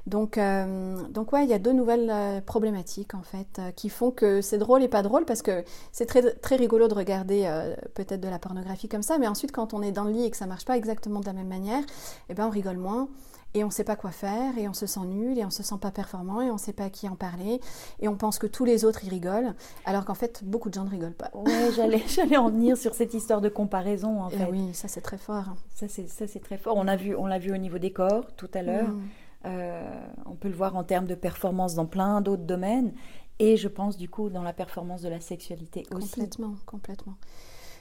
donc, 0.06 0.38
euh, 0.38 1.02
donc 1.10 1.32
ouais, 1.34 1.44
il 1.46 1.50
y 1.50 1.54
a 1.54 1.60
deux 1.60 1.74
nouvelles 1.74 2.44
problématiques 2.46 3.14
en 3.14 3.24
fait 3.24 3.62
qui 3.76 3.90
font 3.90 4.12
que 4.12 4.42
c'est 4.42 4.58
drôle 4.58 4.84
et 4.84 4.88
pas 4.88 5.02
drôle 5.02 5.26
parce 5.26 5.42
que 5.42 5.64
c'est 5.92 6.06
très, 6.06 6.34
très 6.34 6.56
rigolo 6.56 6.88
de 6.88 6.94
regarder 6.94 7.50
peut-être 7.94 8.22
de 8.22 8.30
la 8.30 8.40
pornographie 8.40 8.88
comme 8.88 9.04
ça, 9.04 9.18
mais 9.18 9.28
ensuite 9.28 9.52
quand 9.52 9.74
on 9.74 9.82
est 9.82 9.92
dans 9.92 10.06
le 10.06 10.12
lit 10.12 10.24
et 10.24 10.32
que 10.32 10.38
ça 10.38 10.46
marche 10.46 10.64
pas 10.64 10.78
exactement 10.78 11.20
de 11.20 11.26
la 11.26 11.34
même 11.34 11.48
manière, 11.48 11.84
eh 12.30 12.34
ben 12.34 12.48
on 12.48 12.50
rigole 12.50 12.78
moins 12.78 13.10
et 13.54 13.64
on 13.64 13.68
ne 13.68 13.72
sait 13.72 13.84
pas 13.84 13.96
quoi 13.96 14.12
faire 14.12 14.58
et 14.58 14.68
on 14.68 14.74
se 14.74 14.86
sent 14.86 15.06
nul 15.06 15.38
et 15.38 15.46
on 15.46 15.50
se 15.50 15.64
sent 15.64 15.78
pas 15.82 15.92
performant 15.92 16.42
et 16.42 16.50
on 16.50 16.54
ne 16.54 16.60
sait 16.60 16.74
pas 16.74 16.86
à 16.86 16.90
qui 16.90 17.08
en 17.08 17.16
parler 17.16 17.60
et 18.00 18.08
on 18.08 18.16
pense 18.16 18.40
que 18.40 18.48
tous 18.48 18.66
les 18.66 18.86
autres 18.86 19.04
y 19.06 19.10
rigolent 19.10 19.54
alors 19.86 20.06
qu'en 20.06 20.14
fait 20.14 20.44
beaucoup 20.44 20.70
de 20.70 20.76
gens 20.76 20.84
ne 20.84 20.90
rigolent 20.90 21.16
pas. 21.16 21.32
Ouais, 21.34 21.72
j'allais 21.76 22.04
j'allais 22.08 22.38
en 22.38 22.50
venir 22.50 22.78
sur 22.78 22.94
cette 22.94 23.14
histoire 23.14 23.42
de 23.42 23.50
comparaison 23.50 24.22
en 24.22 24.30
eh 24.30 24.38
fait. 24.38 24.48
oui, 24.50 24.74
ça 24.74 24.88
c'est 24.88 25.02
très 25.02 25.18
fort. 25.18 25.56
Ça 25.74 25.88
c'est 25.88 26.08
ça 26.08 26.28
c'est 26.28 26.40
très 26.40 26.58
fort. 26.58 26.76
On 26.78 26.88
a 26.88 26.96
vu 26.96 27.16
on 27.16 27.26
l'a 27.26 27.40
vu 27.40 27.54
au 27.54 27.58
niveau 27.58 27.78
des 27.78 27.92
corps 27.92 28.28
tout 28.36 28.50
à 28.54 28.62
l'heure. 28.62 28.90
Mm. 28.90 29.08
Euh, 29.46 30.06
on 30.26 30.36
peut 30.36 30.50
le 30.50 30.56
voir 30.56 30.76
en 30.76 30.84
termes 30.84 31.06
de 31.06 31.16
performance 31.16 31.76
dans 31.76 31.86
plein 31.86 32.22
d'autres 32.22 32.44
domaines 32.44 32.92
et 33.40 33.56
je 33.56 33.68
pense 33.68 33.98
du 33.98 34.10
coup 34.10 34.30
dans 34.30 34.44
la 34.44 34.54
performance 34.54 35.02
de 35.02 35.10
la 35.10 35.20
sexualité 35.20 35.86
aussi. 35.92 36.10
Complètement, 36.10 36.56
complètement. 36.66 37.16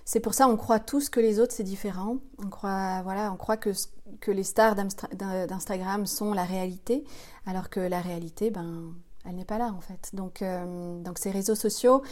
C'est 0.06 0.20
pour 0.20 0.32
ça 0.32 0.48
on 0.48 0.56
croit 0.56 0.80
tous 0.80 1.10
que 1.10 1.20
les 1.20 1.40
autres 1.40 1.52
c'est 1.52 1.62
différent. 1.62 2.16
On 2.42 2.48
croit 2.48 3.02
voilà, 3.02 3.30
on 3.30 3.36
croit 3.36 3.58
que 3.58 3.72
que 4.20 4.30
les 4.30 4.44
stars 4.44 4.76
d'Instagram 4.76 6.06
sont 6.06 6.32
la 6.32 6.44
réalité, 6.44 7.04
alors 7.44 7.70
que 7.70 7.80
la 7.80 8.00
réalité, 8.00 8.50
ben, 8.50 8.94
elle 9.28 9.36
n'est 9.36 9.44
pas 9.44 9.58
là 9.58 9.74
en 9.76 9.80
fait. 9.80 10.10
Donc, 10.14 10.42
euh, 10.42 11.02
donc 11.02 11.18
ces 11.18 11.30
réseaux 11.30 11.54
sociaux, 11.54 12.02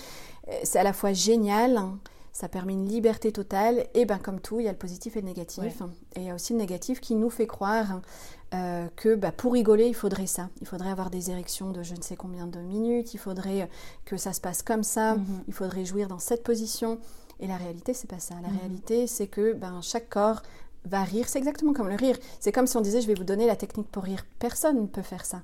euh, 0.49 0.53
c'est 0.64 0.78
à 0.78 0.82
la 0.82 0.92
fois 0.92 1.12
génial, 1.12 1.80
ça 2.32 2.49
permet 2.49 2.72
une 2.72 2.88
liberté 2.88 3.32
totale. 3.32 3.86
Et 3.95 4.05
ben 4.05 4.18
comme 4.18 4.40
tout, 4.40 4.61
il 4.61 4.66
y 4.66 4.68
a 4.68 4.72
le 4.72 4.78
positif 4.78 5.16
et 5.16 5.20
le 5.20 5.26
négatif. 5.26 5.82
Et 6.16 6.20
il 6.20 6.24
y 6.24 6.30
a 6.30 6.34
aussi 6.34 6.53
le 6.53 6.59
négatif 6.59 7.01
qui 7.01 7.14
nous 7.14 7.30
fait 7.30 7.47
croire 7.47 8.01
euh, 8.55 8.88
que 8.97 9.14
bah, 9.14 9.32
pour 9.32 9.53
rigoler, 9.53 9.86
il 9.86 9.95
faudrait 9.95 10.26
ça. 10.26 10.49
Il 10.61 10.66
faudrait 10.66 10.90
avoir 10.90 11.11
des 11.11 11.30
érections 11.30 11.70
de 11.70 11.82
je 11.82 11.95
ne 11.95 12.03
sais 12.03 12.16
combien 12.16 12.47
de 12.47 12.59
minutes, 12.59 13.14
il 13.14 13.18
faudrait 13.18 13.68
que 14.05 14.16
ça 14.16 14.32
se 14.32 14.40
passe 14.40 14.62
comme 14.62 14.82
ça, 14.82 15.14
mhm. 15.14 15.45
il 15.47 15.55
faudrait 15.55 15.84
jouir 15.84 16.09
dans 16.09 16.18
cette 16.18 16.42
position. 16.42 16.99
Et 17.41 17.47
la 17.47 17.57
réalité, 17.57 17.95
c'est 17.95 18.09
pas 18.09 18.20
ça. 18.20 18.35
La 18.43 18.49
mhm. 18.49 18.59
réalité, 18.59 19.07
c'est 19.07 19.26
que 19.26 19.53
ben, 19.53 19.80
chaque 19.82 20.09
corps 20.09 20.43
va 20.87 21.03
rire. 21.03 21.26
C'est 21.28 21.39
exactement 21.39 21.72
comme 21.72 21.89
le 21.89 21.95
rire. 21.95 22.16
C'est 22.41 22.53
comme 22.53 22.66
si 22.66 22.76
on 22.76 22.80
disait 22.80 23.01
je 23.01 23.07
vais 23.07 23.14
vous 23.14 23.24
donner 23.24 23.47
la 23.47 23.57
technique 23.57 23.91
pour 23.91 24.05
rire. 24.05 24.24
Personne 24.39 24.80
ne 24.80 24.87
peut 24.87 25.03
faire 25.03 25.24
ça. 25.24 25.43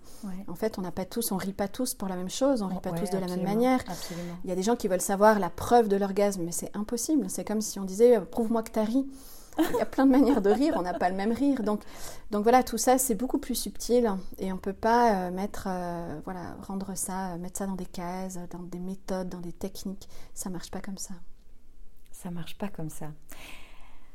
En 0.49 0.55
fait, 0.55 0.79
on 0.79 0.83
n'a 0.83 0.91
pas 0.91 1.05
tous, 1.05 1.33
on 1.33 1.37
rit 1.37 1.53
pas 1.53 1.69
tous 1.69 1.95
pour 1.95 2.09
la 2.09 2.17
même 2.17 2.31
chose, 2.31 2.63
on 2.63 2.69
rit 2.69 2.81
pas 2.83 2.93
tous 2.93 3.11
de 3.11 3.19
la 3.19 3.27
même 3.27 3.43
manière. 3.43 3.83
Il 4.45 4.51
y 4.51 4.53
a 4.53 4.57
des 4.57 4.63
gens 4.63 4.77
qui 4.77 4.89
veulent 4.89 5.01
savoir 5.01 5.39
la 5.39 5.51
preuve 5.51 5.89
de 5.89 5.97
l'orgasme, 5.97 6.43
mais 6.45 6.53
c'est 6.53 6.75
impossible. 6.77 7.27
C'est 7.29 7.45
comme 7.45 7.61
si 7.61 7.79
on 7.79 7.85
disait 7.85 8.17
euh, 8.17 8.21
prouve-moi 8.21 8.63
que 8.63 8.71
tu 8.71 8.79
as 8.79 8.85
ri. 8.85 9.07
Il 9.59 9.77
y 9.77 9.81
a 9.81 9.87
plein 9.87 10.07
de 10.07 10.13
manières 10.13 10.41
de 10.41 10.49
rire, 10.49 10.75
on 10.77 10.83
n'a 10.83 10.95
pas 10.95 11.11
le 11.11 11.17
même 11.17 11.33
rire. 11.33 11.63
Donc, 11.63 11.83
donc 12.31 12.45
voilà, 12.45 12.63
tout 12.63 12.79
ça, 12.79 12.99
c'est 12.99 13.15
beaucoup 13.15 13.39
plus 13.39 13.57
subtil 13.57 14.11
et 14.39 14.53
on 14.53 14.55
ne 14.55 14.61
peut 14.61 14.73
pas 14.73 15.27
euh, 15.27 15.31
mettre, 15.31 15.65
euh, 15.67 16.21
voilà, 16.25 16.55
rendre 16.67 16.95
ça, 16.95 17.37
mettre 17.37 17.59
ça 17.59 17.67
dans 17.67 17.75
des 17.75 17.85
cases, 17.85 18.39
dans 18.51 18.63
des 18.63 18.79
méthodes, 18.79 19.29
dans 19.29 19.41
des 19.41 19.53
techniques. 19.53 20.09
Ça 20.35 20.49
marche 20.51 20.71
pas 20.71 20.81
comme 20.81 20.99
ça. 20.99 21.15
Ça 22.23 22.31
marche 22.31 22.59
pas 22.59 22.69
comme 22.69 22.91
ça. 22.91 23.07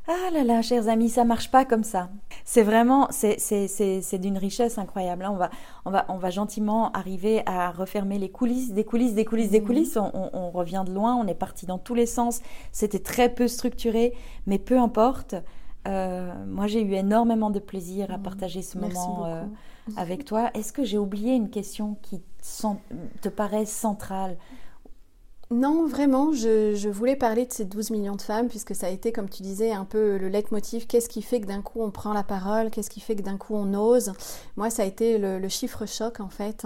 Ah 0.07 0.29
là 0.31 0.43
là, 0.43 0.61
chers 0.61 0.87
amis, 0.89 1.09
ça 1.09 1.25
marche 1.25 1.49
pas 1.49 1.65
comme 1.65 1.83
ça. 1.83 2.09
C'est 2.43 2.61
vraiment, 2.61 3.07
c'est 3.09 4.19
d'une 4.19 4.37
richesse 4.37 4.77
incroyable. 4.77 5.23
Là, 5.23 5.31
on 5.31 5.37
va, 5.37 5.49
on 5.85 5.89
va, 5.89 6.05
on 6.09 6.17
va 6.17 6.29
gentiment 6.29 6.91
arriver 6.91 7.41
à 7.47 7.71
refermer 7.71 8.19
les 8.19 8.29
coulisses, 8.29 8.73
des 8.73 8.83
coulisses, 8.83 9.15
des 9.15 9.25
coulisses, 9.25 9.49
des 9.49 9.59
mhm. 9.59 9.65
coulisses. 9.65 9.97
On, 9.97 10.51
revient 10.51 10.83
de 10.85 10.93
loin, 10.93 11.15
on 11.15 11.25
est 11.25 11.33
parti 11.33 11.65
dans 11.65 11.79
tous 11.79 11.95
les 11.95 12.05
sens. 12.05 12.41
C'était 12.71 12.99
très 12.99 13.29
peu 13.29 13.47
structuré, 13.47 14.13
mais 14.45 14.59
peu 14.59 14.77
importe. 14.77 15.33
Euh, 15.87 16.31
moi, 16.45 16.67
j'ai 16.67 16.83
eu 16.83 16.93
énormément 16.93 17.49
de 17.49 17.59
plaisir 17.59 18.11
à 18.11 18.17
mhm. 18.17 18.23
partager 18.23 18.61
ce 18.61 18.77
moment 18.77 19.25
euh, 19.25 19.43
avec 19.97 20.25
toi. 20.25 20.51
Est-ce 20.53 20.71
que 20.71 20.83
j'ai 20.83 20.99
oublié 20.99 21.33
une 21.33 21.49
question 21.49 21.97
qui 22.03 22.21
te 23.21 23.29
paraît 23.29 23.65
centrale? 23.65 24.37
Non, 25.55 25.87
vraiment, 25.87 26.33
je, 26.33 26.89
voulais 26.89 27.15
parler 27.15 27.45
de 27.45 27.53
ces 27.53 27.63
12 27.63 27.91
millions 27.91 28.17
de 28.17 28.21
femmes, 28.21 28.49
puisque 28.49 28.75
ça 28.75 28.87
a 28.87 28.89
été, 28.89 29.13
comme 29.13 29.29
tu 29.29 29.41
disais, 29.41 29.71
un 29.71 29.85
peu 29.85 30.17
le 30.17 30.27
leitmotiv. 30.27 30.85
Qu'est-ce 30.85 31.07
qui 31.07 31.21
fait 31.21 31.39
que 31.39 31.45
d'un 31.45 31.61
coup 31.61 31.81
on 31.81 31.91
prend 31.91 32.11
la 32.11 32.23
parole? 32.23 32.69
Qu'est-ce 32.69 32.89
qui 32.89 32.99
fait 32.99 33.15
que 33.15 33.21
d'un 33.21 33.37
coup 33.37 33.55
on 33.55 33.73
ose? 33.73 34.11
Moi, 34.57 34.69
ça 34.69 34.83
a 34.83 34.85
été 34.85 35.17
le, 35.17 35.47
chiffre 35.47 35.85
choc, 35.85 36.19
en 36.19 36.27
fait. 36.27 36.65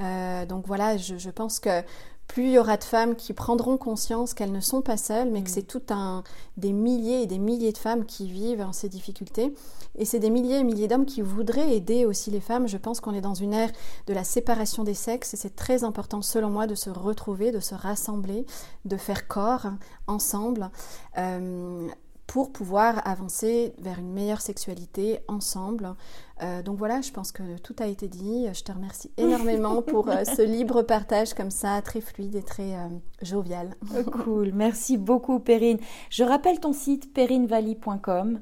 Euh, 0.00 0.46
donc 0.46 0.68
voilà, 0.68 0.96
je, 0.96 1.30
pense 1.30 1.58
que 1.58 1.82
plus 2.28 2.44
il 2.44 2.52
y 2.52 2.58
aura 2.58 2.76
de 2.76 2.84
femmes 2.84 3.16
qui 3.16 3.32
prendront 3.32 3.78
conscience 3.78 4.34
qu'elles 4.34 4.52
ne 4.52 4.60
sont 4.60 4.82
pas 4.82 4.98
seules, 4.98 5.30
mais 5.30 5.42
que 5.42 5.48
mm. 5.50 5.54
c'est 5.54 5.62
tout 5.62 5.82
un 5.88 6.22
des 6.56 6.72
milliers 6.72 7.22
et 7.22 7.26
des 7.26 7.38
milliers 7.38 7.72
de 7.72 7.78
femmes 7.78 8.04
qui 8.04 8.30
vivent 8.30 8.60
en 8.60 8.72
ces 8.72 8.88
difficultés. 8.88 9.54
Et 9.96 10.04
c'est 10.04 10.18
des 10.18 10.30
milliers 10.30 10.58
et 10.58 10.64
milliers 10.64 10.88
d'hommes 10.88 11.06
qui 11.06 11.22
voudraient 11.22 11.74
aider 11.74 12.04
aussi 12.04 12.30
les 12.30 12.40
femmes. 12.40 12.68
Je 12.68 12.76
pense 12.76 13.00
qu'on 13.00 13.14
est 13.14 13.22
dans 13.22 13.34
une 13.34 13.54
ère 13.54 13.72
de 14.06 14.14
la 14.14 14.24
séparation 14.24 14.84
des 14.84 14.94
sexes 14.94 15.34
et 15.34 15.36
c'est 15.36 15.56
très 15.56 15.84
important, 15.84 16.22
selon 16.22 16.50
moi, 16.50 16.66
de 16.66 16.74
se 16.74 16.90
retrouver, 16.90 17.50
de 17.50 17.60
se 17.60 17.74
rassembler, 17.74 18.44
de 18.84 18.96
faire 18.96 19.26
corps 19.26 19.66
ensemble. 20.06 20.70
Euh, 21.16 21.88
pour 22.28 22.52
pouvoir 22.52 23.00
avancer 23.08 23.72
vers 23.78 23.98
une 23.98 24.12
meilleure 24.12 24.42
sexualité 24.42 25.18
ensemble. 25.28 25.94
Euh, 26.42 26.62
donc 26.62 26.78
voilà, 26.78 27.00
je 27.00 27.10
pense 27.10 27.32
que 27.32 27.58
tout 27.58 27.74
a 27.78 27.86
été 27.86 28.08
dit. 28.08 28.46
Je 28.52 28.62
te 28.62 28.72
remercie 28.72 29.10
énormément 29.16 29.82
pour 29.82 30.08
euh, 30.08 30.24
ce 30.24 30.42
libre 30.42 30.82
partage 30.82 31.34
comme 31.34 31.50
ça, 31.50 31.80
très 31.82 32.00
fluide 32.00 32.34
et 32.36 32.42
très 32.42 32.74
euh, 32.74 32.88
jovial. 33.22 33.74
cool, 34.12 34.52
merci 34.54 34.96
beaucoup 34.96 35.40
Perrine. 35.40 35.78
Je 36.10 36.24
rappelle 36.24 36.60
ton 36.60 36.72
site 36.72 37.12
perrinevalley.com. 37.12 38.40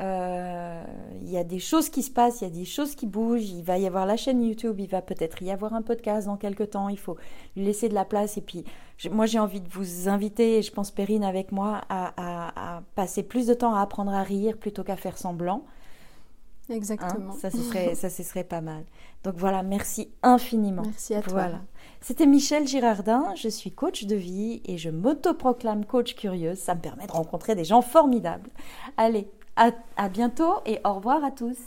Il 0.00 1.30
y 1.30 1.36
a 1.36 1.44
des 1.44 1.58
choses 1.58 1.88
qui 1.88 2.02
se 2.02 2.10
passent, 2.10 2.40
il 2.40 2.44
y 2.44 2.46
a 2.46 2.54
des 2.54 2.64
choses 2.64 2.94
qui 2.94 3.06
bougent. 3.06 3.50
Il 3.50 3.64
va 3.64 3.78
y 3.78 3.86
avoir 3.86 4.06
la 4.06 4.16
chaîne 4.16 4.42
YouTube, 4.42 4.78
il 4.78 4.88
va 4.88 5.02
peut-être 5.02 5.42
y 5.42 5.50
avoir 5.50 5.74
un 5.74 5.82
podcast 5.82 6.26
dans 6.26 6.36
quelques 6.36 6.70
temps. 6.70 6.88
Il 6.88 6.98
faut 6.98 7.16
lui 7.56 7.64
laisser 7.64 7.88
de 7.88 7.94
la 7.94 8.04
place. 8.04 8.36
Et 8.36 8.40
puis, 8.40 8.64
moi, 9.10 9.26
j'ai 9.26 9.40
envie 9.40 9.60
de 9.60 9.68
vous 9.68 10.08
inviter, 10.08 10.58
et 10.58 10.62
je 10.62 10.70
pense 10.70 10.92
Perrine 10.92 11.24
avec 11.24 11.50
moi, 11.50 11.80
à, 11.88 12.82
passer 12.94 13.24
plus 13.24 13.48
de 13.48 13.54
temps 13.54 13.74
à 13.74 13.80
apprendre 13.80 14.12
à 14.12 14.22
rire 14.22 14.56
plutôt 14.56 14.84
qu'à 14.84 14.96
faire 14.96 15.18
semblant. 15.18 15.64
Exactement. 16.70 17.32
Hein, 17.32 17.36
ça, 17.40 17.50
ce 17.50 17.58
serait, 17.58 17.94
ça, 17.96 18.10
ce 18.10 18.22
serait 18.22 18.44
pas 18.44 18.60
mal. 18.60 18.84
Donc 19.24 19.34
voilà, 19.36 19.62
merci 19.62 20.10
infiniment. 20.22 20.82
Merci 20.84 21.14
à 21.14 21.22
toi. 21.22 21.32
Voilà. 21.32 21.60
C'était 22.00 22.26
Michel 22.26 22.66
Girardin, 22.66 23.34
je 23.34 23.48
suis 23.48 23.72
coach 23.72 24.04
de 24.04 24.14
vie 24.14 24.62
et 24.64 24.78
je 24.78 24.90
m'autoproclame 24.90 25.84
coach 25.84 26.14
curieuse. 26.14 26.58
Ça 26.58 26.74
me 26.74 26.80
permet 26.80 27.06
de 27.06 27.12
rencontrer 27.12 27.54
des 27.54 27.64
gens 27.64 27.82
formidables. 27.82 28.50
Allez, 28.96 29.28
à, 29.56 30.08
bientôt 30.08 30.60
et 30.66 30.80
au 30.84 30.94
revoir 30.94 31.24
à 31.24 31.30
tous. 31.30 31.58